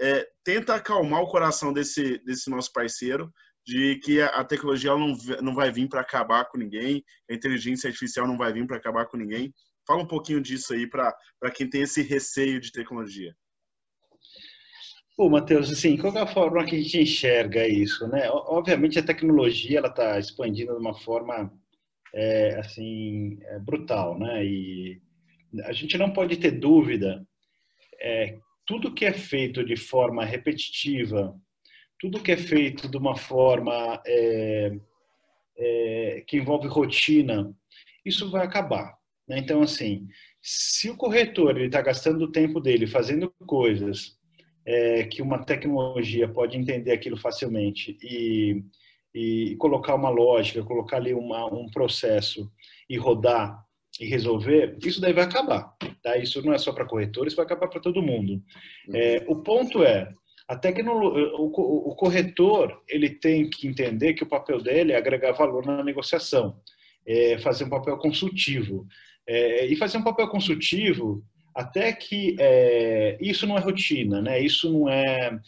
É, 0.00 0.26
tenta 0.44 0.74
acalmar 0.74 1.22
o 1.22 1.28
coração 1.28 1.72
desse, 1.72 2.18
desse 2.24 2.50
nosso 2.50 2.72
parceiro 2.72 3.32
de 3.66 3.96
que 3.96 4.22
a 4.22 4.44
tecnologia 4.44 4.92
não, 4.92 5.16
não 5.42 5.54
vai 5.54 5.72
vir 5.72 5.88
para 5.88 6.00
acabar 6.00 6.44
com 6.44 6.56
ninguém, 6.56 7.02
a 7.28 7.34
inteligência 7.34 7.88
artificial 7.88 8.26
não 8.26 8.38
vai 8.38 8.52
vir 8.52 8.64
para 8.64 8.76
acabar 8.76 9.06
com 9.06 9.16
ninguém. 9.16 9.52
Fala 9.84 10.02
um 10.02 10.06
pouquinho 10.06 10.40
disso 10.40 10.72
aí 10.72 10.88
para 10.88 11.12
quem 11.52 11.68
tem 11.68 11.82
esse 11.82 12.00
receio 12.00 12.60
de 12.60 12.70
tecnologia. 12.70 13.34
Pô, 15.16 15.30
Matheus, 15.30 15.70
assim, 15.72 15.96
qual 15.96 16.14
é 16.14 16.20
a 16.20 16.26
forma 16.26 16.64
que 16.64 16.76
a 16.76 16.78
gente 16.78 17.00
enxerga 17.00 17.66
isso, 17.66 18.06
né? 18.06 18.28
Obviamente 18.30 18.98
a 18.98 19.04
tecnologia 19.04 19.78
ela 19.78 19.88
está 19.88 20.18
expandindo 20.18 20.74
de 20.74 20.78
uma 20.78 20.94
forma 20.94 21.50
é, 22.14 22.58
assim 22.60 23.38
é, 23.42 23.58
brutal, 23.58 24.18
né? 24.18 24.44
E 24.44 25.00
a 25.64 25.72
gente 25.72 25.96
não 25.96 26.12
pode 26.12 26.36
ter 26.36 26.50
dúvida 26.50 27.26
é, 28.00 28.38
tudo 28.66 28.92
que 28.92 29.04
é 29.04 29.12
feito 29.12 29.64
de 29.64 29.76
forma 29.76 30.24
repetitiva 30.24 31.34
tudo 31.98 32.22
que 32.22 32.32
é 32.32 32.36
feito 32.36 32.88
de 32.88 32.96
uma 32.96 33.16
forma 33.16 34.00
é, 34.06 34.72
é, 35.56 36.24
que 36.26 36.36
envolve 36.36 36.68
rotina, 36.68 37.54
isso 38.04 38.30
vai 38.30 38.44
acabar. 38.44 38.94
Né? 39.26 39.38
Então, 39.38 39.62
assim, 39.62 40.06
se 40.40 40.90
o 40.90 40.96
corretor 40.96 41.58
está 41.60 41.80
gastando 41.80 42.22
o 42.22 42.32
tempo 42.32 42.60
dele 42.60 42.86
fazendo 42.86 43.32
coisas 43.46 44.16
é, 44.64 45.04
que 45.04 45.22
uma 45.22 45.44
tecnologia 45.44 46.28
pode 46.28 46.56
entender 46.56 46.92
aquilo 46.92 47.16
facilmente 47.16 47.96
e, 48.02 48.62
e 49.14 49.56
colocar 49.56 49.94
uma 49.94 50.10
lógica, 50.10 50.62
colocar 50.62 50.98
ali 50.98 51.14
uma, 51.14 51.46
um 51.46 51.66
processo 51.66 52.50
e 52.88 52.96
rodar 52.96 53.64
e 54.00 54.06
resolver, 54.06 54.76
isso 54.84 55.00
daí 55.00 55.12
vai 55.12 55.24
acabar. 55.24 55.74
Tá? 56.02 56.16
Isso 56.16 56.44
não 56.44 56.52
é 56.52 56.58
só 56.58 56.72
para 56.72 56.84
corretores, 56.84 57.34
vai 57.34 57.44
acabar 57.44 57.68
para 57.68 57.80
todo 57.80 58.02
mundo. 58.02 58.42
É, 58.92 59.24
o 59.26 59.36
ponto 59.36 59.82
é, 59.82 60.12
a 60.48 60.56
tecnologia, 60.56 61.34
o, 61.36 61.94
corretor 61.96 62.82
ele 62.88 63.10
tem 63.10 63.48
que 63.48 63.66
entender 63.66 64.14
que 64.14 64.22
o 64.22 64.28
papel 64.28 64.60
dele 64.60 64.92
é 64.92 64.96
agregar 64.96 65.32
valor 65.32 65.66
na 65.66 65.82
negociação, 65.82 66.60
é 67.06 67.38
fazer 67.38 67.64
um 67.64 67.70
papel 67.70 67.96
consultivo. 67.98 68.86
É, 69.28 69.66
e 69.66 69.74
fazer 69.74 69.98
um 69.98 70.04
papel 70.04 70.28
consultivo 70.28 71.24
até 71.52 71.92
que 71.92 72.36
é, 72.38 73.16
isso 73.18 73.46
não 73.46 73.56
é 73.56 73.60
rotina, 73.60 74.20
né? 74.20 74.38
Isso 74.38 74.70
não 74.70 74.88
é, 74.88 75.40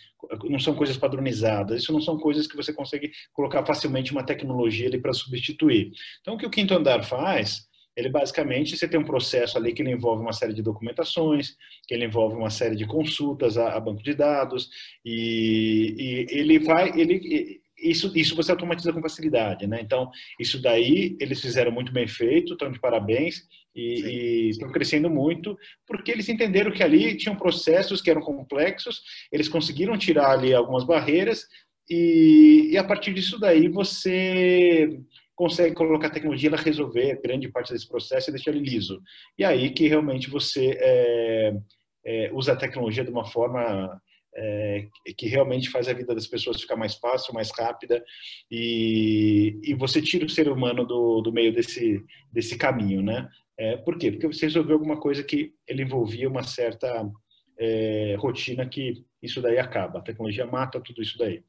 não 0.45 0.59
são 0.59 0.75
coisas 0.75 0.97
padronizadas. 0.97 1.83
Isso 1.83 1.93
não 1.93 2.01
são 2.01 2.19
coisas 2.19 2.47
que 2.47 2.57
você 2.57 2.73
consegue 2.73 3.13
colocar 3.33 3.65
facilmente 3.65 4.11
uma 4.11 4.25
tecnologia 4.25 4.89
ali 4.89 4.99
para 4.99 5.13
substituir. 5.13 5.93
Então, 6.21 6.35
o 6.35 6.39
que 6.39 6.47
o 6.47 6.51
quinto 6.51 6.75
andar 6.75 7.05
faz 7.05 7.68
ele 7.99 8.09
basicamente 8.09 8.77
você 8.77 8.87
tem 8.87 9.01
um 9.01 9.05
processo 9.05 9.59
ali 9.59 9.73
que 9.73 9.83
envolve 9.83 10.23
uma 10.23 10.33
série 10.33 10.55
de 10.55 10.63
documentações, 10.63 11.57
que 11.85 11.93
ele 11.93 12.05
envolve 12.05 12.37
uma 12.37 12.49
série 12.49 12.77
de 12.77 12.87
consultas 12.87 13.59
a, 13.59 13.75
a 13.77 13.81
banco 13.81 14.05
de 14.05 14.15
dados 14.15 14.71
e, 15.05 15.97
e, 15.99 16.39
ele 16.39 16.61
vai, 16.61 16.93
ele 16.97 17.61
isso, 17.77 18.13
isso 18.17 18.37
você 18.37 18.53
automatiza 18.53 18.93
com 18.93 19.03
facilidade, 19.03 19.67
né? 19.67 19.81
Então 19.81 20.11
isso 20.39 20.63
daí 20.63 21.17
eles 21.21 21.41
fizeram 21.41 21.73
muito 21.73 21.93
bem 21.93 22.07
feito, 22.07 22.53
estão 22.53 22.71
de 22.71 22.79
parabéns 22.79 23.43
e, 23.75 24.01
e 24.01 24.49
estão 24.51 24.71
crescendo 24.71 25.11
muito 25.11 25.59
porque 25.85 26.13
eles 26.13 26.29
entenderam 26.29 26.71
que 26.71 26.85
ali 26.85 27.17
tinham 27.17 27.35
processos 27.35 28.01
que 28.01 28.11
eram 28.11 28.21
complexos, 28.21 29.03
eles 29.33 29.49
conseguiram 29.49 29.99
tirar 29.99 30.31
ali 30.31 30.55
algumas 30.55 30.85
barreiras 30.85 31.49
e, 31.89 32.71
e 32.73 32.79
a 32.79 32.85
partir 32.85 33.15
disso 33.15 33.39
daí 33.39 33.69
você 33.69 35.01
consegue 35.35 35.75
colocar 35.75 36.09
a 36.09 36.11
tecnologia 36.11 36.51
para 36.51 36.63
resolver 36.63 37.21
grande 37.23 37.49
parte 37.49 37.73
desse 37.73 37.89
processo 37.89 38.29
e 38.29 38.33
deixar 38.33 38.51
ele 38.51 38.69
liso. 38.69 39.01
E 39.39 39.45
aí 39.45 39.71
que 39.71 39.87
realmente 39.87 40.29
você 40.29 40.77
é, 40.81 41.57
é, 42.05 42.31
usa 42.33 42.53
a 42.53 42.57
tecnologia 42.57 43.05
de 43.05 43.11
uma 43.11 43.25
forma 43.25 44.01
é, 44.35 44.87
que 45.17 45.27
realmente 45.27 45.71
faz 45.71 45.89
a 45.89 45.93
vida 45.93 46.15
das 46.15 46.27
pessoas 46.27 46.61
ficar 46.61 46.77
mais 46.77 46.95
fácil, 46.95 47.35
mais 47.35 47.51
rápida 47.57 48.05
e, 48.51 49.59
e 49.63 49.75
você 49.75 50.03
tira 50.03 50.27
o 50.27 50.31
ser 50.31 50.49
humano 50.49 50.85
do, 50.85 51.21
do 51.21 51.33
meio 51.33 51.53
desse, 51.53 52.05
desse 52.33 52.57
caminho, 52.57 53.03
né? 53.03 53.29
É, 53.57 53.77
por 53.77 53.99
quê? 53.99 54.13
Porque 54.13 54.27
você 54.27 54.47
resolveu 54.47 54.75
alguma 54.75 55.01
coisa 55.01 55.23
que 55.23 55.53
ele 55.67 55.83
envolvia 55.83 56.29
uma 56.29 56.45
certa 56.45 57.09
é, 57.59 58.17
rotina 58.19 58.67
que 58.67 59.05
isso 59.23 59.43
daí 59.43 59.59
acaba. 59.59 59.99
A 59.99 60.03
tecnologia 60.03 60.47
mata 60.47 60.81
tudo 60.81 61.03
isso 61.03 61.19
daí. 61.19 61.43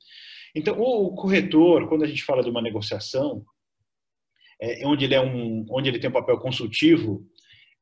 Então, 0.55 0.79
o 0.79 1.13
corretor, 1.13 1.87
quando 1.87 2.03
a 2.03 2.07
gente 2.07 2.23
fala 2.23 2.43
de 2.43 2.49
uma 2.49 2.61
negociação, 2.61 3.45
é, 4.59 4.85
onde 4.85 5.05
ele 5.05 5.13
é 5.13 5.21
um, 5.21 5.65
onde 5.69 5.89
ele 5.89 5.99
tem 5.99 6.09
um 6.09 6.13
papel 6.13 6.37
consultivo, 6.39 7.25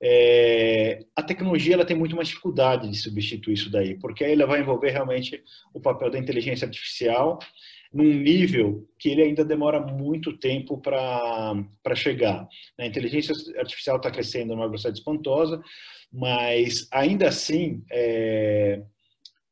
é, 0.02 1.06
a 1.16 1.24
tecnologia 1.24 1.74
ela 1.74 1.86
tem 1.86 1.98
muito 1.98 2.16
mais 2.16 2.28
dificuldade 2.28 2.90
de 2.90 2.98
substituir 2.98 3.54
isso 3.54 3.72
daí, 3.72 3.98
porque 3.98 4.24
aí 4.24 4.34
ela 4.34 4.46
vai 4.46 4.60
envolver 4.60 4.92
realmente 4.92 5.42
o 5.74 5.80
papel 5.80 6.12
da 6.12 6.20
inteligência 6.20 6.66
artificial 6.66 7.40
num 7.92 8.04
nível 8.04 8.88
que 9.00 9.10
ele 9.10 9.24
ainda 9.24 9.46
demora 9.46 9.80
muito 9.80 10.38
tempo 10.38 10.78
para 10.80 11.96
chegar. 11.96 12.48
A 12.78 12.86
inteligência 12.86 13.34
artificial 13.58 13.98
está 13.98 14.12
crescendo 14.12 14.54
numa 14.54 14.68
velocidade 14.68 15.00
espantosa, 15.00 15.62
mas 16.12 16.88
ainda 16.92 17.28
assim 17.28 17.84
é, 17.92 18.82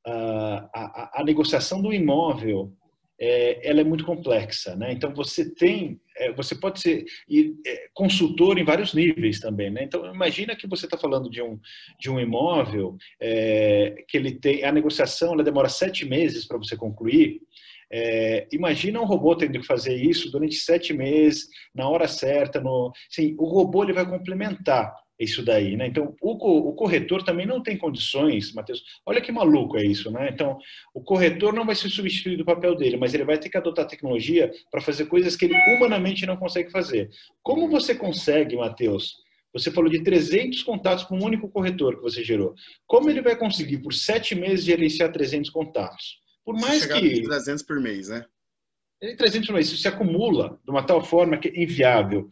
a, 0.05 0.69
a, 0.73 1.21
a 1.21 1.23
negociação 1.23 1.81
do 1.81 1.93
imóvel 1.93 2.71
é, 3.19 3.69
ela 3.69 3.81
é 3.81 3.83
muito 3.83 4.05
complexa, 4.05 4.75
né? 4.75 4.91
Então 4.91 5.13
você 5.13 5.49
tem, 5.53 5.99
é, 6.17 6.33
você 6.33 6.53
pode 6.53 6.81
ser 6.81 7.05
é, 7.65 7.87
consultor 7.93 8.57
em 8.57 8.65
vários 8.65 8.93
níveis 8.93 9.39
também, 9.39 9.69
né? 9.69 9.83
Então 9.83 10.13
imagina 10.13 10.55
que 10.55 10.67
você 10.67 10.85
está 10.85 10.97
falando 10.97 11.29
de 11.29 11.41
um 11.41 11.59
de 11.99 12.09
um 12.09 12.19
imóvel 12.19 12.97
é, 13.19 14.03
que 14.07 14.17
ele 14.17 14.33
tem 14.33 14.63
a 14.63 14.71
negociação, 14.71 15.33
ela 15.33 15.43
demora 15.43 15.69
sete 15.69 16.05
meses 16.05 16.45
para 16.45 16.57
você 16.57 16.75
concluir. 16.75 17.39
É, 17.91 18.47
imagina 18.51 18.99
um 18.99 19.05
robô 19.05 19.35
tendo 19.35 19.59
que 19.59 19.65
fazer 19.65 19.95
isso 19.95 20.31
durante 20.31 20.55
sete 20.55 20.91
meses, 20.91 21.47
na 21.73 21.87
hora 21.87 22.07
certa. 22.07 22.59
No, 22.59 22.91
sim, 23.09 23.35
o 23.37 23.45
robô 23.45 23.83
ele 23.83 23.93
vai 23.93 24.05
complementar 24.05 24.93
isso 25.19 25.43
daí, 25.43 25.77
né? 25.77 25.87
Então, 25.87 26.15
o, 26.21 26.73
corretor 26.73 27.23
também 27.23 27.45
não 27.45 27.63
tem 27.63 27.77
condições, 27.77 28.53
Matheus. 28.53 28.83
Olha 29.05 29.21
que 29.21 29.31
maluco 29.31 29.77
é 29.77 29.85
isso, 29.85 30.11
né? 30.11 30.29
Então, 30.31 30.57
o 30.93 31.01
corretor 31.01 31.53
não 31.53 31.65
vai 31.65 31.75
ser 31.75 31.89
substituído 31.89 32.39
do 32.39 32.45
papel 32.45 32.75
dele, 32.75 32.97
mas 32.97 33.13
ele 33.13 33.23
vai 33.23 33.37
ter 33.37 33.49
que 33.49 33.57
adotar 33.57 33.87
tecnologia 33.87 34.51
para 34.69 34.81
fazer 34.81 35.05
coisas 35.05 35.35
que 35.35 35.45
ele 35.45 35.55
humanamente 35.75 36.25
não 36.25 36.35
consegue 36.35 36.69
fazer. 36.69 37.09
Como 37.41 37.69
você 37.69 37.95
consegue, 37.95 38.55
Matheus? 38.57 39.23
Você 39.53 39.71
falou 39.71 39.89
de 39.89 40.03
300 40.03 40.63
contatos 40.63 41.05
para 41.05 41.15
um 41.15 41.23
único 41.23 41.47
corretor 41.47 41.95
que 41.95 42.01
você 42.01 42.21
gerou. 42.21 42.53
Como 42.85 43.09
ele 43.09 43.21
vai 43.21 43.37
conseguir, 43.37 43.77
por 43.77 43.93
sete 43.93 44.35
meses, 44.35 44.65
gerenciar 44.65 45.13
300 45.13 45.49
contatos? 45.49 46.19
Por 46.43 46.59
mais 46.59 46.85
que. 46.85 47.21
300 47.21 47.63
por 47.63 47.79
mês, 47.79 48.09
né? 48.09 48.25
300 48.99 49.47
por 49.47 49.53
mês, 49.53 49.67
isso 49.67 49.77
se 49.77 49.87
acumula 49.87 50.59
de 50.63 50.71
uma 50.71 50.83
tal 50.85 51.01
forma 51.01 51.37
que 51.37 51.47
é 51.47 51.63
inviável. 51.63 52.29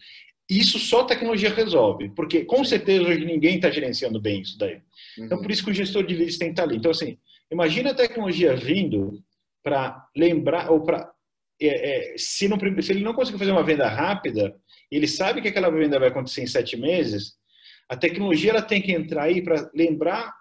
Isso 0.49 0.77
só 0.77 1.01
a 1.01 1.05
tecnologia 1.05 1.53
resolve, 1.53 2.09
porque 2.09 2.43
com 2.43 2.63
certeza 2.63 3.07
hoje 3.07 3.25
ninguém 3.25 3.55
está 3.55 3.69
gerenciando 3.69 4.19
bem 4.19 4.41
isso 4.41 4.57
daí. 4.57 4.81
Então, 5.17 5.41
por 5.41 5.49
isso 5.49 5.63
que 5.63 5.71
o 5.71 5.73
gestor 5.73 6.05
de 6.05 6.15
leads 6.15 6.37
tem 6.37 6.49
que 6.49 6.53
estar 6.53 6.63
tá 6.63 6.69
ali. 6.69 6.77
Então, 6.77 6.91
assim, 6.91 7.17
imagina 7.51 7.91
a 7.91 7.95
tecnologia 7.95 8.55
vindo 8.55 9.23
para 9.63 10.05
lembrar, 10.15 10.69
ou 10.69 10.81
para. 10.81 11.11
É, 11.61 12.13
é, 12.13 12.17
se, 12.17 12.47
não, 12.47 12.57
se 12.81 12.91
ele 12.91 13.03
não 13.03 13.13
conseguir 13.13 13.37
fazer 13.37 13.51
uma 13.51 13.63
venda 13.63 13.87
rápida, 13.87 14.53
ele 14.91 15.07
sabe 15.07 15.41
que 15.41 15.47
aquela 15.47 15.69
venda 15.69 15.99
vai 15.99 16.09
acontecer 16.09 16.41
em 16.41 16.47
sete 16.47 16.75
meses, 16.75 17.35
a 17.87 17.95
tecnologia 17.95 18.51
ela 18.51 18.61
tem 18.61 18.81
que 18.81 18.91
entrar 18.91 19.23
aí 19.23 19.41
para 19.41 19.69
lembrar 19.73 20.33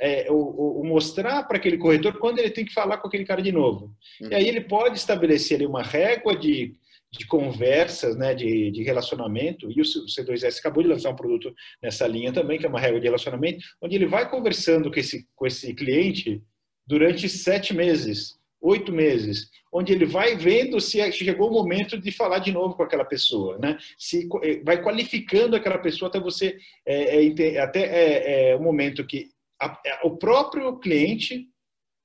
é, 0.00 0.30
ou, 0.30 0.76
ou, 0.78 0.84
mostrar 0.84 1.44
para 1.44 1.56
aquele 1.56 1.78
corretor 1.78 2.18
quando 2.18 2.38
ele 2.38 2.50
tem 2.50 2.64
que 2.64 2.72
falar 2.72 2.98
com 2.98 3.08
aquele 3.08 3.24
cara 3.24 3.42
de 3.42 3.52
novo. 3.52 3.94
Uhum. 4.20 4.28
E 4.30 4.34
aí 4.34 4.48
ele 4.48 4.60
pode 4.60 4.98
estabelecer 4.98 5.56
ali 5.56 5.66
uma 5.66 5.82
régua 5.82 6.36
de 6.36 6.74
de 7.16 7.26
conversas, 7.26 8.16
né, 8.16 8.34
de, 8.34 8.70
de 8.70 8.82
relacionamento, 8.82 9.70
e 9.70 9.80
o 9.80 9.84
C2S 9.84 10.58
acabou 10.58 10.82
de 10.82 10.88
lançar 10.88 11.10
um 11.10 11.16
produto 11.16 11.54
nessa 11.82 12.06
linha 12.06 12.32
também, 12.32 12.58
que 12.58 12.66
é 12.66 12.68
uma 12.68 12.80
regra 12.80 13.00
de 13.00 13.06
relacionamento, 13.06 13.64
onde 13.80 13.96
ele 13.96 14.06
vai 14.06 14.28
conversando 14.28 14.90
com 14.90 14.98
esse, 14.98 15.26
com 15.34 15.46
esse 15.46 15.74
cliente 15.74 16.42
durante 16.86 17.28
sete 17.28 17.74
meses, 17.74 18.34
oito 18.60 18.92
meses, 18.92 19.48
onde 19.72 19.92
ele 19.92 20.06
vai 20.06 20.36
vendo 20.36 20.80
se 20.80 21.00
é, 21.00 21.10
chegou 21.10 21.50
o 21.50 21.52
momento 21.52 21.98
de 21.98 22.10
falar 22.10 22.38
de 22.38 22.52
novo 22.52 22.74
com 22.74 22.82
aquela 22.82 23.04
pessoa, 23.04 23.58
né? 23.58 23.76
Se 23.98 24.28
eh, 24.42 24.62
vai 24.64 24.82
qualificando 24.82 25.56
aquela 25.56 25.78
pessoa 25.78 26.08
até 26.08 26.18
você 26.18 26.56
é, 26.86 27.26
é, 27.26 27.60
até 27.60 27.80
é, 27.80 28.50
é, 28.50 28.56
o 28.56 28.62
momento 28.62 29.06
que 29.06 29.28
a, 29.60 29.78
o 30.04 30.16
próprio 30.16 30.78
cliente, 30.78 31.46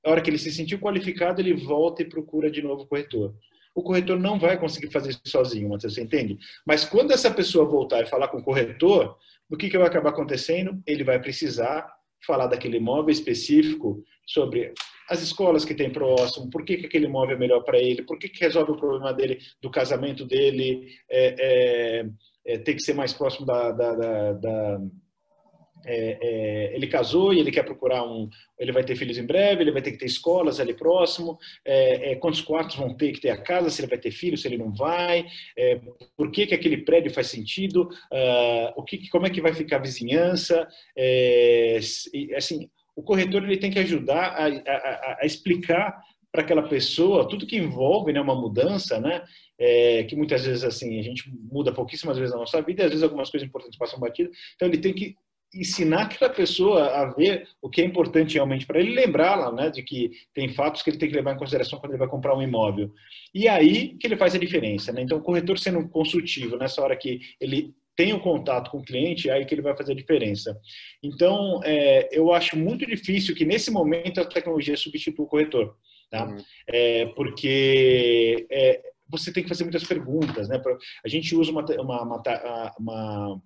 a 0.04 0.10
hora 0.10 0.20
que 0.20 0.28
ele 0.28 0.38
se 0.38 0.52
sentiu 0.52 0.78
qualificado, 0.78 1.40
ele 1.40 1.54
volta 1.54 2.02
e 2.02 2.08
procura 2.08 2.50
de 2.50 2.60
novo 2.60 2.82
o 2.82 2.86
corretor 2.86 3.34
o 3.74 3.82
corretor 3.82 4.18
não 4.18 4.38
vai 4.38 4.58
conseguir 4.58 4.90
fazer 4.90 5.10
isso 5.10 5.22
sozinho, 5.26 5.68
você 5.68 6.02
entende? 6.02 6.38
Mas 6.66 6.84
quando 6.84 7.12
essa 7.12 7.30
pessoa 7.30 7.64
voltar 7.64 8.02
e 8.02 8.06
falar 8.06 8.28
com 8.28 8.38
o 8.38 8.42
corretor, 8.42 9.16
o 9.50 9.56
que, 9.56 9.70
que 9.70 9.78
vai 9.78 9.86
acabar 9.86 10.10
acontecendo? 10.10 10.82
Ele 10.86 11.04
vai 11.04 11.20
precisar 11.20 11.86
falar 12.26 12.46
daquele 12.46 12.76
imóvel 12.76 13.10
específico 13.10 14.02
sobre 14.26 14.72
as 15.08 15.22
escolas 15.22 15.64
que 15.64 15.74
tem 15.74 15.90
próximo, 15.90 16.48
por 16.48 16.64
que, 16.64 16.76
que 16.76 16.86
aquele 16.86 17.06
imóvel 17.06 17.36
é 17.36 17.38
melhor 17.38 17.62
para 17.62 17.78
ele, 17.78 18.02
por 18.02 18.18
que, 18.18 18.28
que 18.28 18.44
resolve 18.44 18.72
o 18.72 18.76
problema 18.76 19.12
dele, 19.12 19.38
do 19.60 19.70
casamento 19.70 20.24
dele, 20.24 20.88
é, 21.10 21.34
é, 21.38 22.06
é, 22.46 22.58
tem 22.58 22.76
que 22.76 22.82
ser 22.82 22.94
mais 22.94 23.12
próximo 23.12 23.44
da, 23.44 23.72
da, 23.72 23.94
da, 23.94 24.32
da 24.32 24.80
é, 25.84 26.18
é, 26.20 26.74
ele 26.74 26.86
casou 26.86 27.32
e 27.32 27.40
ele 27.40 27.50
quer 27.50 27.64
procurar 27.64 28.04
um. 28.04 28.28
Ele 28.58 28.72
vai 28.72 28.84
ter 28.84 28.96
filhos 28.96 29.18
em 29.18 29.26
breve, 29.26 29.62
ele 29.62 29.72
vai 29.72 29.82
ter 29.82 29.92
que 29.92 29.98
ter 29.98 30.06
escolas 30.06 30.60
ali 30.60 30.74
próximo. 30.74 31.38
É, 31.64 32.12
é 32.12 32.16
quantos 32.16 32.40
quartos 32.40 32.76
vão 32.76 32.94
ter 32.94 33.12
que 33.12 33.20
ter 33.20 33.30
a 33.30 33.40
casa? 33.40 33.70
Se 33.70 33.80
ele 33.80 33.88
vai 33.88 33.98
ter 33.98 34.10
filhos, 34.10 34.42
se 34.42 34.48
ele 34.48 34.58
não 34.58 34.72
vai? 34.72 35.26
É, 35.56 35.80
por 36.16 36.30
que, 36.30 36.46
que 36.46 36.54
aquele 36.54 36.78
prédio 36.78 37.12
faz 37.12 37.28
sentido? 37.28 37.88
Uh, 38.12 38.72
o 38.76 38.82
que, 38.82 39.08
como 39.08 39.26
é 39.26 39.30
que 39.30 39.40
vai 39.40 39.52
ficar 39.52 39.76
a 39.76 39.82
vizinhança? 39.82 40.66
É, 40.96 41.78
assim, 42.36 42.68
o 42.94 43.02
corretor 43.02 43.42
ele 43.42 43.56
tem 43.56 43.70
que 43.70 43.78
ajudar 43.78 44.34
a, 44.36 44.46
a, 44.46 45.18
a 45.22 45.26
explicar 45.26 46.02
para 46.32 46.42
aquela 46.42 46.62
pessoa 46.62 47.28
tudo 47.28 47.46
que 47.46 47.58
envolve 47.58 48.10
né, 48.10 48.20
uma 48.20 48.34
mudança, 48.34 48.98
né? 48.98 49.22
É, 49.58 50.02
que 50.04 50.16
muitas 50.16 50.44
vezes 50.44 50.64
assim 50.64 50.98
a 50.98 51.02
gente 51.02 51.30
muda 51.30 51.70
pouquíssimas 51.72 52.16
vezes 52.16 52.32
na 52.32 52.40
nossa 52.40 52.60
vida, 52.62 52.82
e 52.82 52.84
às 52.86 52.90
vezes 52.90 53.04
algumas 53.04 53.30
coisas 53.30 53.46
importantes 53.46 53.78
passam 53.78 54.00
batido. 54.00 54.30
Então 54.56 54.66
ele 54.66 54.78
tem 54.78 54.94
que 54.94 55.14
ensinar 55.54 56.02
aquela 56.02 56.32
pessoa 56.32 56.86
a 56.88 57.06
ver 57.06 57.46
o 57.60 57.68
que 57.68 57.82
é 57.82 57.84
importante 57.84 58.34
realmente 58.34 58.66
para 58.66 58.80
ele, 58.80 58.94
lembrá-la 58.94 59.52
né, 59.52 59.70
de 59.70 59.82
que 59.82 60.10
tem 60.32 60.48
fatos 60.48 60.82
que 60.82 60.90
ele 60.90 60.98
tem 60.98 61.08
que 61.08 61.14
levar 61.14 61.34
em 61.34 61.38
consideração 61.38 61.78
quando 61.78 61.92
ele 61.92 61.98
vai 61.98 62.08
comprar 62.08 62.36
um 62.36 62.42
imóvel. 62.42 62.92
E 63.34 63.46
aí 63.46 63.96
que 63.96 64.06
ele 64.06 64.16
faz 64.16 64.34
a 64.34 64.38
diferença. 64.38 64.92
Né? 64.92 65.02
Então, 65.02 65.18
o 65.18 65.22
corretor 65.22 65.58
sendo 65.58 65.86
consultivo, 65.88 66.56
nessa 66.56 66.80
hora 66.82 66.96
que 66.96 67.20
ele 67.40 67.74
tem 67.94 68.12
o 68.12 68.16
um 68.16 68.20
contato 68.20 68.70
com 68.70 68.78
o 68.78 68.84
cliente, 68.84 69.28
é 69.28 69.34
aí 69.34 69.44
que 69.44 69.54
ele 69.54 69.62
vai 69.62 69.76
fazer 69.76 69.92
a 69.92 69.96
diferença. 69.96 70.58
Então, 71.02 71.60
é, 71.62 72.08
eu 72.10 72.32
acho 72.32 72.56
muito 72.58 72.86
difícil 72.86 73.34
que 73.34 73.44
nesse 73.44 73.70
momento 73.70 74.20
a 74.20 74.24
tecnologia 74.24 74.76
substitua 74.76 75.26
o 75.26 75.28
corretor. 75.28 75.76
Tá? 76.10 76.26
Uhum. 76.26 76.36
É, 76.68 77.06
porque 77.06 78.46
é, 78.50 78.80
você 79.08 79.30
tem 79.30 79.42
que 79.42 79.48
fazer 79.48 79.64
muitas 79.64 79.84
perguntas. 79.84 80.48
Né? 80.48 80.60
A 81.04 81.08
gente 81.08 81.34
usa 81.34 81.50
uma, 81.50 81.64
uma, 81.80 82.02
uma, 82.02 82.72
uma 82.78 83.42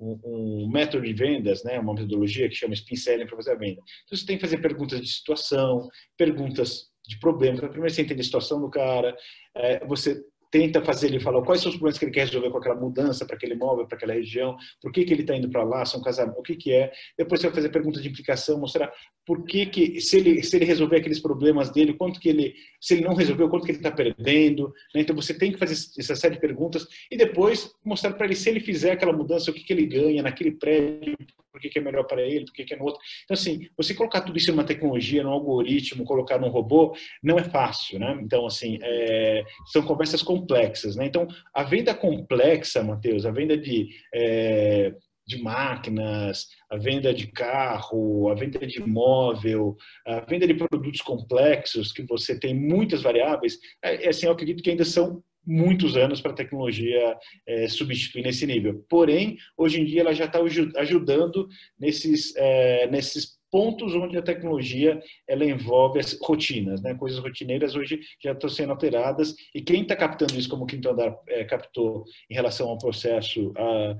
um, 0.00 0.18
um, 0.24 0.70
método 0.70 1.04
de 1.04 1.12
vendas, 1.12 1.62
né, 1.62 1.78
uma 1.78 1.94
metodologia 1.94 2.48
que 2.48 2.54
chama 2.54 2.74
Spin 2.74 2.96
Selling 2.96 3.26
para 3.26 3.36
fazer 3.36 3.52
a 3.52 3.56
venda. 3.56 3.80
Então 4.04 4.16
você 4.16 4.26
tem 4.26 4.36
que 4.36 4.42
fazer 4.42 4.58
perguntas 4.58 5.00
de 5.00 5.08
situação, 5.08 5.88
perguntas 6.16 6.90
de 7.06 7.18
problema. 7.18 7.56
Então, 7.56 7.68
primeiro 7.68 7.94
você 7.94 8.02
entende 8.02 8.20
a 8.20 8.24
situação 8.24 8.60
do 8.60 8.70
cara, 8.70 9.16
é, 9.54 9.84
você 9.86 10.22
tenta 10.50 10.82
fazer 10.82 11.06
ele 11.06 11.20
falar 11.20 11.42
quais 11.42 11.60
são 11.60 11.70
os 11.70 11.76
problemas 11.76 11.98
que 11.98 12.04
ele 12.04 12.12
quer 12.12 12.26
resolver 12.26 12.50
com 12.50 12.58
aquela 12.58 12.74
mudança 12.74 13.24
para 13.24 13.36
aquele 13.36 13.54
imóvel, 13.54 13.86
para 13.86 13.96
aquela 13.96 14.12
região, 14.12 14.56
por 14.82 14.90
que, 14.90 15.04
que 15.04 15.12
ele 15.12 15.22
está 15.22 15.36
indo 15.36 15.48
para 15.48 15.62
lá, 15.62 15.84
são 15.84 16.02
casamentos, 16.02 16.40
o 16.40 16.42
que, 16.42 16.56
que 16.56 16.72
é. 16.72 16.92
Depois 17.16 17.40
você 17.40 17.46
vai 17.46 17.54
fazer 17.54 17.68
perguntas 17.68 18.02
de 18.02 18.08
implicação, 18.08 18.58
mostrar 18.58 18.92
por 19.24 19.44
que, 19.44 19.66
que 19.66 20.00
se, 20.00 20.16
ele, 20.16 20.42
se 20.42 20.56
ele 20.56 20.64
resolver 20.64 20.96
aqueles 20.96 21.20
problemas 21.20 21.70
dele, 21.70 21.94
quanto 21.94 22.18
que 22.18 22.28
ele, 22.28 22.54
se 22.80 22.94
ele 22.94 23.04
não 23.04 23.14
resolveu, 23.14 23.48
quanto 23.48 23.64
que 23.64 23.70
ele 23.70 23.78
está 23.78 23.90
perdendo. 23.90 24.72
Né? 24.94 25.02
Então 25.02 25.14
você 25.14 25.32
tem 25.32 25.52
que 25.52 25.58
fazer 25.58 25.74
essa 25.98 26.16
série 26.16 26.34
de 26.34 26.40
perguntas 26.40 26.86
e 27.10 27.16
depois 27.16 27.72
mostrar 27.84 28.12
para 28.14 28.26
ele 28.26 28.34
se 28.34 28.48
ele 28.48 28.60
fizer 28.60 28.92
aquela 28.92 29.12
mudança, 29.12 29.50
o 29.50 29.54
que, 29.54 29.62
que 29.62 29.72
ele 29.72 29.86
ganha 29.86 30.22
naquele 30.22 30.52
prédio, 30.52 31.16
por 31.50 31.60
que, 31.60 31.68
que 31.68 31.78
é 31.78 31.82
melhor 31.82 32.04
para 32.04 32.22
ele, 32.22 32.44
por 32.44 32.52
que, 32.52 32.64
que 32.64 32.74
é 32.74 32.76
no 32.76 32.84
outro. 32.84 33.00
Então, 33.24 33.34
assim, 33.34 33.68
você 33.76 33.94
colocar 33.94 34.20
tudo 34.22 34.38
isso 34.38 34.50
em 34.50 34.54
uma 34.54 34.64
tecnologia, 34.64 35.22
num 35.22 35.30
algoritmo, 35.30 36.04
colocar 36.04 36.38
num 36.38 36.48
robô, 36.48 36.94
não 37.22 37.38
é 37.38 37.44
fácil, 37.44 37.98
né? 37.98 38.18
Então, 38.22 38.46
assim, 38.46 38.78
é, 38.82 39.44
são 39.72 39.82
conversas 39.82 40.22
complexas, 40.22 40.96
né? 40.96 41.06
Então, 41.06 41.26
a 41.54 41.62
venda 41.62 41.94
complexa, 41.94 42.82
Matheus, 42.82 43.26
a 43.26 43.30
venda 43.30 43.56
de, 43.56 43.88
é, 44.14 44.94
de 45.26 45.42
máquinas, 45.42 46.46
a 46.68 46.76
venda 46.76 47.14
de 47.14 47.28
carro, 47.28 48.28
a 48.30 48.34
venda 48.34 48.58
de 48.66 48.80
imóvel, 48.80 49.76
a 50.06 50.20
venda 50.20 50.46
de 50.46 50.54
produtos 50.54 51.00
complexos, 51.00 51.92
que 51.92 52.02
você 52.02 52.38
tem 52.38 52.54
muitas 52.54 53.02
variáveis, 53.02 53.58
é, 53.82 54.08
assim, 54.08 54.26
eu 54.26 54.32
acredito 54.32 54.62
que 54.62 54.70
ainda 54.70 54.84
são 54.84 55.22
muitos 55.46 55.96
anos 55.96 56.20
para 56.20 56.32
a 56.32 56.36
tecnologia 56.36 57.16
é, 57.46 57.68
substituir 57.68 58.22
nesse 58.22 58.46
nível. 58.46 58.84
Porém, 58.88 59.36
hoje 59.56 59.80
em 59.80 59.84
dia 59.84 60.00
ela 60.00 60.14
já 60.14 60.26
está 60.26 60.40
ajudando 60.76 61.48
nesses, 61.78 62.34
é, 62.36 62.86
nesses 62.88 63.38
pontos 63.50 63.94
onde 63.94 64.16
a 64.16 64.22
tecnologia 64.22 65.02
ela 65.26 65.44
envolve 65.44 65.98
as 65.98 66.16
rotinas, 66.22 66.80
né? 66.82 66.94
coisas 66.94 67.18
rotineiras 67.18 67.74
hoje 67.74 68.00
já 68.22 68.32
estão 68.32 68.48
sendo 68.48 68.70
alteradas 68.70 69.34
e 69.54 69.60
quem 69.60 69.82
está 69.82 69.96
captando 69.96 70.38
isso 70.38 70.48
como 70.48 70.64
o 70.64 70.66
Quinto 70.66 70.88
Andar 70.88 71.18
é, 71.28 71.44
captou 71.44 72.04
em 72.30 72.34
relação 72.34 72.68
ao 72.68 72.78
processo, 72.78 73.52
a, 73.56 73.96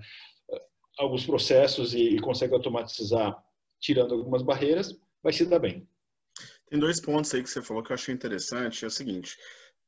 a 0.99 1.03
alguns 1.03 1.27
processos 1.27 1.95
e, 1.95 2.17
e 2.17 2.21
consegue 2.21 2.55
automatizar 2.55 3.37
tirando 3.81 4.15
algumas 4.15 4.43
barreiras, 4.43 4.95
vai 5.23 5.33
se 5.33 5.47
dar 5.47 5.59
bem. 5.59 5.89
Tem 6.69 6.79
dois 6.79 7.01
pontos 7.01 7.35
aí 7.35 7.43
que 7.43 7.51
você 7.51 7.61
falou 7.61 7.83
que 7.83 7.91
eu 7.91 7.95
achei 7.95 8.15
interessante. 8.15 8.85
É 8.85 8.89
o 8.89 8.91
seguinte: 8.91 9.37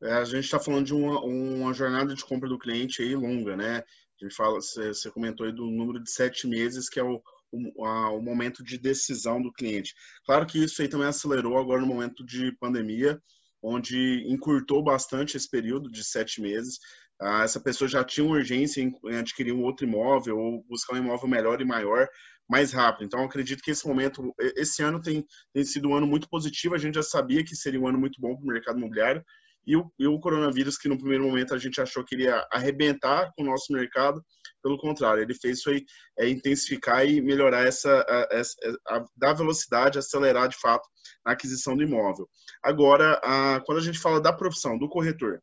a 0.02 0.24
gente 0.24 0.44
está 0.44 0.58
falando 0.58 0.86
de 0.86 0.94
uma, 0.94 1.20
uma, 1.20 1.72
jornada 1.72 2.14
de 2.14 2.24
compra 2.24 2.48
do 2.48 2.58
cliente 2.58 3.02
aí 3.02 3.14
longa, 3.14 3.56
né? 3.56 3.78
A 3.78 4.24
gente 4.24 4.34
fala, 4.34 4.60
você, 4.60 5.10
comentou 5.10 5.46
aí 5.46 5.52
do 5.52 5.66
número 5.66 6.02
de 6.02 6.10
sete 6.10 6.46
meses, 6.46 6.88
que 6.88 6.98
é 6.98 7.04
o, 7.04 7.20
o, 7.52 7.84
a, 7.84 8.10
o, 8.10 8.20
momento 8.20 8.64
de 8.64 8.78
decisão 8.78 9.40
do 9.40 9.52
cliente. 9.52 9.94
Claro 10.24 10.46
que 10.46 10.62
isso 10.62 10.82
aí 10.82 10.88
também 10.88 11.06
acelerou 11.06 11.58
agora 11.58 11.80
no 11.80 11.86
momento 11.86 12.24
de 12.24 12.52
pandemia, 12.58 13.20
onde 13.62 14.24
encurtou 14.26 14.82
bastante 14.82 15.36
esse 15.36 15.48
período 15.48 15.90
de 15.90 16.02
sete 16.02 16.40
meses. 16.40 16.78
Ah, 17.20 17.44
essa 17.44 17.60
pessoa 17.60 17.88
já 17.88 18.02
tinha 18.02 18.26
urgência 18.26 18.80
em 18.80 19.16
adquirir 19.16 19.52
um 19.52 19.62
outro 19.62 19.86
imóvel 19.86 20.36
ou 20.36 20.64
buscar 20.64 20.94
um 20.94 20.98
imóvel 20.98 21.28
melhor 21.28 21.60
e 21.60 21.64
maior 21.64 22.08
mais 22.48 22.72
rápido. 22.72 23.04
Então, 23.04 23.22
acredito 23.22 23.62
que 23.62 23.70
esse 23.70 23.86
momento, 23.86 24.34
esse 24.56 24.82
ano 24.82 25.00
tem, 25.00 25.24
tem 25.54 25.64
sido 25.64 25.88
um 25.88 25.94
ano 25.94 26.06
muito 26.06 26.28
positivo. 26.28 26.74
A 26.74 26.78
gente 26.78 26.96
já 26.96 27.02
sabia 27.02 27.44
que 27.44 27.54
seria 27.54 27.80
um 27.80 27.86
ano 27.86 27.98
muito 27.98 28.20
bom 28.20 28.34
para 28.34 28.44
o 28.44 28.48
mercado 28.48 28.78
imobiliário 28.78 29.24
e 29.66 29.76
o, 29.76 29.90
e 29.98 30.06
o 30.06 30.18
coronavírus, 30.18 30.76
que 30.76 30.88
no 30.88 30.98
primeiro 30.98 31.24
momento 31.24 31.54
a 31.54 31.58
gente 31.58 31.80
achou 31.80 32.04
que 32.04 32.14
iria 32.14 32.46
arrebentar 32.50 33.30
com 33.36 33.42
o 33.42 33.46
nosso 33.46 33.72
mercado, 33.72 34.22
pelo 34.62 34.78
contrário, 34.78 35.22
ele 35.22 35.34
fez 35.34 35.66
aí 35.66 35.84
é, 36.18 36.28
intensificar 36.28 37.06
e 37.06 37.20
melhorar 37.20 37.66
essa, 37.66 37.90
a, 38.08 38.22
a, 38.22 38.96
a, 38.96 39.04
dar 39.16 39.32
velocidade, 39.32 39.98
acelerar 39.98 40.48
de 40.48 40.56
fato 40.56 40.88
na 41.24 41.32
aquisição 41.32 41.76
do 41.76 41.82
imóvel. 41.82 42.28
Agora, 42.62 43.20
a, 43.22 43.60
quando 43.66 43.78
a 43.78 43.82
gente 43.82 43.98
fala 43.98 44.20
da 44.20 44.32
profissão 44.32 44.78
do 44.78 44.88
corretor, 44.88 45.42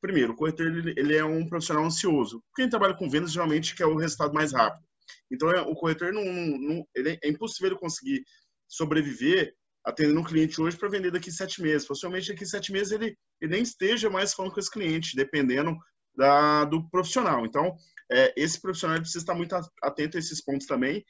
primeiro, 0.00 0.32
o 0.32 0.36
corretor 0.36 0.66
ele, 0.66 0.94
ele 0.96 1.16
é 1.16 1.24
um 1.24 1.46
profissional 1.46 1.84
ansioso. 1.84 2.42
Quem 2.54 2.68
trabalha 2.68 2.94
com 2.94 3.08
vendas 3.08 3.32
geralmente 3.32 3.74
quer 3.74 3.86
o 3.86 3.96
resultado 3.96 4.34
mais 4.34 4.52
rápido. 4.52 4.86
Então, 5.30 5.50
é, 5.50 5.60
o 5.62 5.74
corretor 5.74 6.12
não, 6.12 6.24
não 6.24 6.86
ele 6.94 7.18
é 7.22 7.28
impossível 7.28 7.70
ele 7.70 7.80
conseguir 7.80 8.22
sobreviver 8.66 9.54
atendendo 9.88 10.20
um 10.20 10.24
cliente 10.24 10.60
hoje 10.60 10.76
para 10.76 10.88
vender 10.88 11.10
daqui 11.10 11.32
sete 11.32 11.62
meses. 11.62 11.86
Possivelmente 11.86 12.28
daqui 12.28 12.44
sete 12.44 12.70
meses 12.70 12.92
ele, 12.92 13.16
ele 13.40 13.52
nem 13.52 13.62
esteja 13.62 14.10
mais 14.10 14.34
falando 14.34 14.52
com 14.52 14.60
esse 14.60 14.70
cliente, 14.70 15.16
dependendo 15.16 15.76
da, 16.14 16.64
do 16.64 16.88
profissional. 16.90 17.46
Então, 17.46 17.74
é, 18.10 18.32
esse 18.36 18.60
profissional 18.60 18.98
precisa 18.98 19.18
estar 19.18 19.34
muito 19.34 19.54
atento 19.82 20.16
a 20.16 20.20
esses 20.20 20.44
pontos 20.44 20.66
também. 20.66 21.04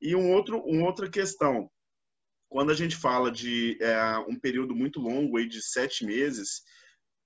E 0.00 0.14
um 0.14 0.32
outro, 0.32 0.60
uma 0.60 0.86
outra 0.86 1.10
questão, 1.10 1.68
quando 2.48 2.70
a 2.70 2.74
gente 2.74 2.96
fala 2.96 3.30
de 3.30 3.76
é, 3.80 4.18
um 4.28 4.38
período 4.38 4.74
muito 4.74 5.00
longo, 5.00 5.36
aí 5.36 5.48
de 5.48 5.60
sete 5.62 6.04
meses, 6.04 6.62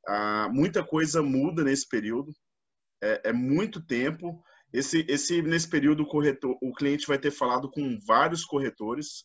ah, 0.06 0.48
muita 0.52 0.84
coisa 0.84 1.22
muda 1.22 1.62
nesse 1.62 1.88
período. 1.88 2.32
É, 3.02 3.28
é, 3.30 3.32
muito 3.32 3.84
tempo. 3.84 4.42
Esse, 4.72 5.04
esse, 5.08 5.42
nesse 5.42 5.68
período, 5.68 6.02
o, 6.02 6.06
corretor, 6.06 6.56
o 6.62 6.72
cliente 6.72 7.06
vai 7.06 7.18
ter 7.18 7.30
falado 7.30 7.70
com 7.70 7.98
vários 8.06 8.44
corretores, 8.44 9.24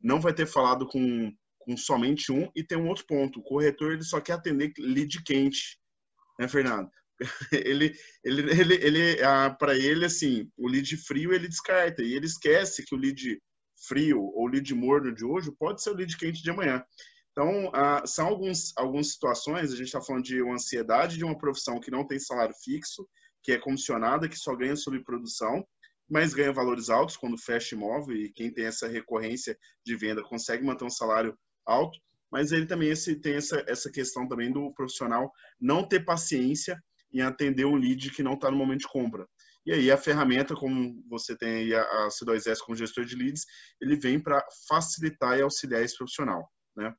não 0.00 0.20
vai 0.20 0.32
ter 0.32 0.46
falado 0.46 0.86
com, 0.86 1.32
com 1.58 1.76
somente 1.76 2.32
um. 2.32 2.50
E 2.54 2.64
tem 2.64 2.78
um 2.78 2.88
outro 2.88 3.06
ponto: 3.06 3.40
o 3.40 3.42
corretor 3.42 3.92
ele 3.92 4.04
só 4.04 4.20
quer 4.20 4.34
atender 4.34 4.72
lead 4.78 5.22
quente, 5.24 5.78
né, 6.38 6.48
Fernando? 6.48 6.88
ele, 7.52 7.92
ele, 8.24 8.50
ele, 8.52 8.74
ele 8.74 9.22
ah, 9.22 9.50
para 9.50 9.76
ele, 9.76 10.04
assim, 10.04 10.50
o 10.56 10.68
lead 10.68 10.96
frio 10.98 11.32
ele 11.32 11.48
descarta 11.48 12.02
e 12.02 12.14
ele 12.14 12.26
esquece 12.26 12.84
que 12.84 12.94
o 12.94 12.98
lead 12.98 13.40
frio 13.86 14.20
ou 14.20 14.46
lead 14.46 14.72
morno 14.74 15.12
de 15.14 15.24
hoje 15.24 15.52
pode 15.58 15.82
ser 15.82 15.90
o 15.90 15.94
lead 15.94 16.16
quente 16.16 16.42
de 16.42 16.50
amanhã. 16.50 16.82
Então, 17.32 17.70
ah, 17.72 18.02
são 18.04 18.26
alguns, 18.26 18.72
algumas 18.76 19.12
situações, 19.12 19.72
a 19.72 19.76
gente 19.76 19.86
está 19.86 20.00
falando 20.00 20.24
de 20.24 20.42
uma 20.42 20.54
ansiedade 20.54 21.16
de 21.16 21.24
uma 21.24 21.38
profissão 21.38 21.78
que 21.78 21.90
não 21.90 22.06
tem 22.06 22.18
salário 22.18 22.54
fixo, 22.64 23.08
que 23.42 23.52
é 23.52 23.58
comissionada, 23.58 24.28
que 24.28 24.36
só 24.36 24.54
ganha 24.56 24.74
sobre 24.74 25.04
produção, 25.04 25.64
mas 26.08 26.32
ganha 26.32 26.52
valores 26.52 26.88
altos 26.88 27.16
quando 27.16 27.38
fecha 27.38 27.74
imóvel 27.74 28.16
e 28.16 28.32
quem 28.32 28.52
tem 28.52 28.64
essa 28.64 28.88
recorrência 28.88 29.56
de 29.84 29.96
venda 29.96 30.22
consegue 30.22 30.64
manter 30.64 30.84
um 30.84 30.90
salário 30.90 31.36
alto, 31.66 31.98
mas 32.30 32.52
ele 32.52 32.66
também 32.66 32.90
esse, 32.90 33.16
tem 33.16 33.34
essa, 33.34 33.62
essa 33.66 33.90
questão 33.90 34.26
também 34.26 34.52
do 34.52 34.72
profissional 34.74 35.30
não 35.60 35.86
ter 35.86 36.04
paciência 36.04 36.78
em 37.12 37.20
atender 37.20 37.64
um 37.64 37.76
lead 37.76 38.10
que 38.10 38.22
não 38.22 38.34
está 38.34 38.50
no 38.50 38.56
momento 38.56 38.80
de 38.80 38.88
compra. 38.88 39.26
E 39.64 39.72
aí 39.72 39.90
a 39.90 39.96
ferramenta, 39.98 40.54
como 40.54 41.02
você 41.08 41.36
tem 41.36 41.56
aí 41.56 41.74
a 41.74 42.08
C2S 42.08 42.58
como 42.60 42.76
gestor 42.76 43.04
de 43.04 43.16
leads, 43.16 43.44
ele 43.80 43.96
vem 43.96 44.18
para 44.18 44.42
facilitar 44.66 45.38
e 45.38 45.42
auxiliar 45.42 45.82
esse 45.82 45.96
profissional, 45.96 46.48
né? 46.76 46.94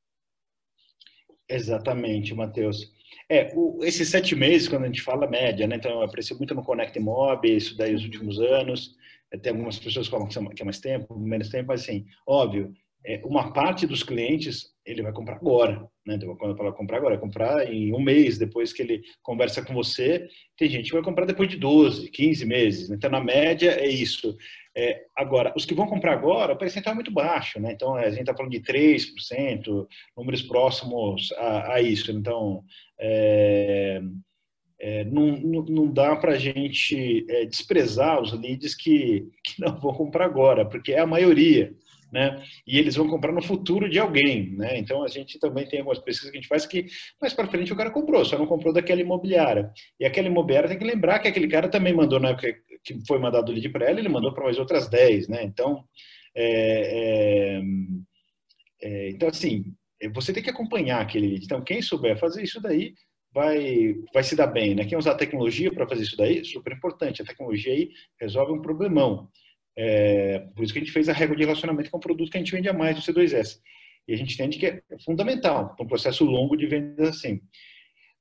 Exatamente, 1.50 2.34
Matheus. 2.36 2.94
É, 3.28 3.52
o, 3.56 3.84
esses 3.84 4.08
sete 4.10 4.36
meses, 4.36 4.68
quando 4.68 4.84
a 4.84 4.88
gente 4.88 5.02
fala 5.02 5.28
média, 5.28 5.68
né? 5.68 5.76
Então, 5.76 6.02
apareceu 6.02 6.38
muito 6.38 6.54
no 6.54 6.64
Connect 6.64 7.00
Mob, 7.00 7.48
isso 7.50 7.76
daí 7.76 7.96
os 7.96 8.04
últimos 8.04 8.40
anos. 8.40 8.96
Tem 9.42 9.52
algumas 9.52 9.78
pessoas 9.78 10.08
que 10.08 10.12
falam 10.12 10.28
que 10.28 10.62
é 10.62 10.66
mais 10.66 10.80
tempo, 10.80 11.18
menos 11.18 11.50
tempo, 11.50 11.68
mas 11.68 11.82
assim, 11.82 12.06
óbvio, 12.26 12.74
é, 13.06 13.22
uma 13.24 13.54
parte 13.54 13.86
dos 13.86 14.04
clientes 14.04 14.72
ele 14.92 15.04
vai 15.04 15.14
comprar 15.14 15.36
agora, 15.36 15.88
né? 16.06 16.16
Então, 16.16 16.36
quando 16.36 16.52
eu 16.52 16.58
falo 16.58 16.74
comprar 16.74 16.98
agora, 16.98 17.16
é 17.16 17.18
comprar 17.18 17.72
em 17.72 17.94
um 17.94 18.02
mês 18.02 18.38
depois 18.38 18.74
que 18.74 18.82
ele 18.82 19.02
conversa 19.22 19.64
com 19.64 19.74
você. 19.74 20.28
Tem 20.58 20.68
gente 20.70 20.88
que 20.88 20.94
vai 20.94 21.04
comprar 21.04 21.26
depois 21.26 21.48
de 21.48 21.58
12, 21.58 22.10
15 22.10 22.46
meses. 22.46 22.90
Né? 22.90 22.96
Então, 22.96 23.12
na 23.12 23.24
média, 23.24 23.72
é 23.72 23.88
isso. 23.88 24.36
É, 24.76 25.04
agora, 25.16 25.54
os 25.56 25.66
que 25.66 25.76
vão 25.76 25.88
comprar 25.88 26.14
agora, 26.14 26.54
o 26.54 26.58
percentual 26.58 26.94
é 26.94 26.96
muito 26.96 27.12
baixo, 27.12 27.60
né? 27.60 27.72
Então, 27.72 27.96
a 27.96 28.10
gente 28.10 28.22
está 28.22 28.36
falando 28.36 28.52
de 28.52 28.62
3%, 28.62 29.88
números 30.18 30.42
próximos 30.42 31.32
a, 31.34 31.74
a 31.74 31.82
isso. 31.82 32.12
Então, 32.12 32.64
é, 33.00 34.02
é, 34.80 35.04
não, 35.04 35.38
não, 35.38 35.92
dá 35.92 36.16
para 36.16 36.34
a 36.34 36.38
gente 36.38 37.26
é, 37.30 37.46
desprezar 37.46 38.22
os 38.22 38.32
leads 38.32 38.74
que, 38.74 39.28
que 39.44 39.62
não 39.62 39.80
vão 39.80 39.94
comprar 39.94 40.26
agora, 40.26 40.66
porque 40.66 40.94
é 40.94 41.00
a 41.00 41.08
maioria 41.08 41.76
né? 42.12 42.44
E 42.66 42.78
eles 42.78 42.96
vão 42.96 43.08
comprar 43.08 43.32
no 43.32 43.42
futuro 43.42 43.90
de 43.90 44.00
alguém, 44.00 44.52
né? 44.56 44.78
Então 44.78 45.04
a 45.04 45.08
gente 45.08 45.40
também 45.40 45.68
tem 45.68 45.80
algumas 45.80 46.00
pesquisas 46.00 46.32
que 46.32 46.38
a 46.38 46.42
gente 46.42 46.50
faz 46.50 46.66
que 46.66 46.86
mais 47.22 47.34
para 47.34 47.48
frente 47.48 47.72
o 47.72 47.76
cara 47.76 47.92
comprou, 47.92 48.26
só 48.26 48.38
não 48.38 48.48
comprou 48.48 48.74
daquela 48.74 49.02
imobiliária. 49.02 49.72
E 50.00 50.06
aquela 50.06 50.28
imobiliária 50.28 50.70
tem 50.70 50.78
que 50.78 50.86
lembrar 50.86 51.20
que 51.20 51.28
aquele 51.28 51.48
cara 51.48 51.70
também 51.70 51.94
mandou 51.94 52.20
na 52.20 52.30
época 52.30 52.54
que 52.84 52.98
foi 53.08 53.20
mandado 53.20 53.50
o 53.50 53.54
lead 53.54 53.70
para 53.70 53.90
ela, 53.90 54.00
ele 54.00 54.10
mandou 54.10 54.34
para 54.34 54.44
mais 54.44 54.58
outras 54.58 54.90
10, 54.90 55.28
né? 55.28 55.44
Então, 55.44 55.84
é, 56.36 57.60
é, 57.60 57.62
é, 58.82 59.10
então 59.10 59.30
assim, 59.30 59.66
você 60.14 60.32
tem 60.34 60.42
que 60.42 60.50
acompanhar 60.50 61.02
aquele 61.02 61.28
lead. 61.28 61.46
Então, 61.46 61.62
quem 61.62 61.82
souber 61.82 62.18
fazer 62.18 62.44
isso 62.44 62.62
daí 62.62 62.94
vai, 63.34 63.96
vai 64.14 64.24
se 64.24 64.36
dar 64.36 64.48
bem, 64.48 64.76
né? 64.76 64.86
Quem 64.86 64.98
usar 64.98 65.16
tecnologia 65.16 65.72
para 65.72 65.88
fazer 65.88 66.04
isso 66.04 66.18
daí, 66.18 66.44
super 66.46 66.74
importante. 66.74 67.22
A 67.22 67.26
tecnologia 67.26 67.74
aí 67.74 67.90
resolve 68.20 68.54
um 68.54 68.62
problemão. 68.62 69.30
É, 69.82 70.40
por 70.54 70.62
isso 70.62 70.74
que 70.74 70.80
a 70.80 70.82
gente 70.82 70.92
fez 70.92 71.08
a 71.08 71.14
regra 71.14 71.38
de 71.38 71.44
relacionamento, 71.44 71.90
que 71.90 71.96
é 71.96 71.98
um 71.98 72.02
produto 72.02 72.30
que 72.30 72.38
a 72.38 72.42
gente 72.42 72.52
vende 72.52 72.68
a 72.68 72.74
mais 72.74 72.98
do 72.98 73.02
C2S. 73.02 73.60
E 74.06 74.14
a 74.14 74.18
gente 74.18 74.34
entende 74.34 74.60
que 74.60 74.66
é 74.66 74.82
fundamental 75.06 75.74
um 75.80 75.88
processo 75.88 76.26
longo 76.26 76.58
de 76.58 76.68
vendas 76.68 77.08
assim. 77.08 77.40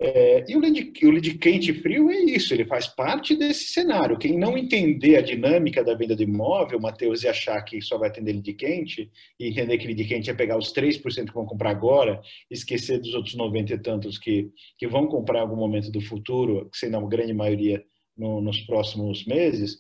É, 0.01 0.45
e 0.49 0.55
o 0.55 0.61
lead, 0.61 0.93
o 1.03 1.11
lead 1.11 1.37
quente 1.39 1.75
frio 1.75 2.09
é 2.09 2.21
isso, 2.21 2.55
ele 2.55 2.65
faz 2.65 2.87
parte 2.87 3.35
desse 3.35 3.73
cenário. 3.73 4.17
Quem 4.17 4.39
não 4.39 4.57
entender 4.57 5.17
a 5.17 5.21
dinâmica 5.21 5.83
da 5.83 5.97
venda 5.97 6.15
do 6.15 6.23
imóvel, 6.23 6.79
Matheus, 6.79 7.25
e 7.25 7.29
achar 7.29 7.61
que 7.63 7.83
só 7.83 7.99
vai 7.99 8.09
atender 8.09 8.35
lead 8.35 8.53
quente, 8.53 9.11
e 9.41 9.49
entender 9.49 9.79
que 9.79 9.89
lead 9.89 10.05
quente 10.05 10.31
é 10.31 10.35
pegar 10.35 10.57
os 10.57 10.73
3% 10.73 11.27
que 11.27 11.35
vão 11.35 11.45
comprar 11.45 11.71
agora, 11.71 12.21
esquecer 12.49 13.01
dos 13.01 13.15
outros 13.15 13.35
90 13.35 13.75
e 13.75 13.79
tantos 13.79 14.17
que, 14.17 14.49
que 14.79 14.87
vão 14.87 15.09
comprar 15.09 15.41
em 15.41 15.43
algum 15.43 15.57
momento 15.57 15.91
do 15.91 16.01
futuro, 16.01 16.71
que 16.71 16.79
sendo 16.79 16.97
a 16.99 17.09
grande 17.09 17.35
maioria 17.35 17.83
no, 18.17 18.41
nos 18.41 18.61
próximos 18.61 19.27
meses, 19.27 19.79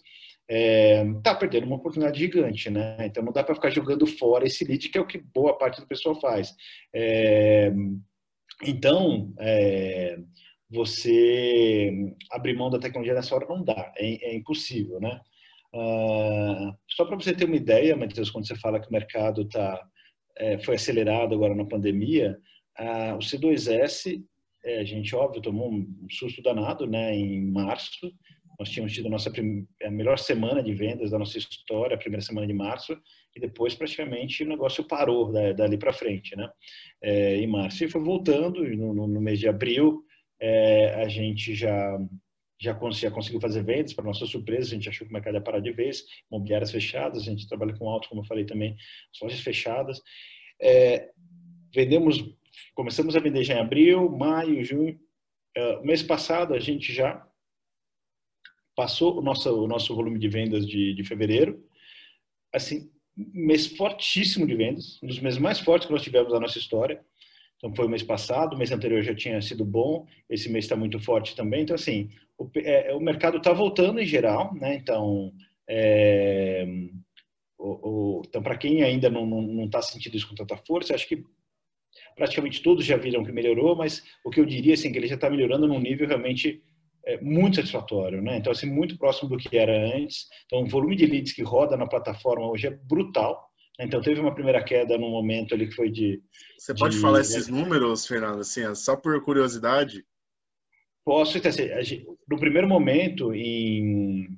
é, 0.49 1.05
tá 1.22 1.34
perdendo 1.34 1.66
uma 1.66 1.76
oportunidade 1.76 2.18
gigante, 2.18 2.70
né? 2.70 2.96
Então 3.01 3.22
não 3.22 3.32
dá 3.32 3.44
para 3.44 3.55
ficar 3.55 3.70
jogando 3.70 4.07
fora 4.07 4.46
esse 4.46 4.64
lead, 4.64 4.88
que 4.88 4.96
é 4.96 5.01
o 5.01 5.07
que 5.07 5.18
boa 5.18 5.57
parte 5.57 5.80
do 5.80 5.86
pessoal 5.86 6.18
faz. 6.20 6.55
É, 6.94 7.70
então, 8.64 9.32
é, 9.38 10.18
você 10.70 11.92
abrir 12.30 12.57
mão 12.57 12.70
da 12.70 12.78
tecnologia 12.78 13.14
nessa 13.14 13.34
hora 13.34 13.46
não 13.46 13.62
dá, 13.62 13.92
é, 13.96 14.30
é 14.30 14.34
impossível, 14.34 15.01
né? 15.01 15.20
Uh, 15.74 16.74
só 16.88 17.05
para 17.05 17.16
você 17.16 17.34
ter 17.34 17.44
uma 17.44 17.57
ideia, 17.57 17.94
Matheus, 17.94 18.30
quando 18.30 18.46
você 18.46 18.57
fala 18.57 18.80
que 18.80 18.88
o 18.88 18.92
mercado 18.92 19.46
tá, 19.46 19.86
é, 20.36 20.59
foi 20.59 20.76
acelerado 20.76 21.34
agora 21.34 21.55
na 21.55 21.66
pandemia, 21.66 22.38
o 23.16 23.18
C2S, 23.18 24.22
é, 24.64 24.80
a 24.80 24.84
gente, 24.84 25.14
óbvio, 25.14 25.42
tomou 25.42 25.70
um 25.70 26.07
susto 26.11 26.40
danado 26.42 26.86
né, 26.86 27.14
em 27.14 27.44
março, 27.51 28.12
nós 28.59 28.70
tínhamos 28.70 28.92
tido 28.92 29.06
a 29.06 29.11
nossa 29.11 29.32
a 29.84 29.90
melhor 29.90 30.18
semana 30.18 30.62
de 30.62 30.74
vendas 30.74 31.11
da 31.11 31.18
nossa 31.18 31.38
história, 31.38 31.94
a 31.94 31.98
primeira 31.98 32.24
semana 32.24 32.46
de 32.46 32.52
março, 32.52 33.00
e 33.34 33.40
depois 33.40 33.74
praticamente 33.74 34.42
o 34.42 34.48
negócio 34.48 34.82
parou 34.82 35.32
dali 35.32 35.78
para 35.78 35.92
frente, 35.92 36.36
né? 36.36 36.50
É, 37.00 37.36
em 37.36 37.46
março. 37.46 37.84
E 37.84 37.88
foi 37.88 38.00
voltando, 38.00 38.66
e 38.66 38.76
no, 38.76 38.92
no, 38.92 39.20
mês 39.20 39.38
de 39.38 39.48
abril 39.48 40.02
é, 40.40 40.94
a 40.94 41.09
gente 41.09 41.54
já 41.54 41.98
já, 42.61 42.74
conseguiu 42.74 43.40
fazer 43.40 43.62
vendas, 43.62 43.92
para 43.92 44.04
nossa 44.04 44.26
surpresa, 44.26 44.70
a 44.70 44.74
gente 44.74 44.88
achou 44.88 45.06
que 45.06 45.12
o 45.12 45.14
mercado 45.14 45.34
ia 45.34 45.40
parar 45.40 45.61
de 45.61 45.70
vez, 45.70 46.04
imobiliárias 46.28 46.72
fechadas, 46.72 47.22
a 47.22 47.30
gente 47.30 47.48
trabalha 47.48 47.72
com 47.78 47.88
alto, 47.88 48.09
como 48.09 48.22
eu 48.22 48.26
falei 48.26 48.44
também, 48.44 48.76
lojas 49.22 49.40
fechadas. 49.40 50.02
É, 50.61 51.09
vendemos, 51.72 52.18
começamos 52.74 53.14
a 53.14 53.20
vender 53.20 53.44
já 53.44 53.54
em 53.54 53.61
abril, 53.61 54.11
maio, 54.11 54.64
junho. 54.64 54.98
Uh, 55.56 55.84
mês 55.84 56.02
passado 56.02 56.52
a 56.52 56.59
gente 56.59 56.92
já 56.92 57.28
passou 58.79 59.18
o 59.18 59.20
nosso, 59.20 59.53
o 59.53 59.66
nosso 59.66 59.93
volume 59.93 60.20
de 60.20 60.29
vendas 60.29 60.64
de, 60.64 60.95
de 60.95 61.03
fevereiro. 61.03 61.61
Assim, 62.55 62.89
mês 63.16 63.66
fortíssimo 63.66 64.47
de 64.47 64.55
vendas, 64.55 65.03
um 65.03 65.09
dos 65.09 65.18
meses 65.18 65.37
mais 65.37 65.59
fortes 65.59 65.89
que 65.89 65.93
nós 65.93 66.01
tivemos 66.01 66.33
na 66.33 66.39
nossa 66.39 66.59
história. 66.59 67.05
Então, 67.57 67.74
foi 67.74 67.87
o 67.87 67.89
mês 67.89 68.05
passado, 68.05 68.55
o 68.55 68.57
mês 68.57 68.70
anterior 68.70 69.03
já 69.03 69.12
tinha 69.12 69.43
sido 69.43 69.64
bom, 69.64 70.07
esse 70.31 70.49
mês 70.49 70.64
está 70.64 70.76
muito 70.76 71.01
forte 71.01 71.35
também. 71.35 71.62
Então, 71.62 71.74
assim, 71.74 72.09
o, 72.39 72.49
é, 72.55 72.95
o 72.95 73.01
mercado 73.01 73.39
está 73.39 73.53
voltando 73.53 73.99
em 73.99 74.07
geral, 74.07 74.55
né? 74.55 74.76
Então, 74.76 75.33
é, 75.68 76.64
o, 77.59 78.20
o, 78.20 78.22
então 78.29 78.41
para 78.41 78.57
quem 78.57 78.85
ainda 78.85 79.11
não 79.11 79.64
está 79.64 79.83
sentindo 79.83 80.16
isso 80.16 80.29
com 80.29 80.37
tanta 80.37 80.57
força, 80.57 80.95
acho 80.95 81.09
que 81.09 81.24
praticamente 82.14 82.62
todos 82.62 82.85
já 82.85 82.97
viram 82.97 83.24
que 83.24 83.33
melhorou, 83.33 83.74
mas 83.74 84.05
o 84.24 84.31
que 84.31 84.39
eu 84.39 84.47
diria, 84.47 84.74
assim, 84.74 84.93
que 84.93 84.99
ele 84.99 85.09
já 85.09 85.16
está 85.16 85.29
melhorando 85.29 85.66
num 85.66 85.81
nível 85.81 86.07
realmente 86.07 86.62
é 87.09 87.18
muito 87.22 87.56
satisfatório, 87.56 88.20
né? 88.20 88.36
Então, 88.36 88.52
assim, 88.52 88.70
muito 88.70 88.98
próximo 88.98 89.30
do 89.30 89.38
que 89.38 89.56
era 89.56 89.96
antes. 89.96 90.26
Então, 90.44 90.62
o 90.62 90.68
volume 90.68 90.94
de 90.94 91.06
leads 91.06 91.32
que 91.32 91.42
roda 91.42 91.74
na 91.74 91.86
plataforma 91.86 92.46
hoje 92.46 92.66
é 92.66 92.70
brutal. 92.70 93.48
Né? 93.78 93.86
Então, 93.86 94.02
teve 94.02 94.20
uma 94.20 94.34
primeira 94.34 94.62
queda 94.62 94.98
no 94.98 95.09
momento 95.09 95.54
ali 95.54 95.66
que 95.66 95.74
foi 95.74 95.90
de... 95.90 96.22
Você 96.59 96.74
pode 96.74 96.96
de... 96.96 97.00
falar 97.00 97.22
esses 97.22 97.48
números, 97.48 98.06
Fernando, 98.06 98.40
assim, 98.40 98.74
só 98.74 98.94
por 98.94 99.24
curiosidade? 99.24 100.04
Posso, 101.02 101.38
então, 101.38 101.50
assim, 101.50 102.04
no 102.28 102.38
primeiro 102.38 102.68
momento, 102.68 103.34
em 103.34 104.28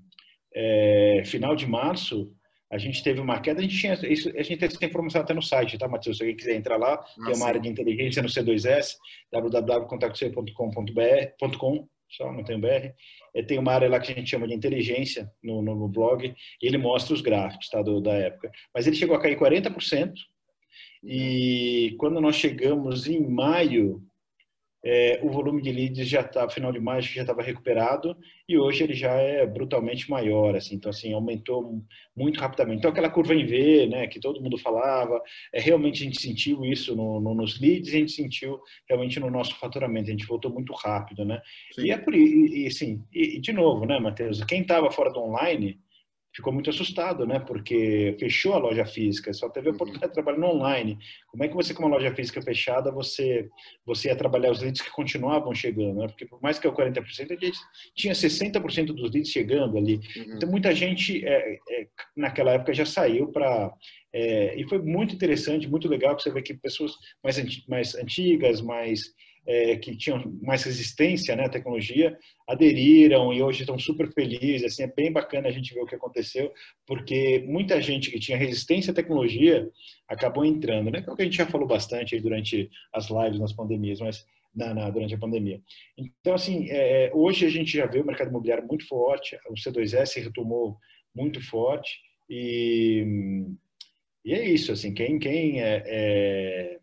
é, 0.54 1.24
final 1.26 1.56
de 1.56 1.66
março, 1.66 2.32
a 2.70 2.78
gente 2.78 3.02
teve 3.02 3.20
uma 3.20 3.40
queda, 3.40 3.58
a 3.58 3.62
gente 3.62 3.76
tinha 3.76 3.94
isso, 3.94 4.28
a 4.28 4.42
gente 4.44 4.58
tem 4.58 4.68
essa 4.68 4.84
informação 4.84 5.22
até 5.22 5.34
no 5.34 5.42
site, 5.42 5.76
tá, 5.76 5.88
Matheus? 5.88 6.18
Se 6.18 6.22
alguém 6.22 6.36
quiser 6.36 6.54
entrar 6.54 6.76
lá, 6.76 6.98
Nossa. 6.98 7.24
tem 7.24 7.34
uma 7.34 7.48
área 7.48 7.60
de 7.60 7.68
inteligência 7.68 8.22
no 8.22 8.28
C2S, 8.28 8.94
www.contactoceu.com.br, 9.32 11.32
só, 12.10 12.32
não 12.32 12.44
tem 12.44 12.56
o 12.56 12.60
BR. 12.60 12.92
É, 13.34 13.42
tem 13.42 13.58
uma 13.58 13.72
área 13.72 13.88
lá 13.88 14.00
que 14.00 14.12
a 14.12 14.14
gente 14.14 14.30
chama 14.30 14.48
de 14.48 14.54
inteligência 14.54 15.30
no, 15.42 15.62
no, 15.62 15.74
no 15.74 15.88
blog, 15.88 16.34
e 16.60 16.66
ele 16.66 16.78
mostra 16.78 17.14
os 17.14 17.20
gráficos 17.20 17.68
tá, 17.68 17.80
do, 17.82 18.00
da 18.00 18.12
época. 18.12 18.50
Mas 18.74 18.86
ele 18.86 18.96
chegou 18.96 19.16
a 19.16 19.20
cair 19.20 19.38
40%, 19.38 20.12
e 21.02 21.94
quando 21.98 22.20
nós 22.20 22.36
chegamos 22.36 23.06
em 23.06 23.20
maio, 23.26 24.02
é, 24.84 25.20
o 25.22 25.30
volume 25.30 25.60
de 25.60 25.70
leads 25.70 26.08
já 26.08 26.22
está, 26.22 26.48
final 26.48 26.72
de 26.72 26.80
maio, 26.80 27.02
já 27.02 27.20
estava 27.20 27.42
recuperado 27.42 28.16
e 28.48 28.56
hoje 28.56 28.82
ele 28.82 28.94
já 28.94 29.12
é 29.12 29.46
brutalmente 29.46 30.10
maior, 30.10 30.56
assim, 30.56 30.74
então 30.74 30.90
assim 30.90 31.12
aumentou 31.12 31.82
muito 32.16 32.40
rapidamente. 32.40 32.78
Então 32.78 32.90
aquela 32.90 33.10
curva 33.10 33.34
em 33.34 33.44
V, 33.44 33.86
né, 33.86 34.06
que 34.06 34.18
todo 34.18 34.40
mundo 34.40 34.56
falava, 34.56 35.20
é 35.52 35.60
realmente 35.60 36.02
a 36.02 36.06
gente 36.06 36.20
sentiu 36.20 36.64
isso 36.64 36.96
no, 36.96 37.20
no, 37.20 37.34
nos 37.34 37.60
leads, 37.60 37.92
a 37.92 37.98
gente 37.98 38.12
sentiu 38.12 38.58
realmente 38.88 39.20
no 39.20 39.30
nosso 39.30 39.54
faturamento, 39.56 40.08
a 40.08 40.12
gente 40.12 40.26
voltou 40.26 40.50
muito 40.50 40.72
rápido, 40.72 41.24
né? 41.24 41.42
Sim. 41.74 41.86
E 41.86 41.90
é 41.90 41.98
por 41.98 42.14
e, 42.14 42.64
e 42.64 42.66
assim, 42.66 43.04
e, 43.12 43.36
e 43.36 43.40
de 43.40 43.52
novo, 43.52 43.84
né, 43.84 43.98
Matheus, 44.00 44.42
quem 44.44 44.62
estava 44.62 44.90
fora 44.90 45.12
do 45.12 45.20
online 45.20 45.78
ficou 46.34 46.52
muito 46.52 46.70
assustado, 46.70 47.26
né? 47.26 47.38
Porque 47.38 48.16
fechou 48.18 48.54
a 48.54 48.58
loja 48.58 48.84
física, 48.84 49.32
só 49.32 49.48
teve 49.48 49.68
a 49.68 49.70
uhum. 49.70 49.76
oportunidade 49.76 50.10
de 50.10 50.14
trabalhar 50.14 50.38
no 50.38 50.46
online. 50.46 50.98
Como 51.28 51.44
é 51.44 51.48
que 51.48 51.54
você, 51.54 51.74
com 51.74 51.82
uma 51.82 51.96
loja 51.96 52.14
física 52.14 52.40
fechada, 52.40 52.90
você 52.92 53.48
você 53.84 54.08
ia 54.08 54.16
trabalhar 54.16 54.50
os 54.50 54.60
leads 54.60 54.80
que 54.80 54.90
continuavam 54.90 55.54
chegando, 55.54 56.00
né? 56.00 56.06
Porque 56.08 56.26
por 56.26 56.40
mais 56.40 56.58
que 56.58 56.66
é 56.66 56.70
o 56.70 56.74
40%, 56.74 57.02
a 57.02 57.44
gente 57.44 57.58
tinha 57.94 58.14
60% 58.14 58.86
dos 58.86 59.10
leads 59.12 59.30
chegando 59.30 59.76
ali. 59.76 59.96
Uhum. 60.16 60.36
Então, 60.36 60.48
muita 60.48 60.74
gente 60.74 61.24
é, 61.26 61.54
é, 61.70 61.86
naquela 62.16 62.52
época 62.52 62.74
já 62.74 62.86
saiu 62.86 63.28
para... 63.28 63.72
É, 64.12 64.60
e 64.60 64.68
foi 64.68 64.80
muito 64.80 65.14
interessante, 65.14 65.68
muito 65.68 65.88
legal, 65.88 66.16
que 66.16 66.22
você 66.22 66.32
vê 66.32 66.42
que 66.42 66.54
pessoas 66.54 66.92
mais, 67.22 67.66
mais 67.68 67.94
antigas, 67.94 68.60
mais 68.60 69.14
é, 69.50 69.76
que 69.76 69.96
tinham 69.96 70.22
mais 70.40 70.62
resistência 70.62 71.34
né, 71.34 71.46
à 71.46 71.48
tecnologia 71.48 72.16
aderiram 72.46 73.32
e 73.32 73.42
hoje 73.42 73.62
estão 73.62 73.76
super 73.76 74.12
felizes. 74.12 74.64
Assim, 74.64 74.84
é 74.84 74.86
bem 74.86 75.10
bacana 75.10 75.48
a 75.48 75.50
gente 75.50 75.74
ver 75.74 75.80
o 75.80 75.86
que 75.86 75.96
aconteceu, 75.96 76.52
porque 76.86 77.44
muita 77.48 77.82
gente 77.82 78.12
que 78.12 78.20
tinha 78.20 78.38
resistência 78.38 78.92
à 78.92 78.94
tecnologia 78.94 79.68
acabou 80.08 80.44
entrando, 80.44 80.92
né? 80.92 81.02
É 81.04 81.10
o 81.10 81.16
que 81.16 81.22
a 81.22 81.24
gente 81.24 81.36
já 81.36 81.46
falou 81.46 81.66
bastante 81.66 82.20
durante 82.20 82.70
as 82.92 83.10
lives 83.10 83.40
nas 83.40 83.52
pandemias, 83.52 83.98
mas 83.98 84.24
na, 84.54 84.72
na, 84.72 84.88
durante 84.88 85.14
a 85.14 85.18
pandemia. 85.18 85.60
Então, 85.98 86.34
assim, 86.34 86.68
é, 86.70 87.10
hoje 87.12 87.44
a 87.44 87.50
gente 87.50 87.76
já 87.76 87.86
vê 87.86 88.00
o 88.00 88.06
mercado 88.06 88.28
imobiliário 88.28 88.66
muito 88.68 88.86
forte, 88.86 89.36
o 89.48 89.54
C2S 89.54 90.22
retomou 90.22 90.76
muito 91.12 91.44
forte 91.44 91.98
e, 92.28 93.04
e 94.24 94.32
é 94.32 94.48
isso, 94.48 94.70
assim, 94.70 94.94
quem, 94.94 95.18
quem 95.18 95.60
é, 95.60 95.82
é 95.86 96.79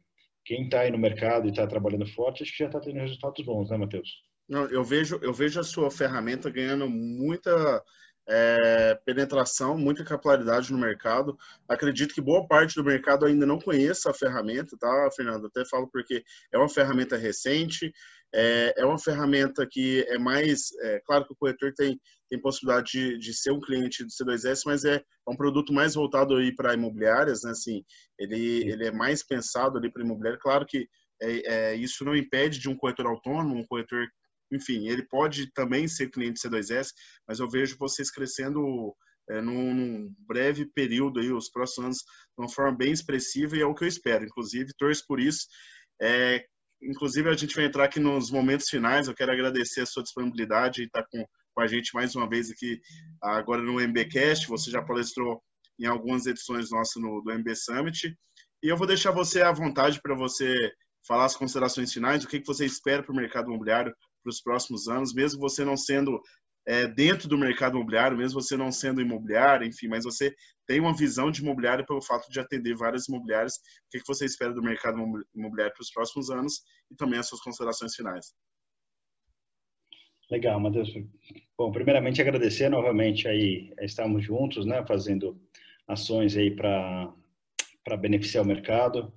quem 0.47 0.63
está 0.63 0.81
aí 0.81 0.91
no 0.91 0.97
mercado 0.97 1.45
e 1.45 1.51
está 1.51 1.67
trabalhando 1.67 2.07
forte, 2.07 2.41
acho 2.41 2.53
que 2.53 2.59
já 2.59 2.67
está 2.67 2.79
tendo 2.79 2.99
resultados 2.99 3.45
bons, 3.45 3.69
né, 3.69 3.77
Matheus? 3.77 4.09
Não, 4.47 4.65
eu 4.69 4.81
vejo, 4.81 5.19
eu 5.21 5.33
vejo 5.33 5.59
a 5.59 5.63
sua 5.63 5.91
ferramenta 5.91 6.49
ganhando 6.49 6.89
muita 6.89 7.83
é, 8.29 8.99
penetração, 9.05 9.77
muita 9.77 10.03
capilaridade 10.03 10.71
no 10.71 10.77
mercado. 10.77 11.37
Acredito 11.67 12.13
que 12.13 12.21
boa 12.21 12.45
parte 12.47 12.75
do 12.75 12.83
mercado 12.83 13.25
ainda 13.25 13.45
não 13.45 13.59
conheça 13.59 14.09
a 14.09 14.13
ferramenta, 14.13 14.77
tá, 14.77 15.09
Fernando? 15.15 15.47
Até 15.47 15.65
falo 15.65 15.89
porque 15.91 16.23
é 16.51 16.57
uma 16.57 16.69
ferramenta 16.69 17.15
recente, 17.15 17.91
é, 18.33 18.73
é 18.77 18.85
uma 18.85 18.99
ferramenta 18.99 19.65
que 19.69 20.05
é 20.09 20.17
mais. 20.17 20.71
É, 20.81 21.01
claro 21.05 21.25
que 21.25 21.33
o 21.33 21.35
corretor 21.37 21.73
tem, 21.73 21.99
tem 22.29 22.41
possibilidade 22.41 22.91
de, 22.91 23.17
de 23.17 23.33
ser 23.33 23.51
um 23.51 23.61
cliente 23.61 24.03
do 24.03 24.09
C2S, 24.09 24.61
mas 24.65 24.83
é, 24.83 24.95
é 24.95 25.31
um 25.31 25.35
produto 25.35 25.71
mais 25.71 25.95
voltado 25.95 26.35
aí 26.35 26.53
para 26.53 26.73
imobiliárias, 26.73 27.43
né? 27.43 27.51
Assim, 27.51 27.83
ele, 28.19 28.69
ele 28.69 28.87
é 28.87 28.91
mais 28.91 29.25
pensado 29.25 29.77
ali 29.77 29.91
para 29.91 30.03
imobiliário. 30.03 30.39
Claro 30.39 30.65
que 30.65 30.87
é, 31.21 31.71
é, 31.71 31.75
isso 31.75 32.03
não 32.03 32.15
impede 32.15 32.59
de 32.59 32.69
um 32.69 32.75
corretor 32.75 33.07
autônomo, 33.07 33.55
um 33.55 33.65
corretor, 33.65 34.05
enfim, 34.51 34.87
ele 34.87 35.05
pode 35.07 35.51
também 35.53 35.87
ser 35.87 36.09
cliente 36.09 36.39
C2S, 36.39 36.89
mas 37.27 37.39
eu 37.39 37.49
vejo 37.49 37.77
vocês 37.77 38.09
crescendo 38.11 38.95
é, 39.29 39.41
num, 39.41 39.73
num, 39.73 40.15
breve 40.27 40.65
período 40.65 41.19
aí, 41.19 41.31
os 41.31 41.49
próximos 41.49 41.85
anos, 41.85 41.97
de 41.97 42.43
uma 42.43 42.49
forma 42.49 42.77
bem 42.77 42.91
expressiva 42.91 43.57
e 43.57 43.61
é 43.61 43.65
o 43.65 43.75
que 43.75 43.83
eu 43.83 43.87
espero. 43.87 44.25
Inclusive, 44.25 44.71
torço 44.77 45.03
por 45.07 45.19
isso. 45.19 45.47
É, 46.01 46.45
inclusive, 46.81 47.29
a 47.29 47.33
gente 47.33 47.55
vai 47.55 47.65
entrar 47.65 47.85
aqui 47.85 47.99
nos 47.99 48.31
momentos 48.31 48.69
finais. 48.69 49.07
Eu 49.07 49.15
quero 49.15 49.31
agradecer 49.31 49.81
a 49.81 49.85
sua 49.85 50.03
disponibilidade 50.03 50.81
e 50.81 50.85
estar 50.85 51.05
com 51.11 51.25
com 51.57 51.61
a 51.61 51.67
gente 51.67 51.91
mais 51.95 52.15
uma 52.15 52.29
vez 52.29 52.51
aqui 52.51 52.79
agora 53.19 53.63
no 53.63 53.81
MBcast. 53.81 54.47
Você 54.47 54.69
já 54.69 54.79
palestrou 54.79 55.41
em 55.79 55.87
algumas 55.87 56.27
edições 56.27 56.69
nossas 56.69 57.01
no, 57.01 57.19
do 57.21 57.33
MB 57.33 57.55
Summit. 57.55 58.15
E 58.61 58.67
eu 58.67 58.77
vou 58.77 58.85
deixar 58.85 59.09
você 59.09 59.41
à 59.41 59.51
vontade 59.51 59.99
para 59.99 60.15
você 60.15 60.71
falar 61.07 61.25
as 61.25 61.35
considerações 61.35 61.91
finais, 61.91 62.23
o 62.23 62.27
que, 62.27 62.41
que 62.41 62.45
você 62.45 62.63
espera 62.63 63.01
para 63.01 63.11
o 63.11 63.15
mercado 63.15 63.47
imobiliário 63.47 63.91
para 64.27 64.31
os 64.31 64.41
próximos 64.41 64.87
anos, 64.89 65.13
mesmo 65.13 65.39
você 65.39 65.63
não 65.63 65.77
sendo 65.77 66.21
é, 66.67 66.85
dentro 66.85 67.29
do 67.29 67.37
mercado 67.37 67.77
imobiliário, 67.77 68.17
mesmo 68.17 68.41
você 68.41 68.57
não 68.57 68.71
sendo 68.71 69.01
imobiliário, 69.01 69.65
enfim, 69.65 69.87
mas 69.87 70.03
você 70.03 70.35
tem 70.67 70.81
uma 70.81 70.95
visão 70.95 71.31
de 71.31 71.41
imobiliário 71.41 71.85
pelo 71.85 72.01
fato 72.01 72.29
de 72.29 72.39
atender 72.41 72.75
várias 72.75 73.07
imobiliárias. 73.07 73.53
O 73.55 73.89
que, 73.89 73.99
que 73.99 74.07
você 74.07 74.25
espera 74.25 74.53
do 74.53 74.61
mercado 74.61 74.97
imobiliário 75.33 75.73
para 75.73 75.81
os 75.81 75.91
próximos 75.91 76.29
anos 76.29 76.61
e 76.91 76.95
também 76.95 77.19
as 77.19 77.27
suas 77.29 77.41
considerações 77.41 77.95
finais. 77.95 78.33
Legal, 80.29 80.59
Matheus. 80.59 80.91
Bom, 81.57 81.71
primeiramente 81.71 82.21
agradecer 82.21 82.67
novamente 82.67 83.29
aí 83.29 83.73
estarmos 83.79 84.25
juntos, 84.25 84.65
né, 84.65 84.85
fazendo 84.85 85.41
ações 85.87 86.35
aí 86.35 86.51
para 86.51 87.13
para 87.81 87.95
beneficiar 87.95 88.43
o 88.43 88.47
mercado. 88.47 89.13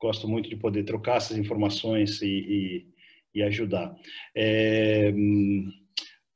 Gosto 0.00 0.26
muito 0.26 0.48
de 0.48 0.56
poder 0.56 0.84
trocar 0.84 1.18
essas 1.18 1.36
informações 1.36 2.22
e, 2.22 2.26
e, 2.26 2.93
e 3.34 3.42
ajudar. 3.42 3.94
É, 4.36 5.12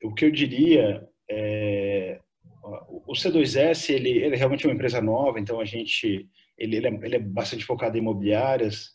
o 0.03 0.15
que 0.15 0.25
eu 0.25 0.31
diria 0.31 1.03
é 1.31 2.21
o 3.07 3.13
C2S 3.13 3.95
ele, 3.95 4.11
ele 4.11 4.35
é 4.35 4.39
realmente 4.39 4.67
uma 4.67 4.75
empresa 4.75 5.01
nova, 5.01 5.41
então 5.41 5.61
a 5.61 5.65
gente 5.65 6.29
ele, 6.59 6.77
ele, 6.77 6.87
é, 6.89 7.01
ele 7.03 7.17
é 7.17 7.21
bastante 7.21 7.65
focado 7.65 7.97
em 7.97 8.01
imobiliárias. 8.01 8.91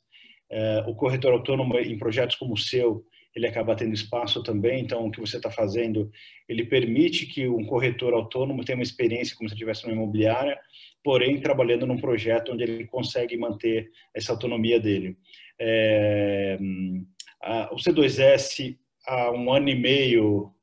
É, 0.51 0.83
o 0.87 0.93
corretor 0.93 1.33
autônomo 1.33 1.77
em 1.79 1.97
projetos 1.97 2.35
como 2.35 2.53
o 2.53 2.57
seu 2.57 3.03
ele 3.35 3.47
acaba 3.47 3.75
tendo 3.75 3.93
espaço 3.93 4.43
também. 4.43 4.81
Então, 4.81 5.07
o 5.07 5.11
que 5.11 5.19
você 5.19 5.37
está 5.37 5.49
fazendo, 5.49 6.11
ele 6.47 6.65
permite 6.65 7.25
que 7.25 7.47
um 7.47 7.65
corretor 7.65 8.13
autônomo 8.13 8.63
tenha 8.63 8.77
uma 8.77 8.83
experiência 8.83 9.35
como 9.35 9.49
se 9.49 9.55
estivesse 9.55 9.83
numa 9.83 9.95
imobiliária, 9.95 10.59
porém 11.03 11.41
trabalhando 11.41 11.87
num 11.87 11.97
projeto 11.97 12.51
onde 12.51 12.63
ele 12.63 12.85
consegue 12.85 13.35
manter 13.37 13.89
essa 14.13 14.31
autonomia 14.31 14.79
dele. 14.79 15.17
É, 15.59 16.59
a, 16.59 17.05
o 17.71 17.75
C2S, 17.75 18.77
há 19.05 19.31
um 19.31 19.51
ano 19.51 19.69
e 19.69 19.75
meio, 19.75 20.53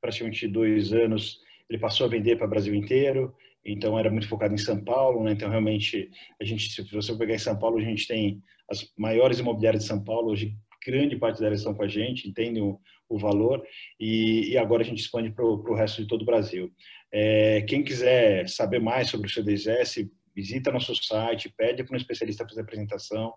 praticamente 0.00 0.46
dois 0.46 0.92
anos, 0.92 1.38
ele 1.68 1.78
passou 1.78 2.06
a 2.06 2.10
vender 2.10 2.36
para 2.36 2.46
o 2.46 2.50
Brasil 2.50 2.74
inteiro, 2.74 3.34
então 3.64 3.98
era 3.98 4.10
muito 4.10 4.28
focado 4.28 4.54
em 4.54 4.58
São 4.58 4.82
Paulo, 4.82 5.24
né? 5.24 5.32
Então 5.32 5.50
realmente 5.50 6.10
a 6.40 6.44
gente, 6.44 6.70
se 6.70 6.82
você 6.94 7.16
pegar 7.16 7.34
em 7.34 7.38
São 7.38 7.58
Paulo, 7.58 7.78
a 7.78 7.82
gente 7.82 8.06
tem 8.06 8.42
as 8.70 8.92
maiores 8.96 9.38
imobiliárias 9.38 9.82
de 9.82 9.88
São 9.88 10.02
Paulo 10.02 10.30
hoje 10.30 10.56
grande 10.86 11.16
parte 11.16 11.40
delas 11.40 11.58
estão 11.58 11.74
com 11.74 11.82
a 11.82 11.88
gente, 11.88 12.28
entendem 12.28 12.62
o, 12.62 12.78
o 13.08 13.18
valor 13.18 13.62
e, 13.98 14.52
e, 14.52 14.56
agora 14.56 14.82
a 14.82 14.84
gente 14.84 15.00
expande 15.00 15.30
para 15.30 15.44
o 15.44 15.74
resto 15.74 16.00
de 16.00 16.06
todo 16.08 16.22
o 16.22 16.26
Brasil. 16.26 16.72
É, 17.12 17.62
quem 17.62 17.82
quiser 17.82 18.48
saber 18.48 18.78
mais 18.78 19.10
sobre 19.10 19.26
o 19.26 19.30
C2S, 19.30 20.08
visita 20.36 20.70
nosso 20.70 20.94
site, 20.94 21.52
pede 21.56 21.82
para 21.82 21.94
um 21.94 21.96
especialista 21.96 22.46
fazer 22.46 22.60
a 22.60 22.64
apresentação, 22.64 23.32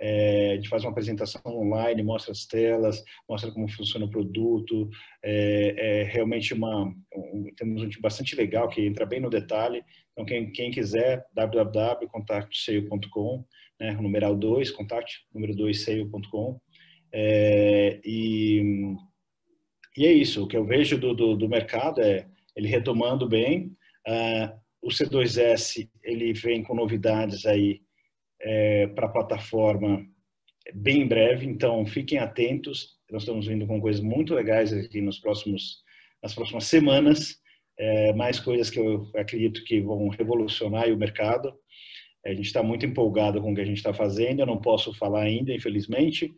é, 0.00 0.52
a 0.52 0.54
gente 0.54 0.68
faz 0.68 0.84
uma 0.84 0.92
apresentação 0.92 1.42
online, 1.44 2.04
mostra 2.04 2.30
as 2.30 2.46
telas, 2.46 3.02
mostra 3.28 3.50
como 3.50 3.68
funciona 3.68 4.06
o 4.06 4.10
produto, 4.10 4.88
é, 5.22 5.74
é 5.76 6.04
realmente 6.04 6.54
uma, 6.54 6.84
um, 6.84 7.50
temos 7.56 7.82
um 7.82 7.88
time 7.88 8.00
bastante 8.00 8.36
legal 8.36 8.68
que 8.68 8.86
entra 8.86 9.04
bem 9.04 9.18
no 9.18 9.28
detalhe, 9.28 9.82
então 10.12 10.24
quem, 10.24 10.52
quem 10.52 10.70
quiser, 10.70 11.26
www.contactseio.com, 11.34 13.44
né, 13.80 13.90
numeral 13.94 14.36
2, 14.36 14.70
contact, 14.70 15.26
número 15.34 15.56
2, 15.56 15.82
seio.com, 15.82 16.60
é, 17.12 18.00
e, 18.04 18.94
e 19.96 20.06
é 20.06 20.12
isso, 20.12 20.44
o 20.44 20.46
que 20.46 20.56
eu 20.56 20.64
vejo 20.64 20.96
do, 20.98 21.12
do, 21.14 21.36
do 21.36 21.48
mercado 21.48 22.00
é 22.00 22.28
ele 22.56 22.68
retomando 22.68 23.28
bem. 23.28 23.76
Uh, 24.06 24.63
o 24.84 24.88
C2S 24.88 25.88
ele 26.02 26.34
vem 26.34 26.62
com 26.62 26.74
novidades 26.74 27.46
aí 27.46 27.80
é, 28.40 28.86
para 28.88 29.06
a 29.06 29.10
plataforma 29.10 30.04
bem 30.74 31.02
em 31.02 31.08
breve, 31.08 31.46
então 31.46 31.84
fiquem 31.86 32.18
atentos. 32.18 32.98
Nós 33.10 33.22
estamos 33.22 33.46
vindo 33.46 33.66
com 33.66 33.80
coisas 33.80 34.02
muito 34.02 34.34
legais 34.34 34.72
aqui 34.72 35.00
nos 35.00 35.18
próximos, 35.18 35.82
nas 36.22 36.34
próximas 36.34 36.64
semanas, 36.64 37.38
é, 37.78 38.12
mais 38.12 38.38
coisas 38.38 38.68
que 38.68 38.78
eu 38.78 39.10
acredito 39.16 39.64
que 39.64 39.80
vão 39.80 40.08
revolucionar 40.08 40.88
o 40.88 40.96
mercado. 40.96 41.54
A 42.26 42.30
gente 42.30 42.46
está 42.46 42.62
muito 42.62 42.86
empolgado 42.86 43.40
com 43.40 43.52
o 43.52 43.54
que 43.54 43.60
a 43.60 43.66
gente 43.66 43.78
está 43.78 43.92
fazendo. 43.92 44.40
Eu 44.40 44.46
não 44.46 44.60
posso 44.60 44.94
falar 44.94 45.22
ainda, 45.22 45.52
infelizmente, 45.52 46.32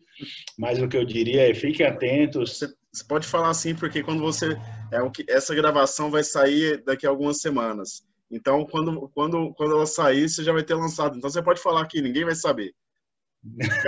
mas 0.59 0.81
o 0.81 0.89
que 0.89 0.97
eu 0.97 1.05
diria 1.05 1.49
é 1.49 1.55
fiquem 1.55 1.87
atentos. 1.87 2.59
Você 2.93 3.07
pode 3.09 3.27
falar 3.27 3.51
assim, 3.51 3.75
porque 3.75 4.03
quando 4.03 4.21
você 4.21 4.57
é 4.93 5.33
essa 5.33 5.55
gravação 5.55 6.11
vai 6.11 6.25
sair 6.25 6.83
daqui 6.85 7.07
a 7.07 7.11
algumas 7.11 7.41
semanas. 7.41 8.07
Então, 8.31 8.67
quando 8.67 9.09
quando 9.15 9.55
quando 9.55 9.75
ela 9.75 9.87
sair, 9.87 10.29
você 10.29 10.43
já 10.43 10.53
vai 10.53 10.63
ter 10.63 10.75
lançado. 10.75 11.17
Então, 11.17 11.31
você 11.31 11.43
pode 11.43 11.61
falar 11.61 11.83
aqui, 11.83 12.01
ninguém 12.03 12.25
vai 12.25 12.35
saber. 12.35 12.73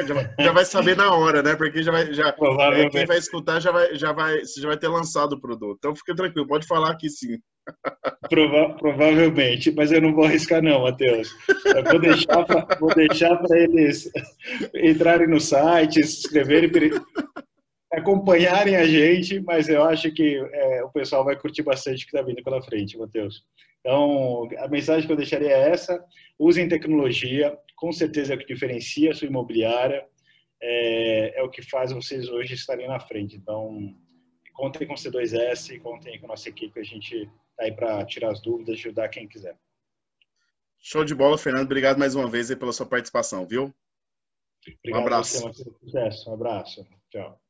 Já 0.06 0.14
vai, 0.14 0.34
já 0.38 0.52
vai, 0.52 0.64
saber 0.64 0.96
na 0.96 1.12
hora, 1.12 1.42
né? 1.42 1.56
Porque 1.56 1.82
já 1.82 1.90
vai, 1.90 2.12
já, 2.14 2.28
é, 2.28 2.88
quem 2.88 3.06
vai 3.06 3.18
escutar 3.18 3.60
já 3.60 3.72
vai, 3.72 3.94
já 3.96 4.12
vai, 4.12 4.40
você 4.40 4.60
já 4.60 4.68
vai 4.68 4.76
ter 4.76 4.88
lançado 4.88 5.32
o 5.32 5.40
produto. 5.40 5.76
Então 5.78 5.96
fica 5.96 6.14
tranquilo, 6.14 6.46
pode 6.46 6.66
falar 6.66 6.92
aqui 6.92 7.10
sim. 7.10 7.38
Prova 8.30 8.74
provavelmente, 8.76 9.70
mas 9.72 9.92
eu 9.92 10.00
não 10.00 10.14
vou 10.14 10.24
arriscar 10.24 10.62
não, 10.62 10.82
Matheus. 10.82 11.28
Eu 11.64 11.84
vou 11.84 11.98
deixar 11.98 12.46
vou 12.78 12.94
deixar 12.94 13.36
para 13.36 13.58
eles 13.58 14.10
entrarem 14.74 15.28
no 15.28 15.40
site, 15.40 16.06
se 16.06 16.20
inscreverem, 16.20 16.70
acompanharem 17.92 18.76
a 18.76 18.86
gente, 18.86 19.40
mas 19.40 19.68
eu 19.68 19.82
acho 19.82 20.10
que 20.12 20.36
é, 20.52 20.84
o 20.84 20.90
pessoal 20.90 21.24
vai 21.24 21.36
curtir 21.36 21.62
bastante 21.62 22.04
o 22.04 22.08
que 22.08 22.16
está 22.16 22.22
vindo 22.22 22.42
pela 22.42 22.62
frente, 22.62 22.98
Matheus. 22.98 23.44
Então, 23.80 24.48
a 24.58 24.68
mensagem 24.68 25.06
que 25.06 25.12
eu 25.12 25.16
deixaria 25.16 25.50
é 25.50 25.70
essa: 25.70 26.04
usem 26.38 26.68
tecnologia, 26.68 27.56
com 27.76 27.92
certeza 27.92 28.32
é 28.32 28.36
o 28.36 28.38
que 28.38 28.52
diferencia 28.52 29.10
a 29.10 29.14
sua 29.14 29.28
imobiliária, 29.28 30.06
é, 30.60 31.40
é 31.40 31.42
o 31.42 31.50
que 31.50 31.62
faz 31.62 31.92
vocês 31.92 32.28
hoje 32.28 32.54
estarem 32.54 32.88
na 32.88 33.00
frente. 33.00 33.36
Então, 33.36 33.94
contem 34.52 34.86
com 34.86 34.94
o 34.94 34.96
C2S, 34.96 35.80
contem 35.80 36.18
com 36.18 36.26
a 36.26 36.30
nossa 36.30 36.48
equipe, 36.48 36.78
a 36.78 36.84
gente 36.84 37.14
está 37.14 37.64
aí 37.64 37.72
para 37.72 38.04
tirar 38.04 38.32
as 38.32 38.42
dúvidas, 38.42 38.74
ajudar 38.74 39.08
quem 39.08 39.26
quiser. 39.26 39.56
Show 40.80 41.04
de 41.04 41.14
bola, 41.14 41.38
Fernando. 41.38 41.66
Obrigado 41.66 41.98
mais 41.98 42.14
uma 42.14 42.28
vez 42.28 42.54
pela 42.54 42.72
sua 42.72 42.86
participação, 42.86 43.46
viu? 43.46 43.74
Obrigado 44.80 45.00
um 45.00 45.06
abraço. 45.06 45.52
Você, 45.82 46.30
um 46.30 46.34
abraço. 46.34 46.86
Tchau. 47.10 47.40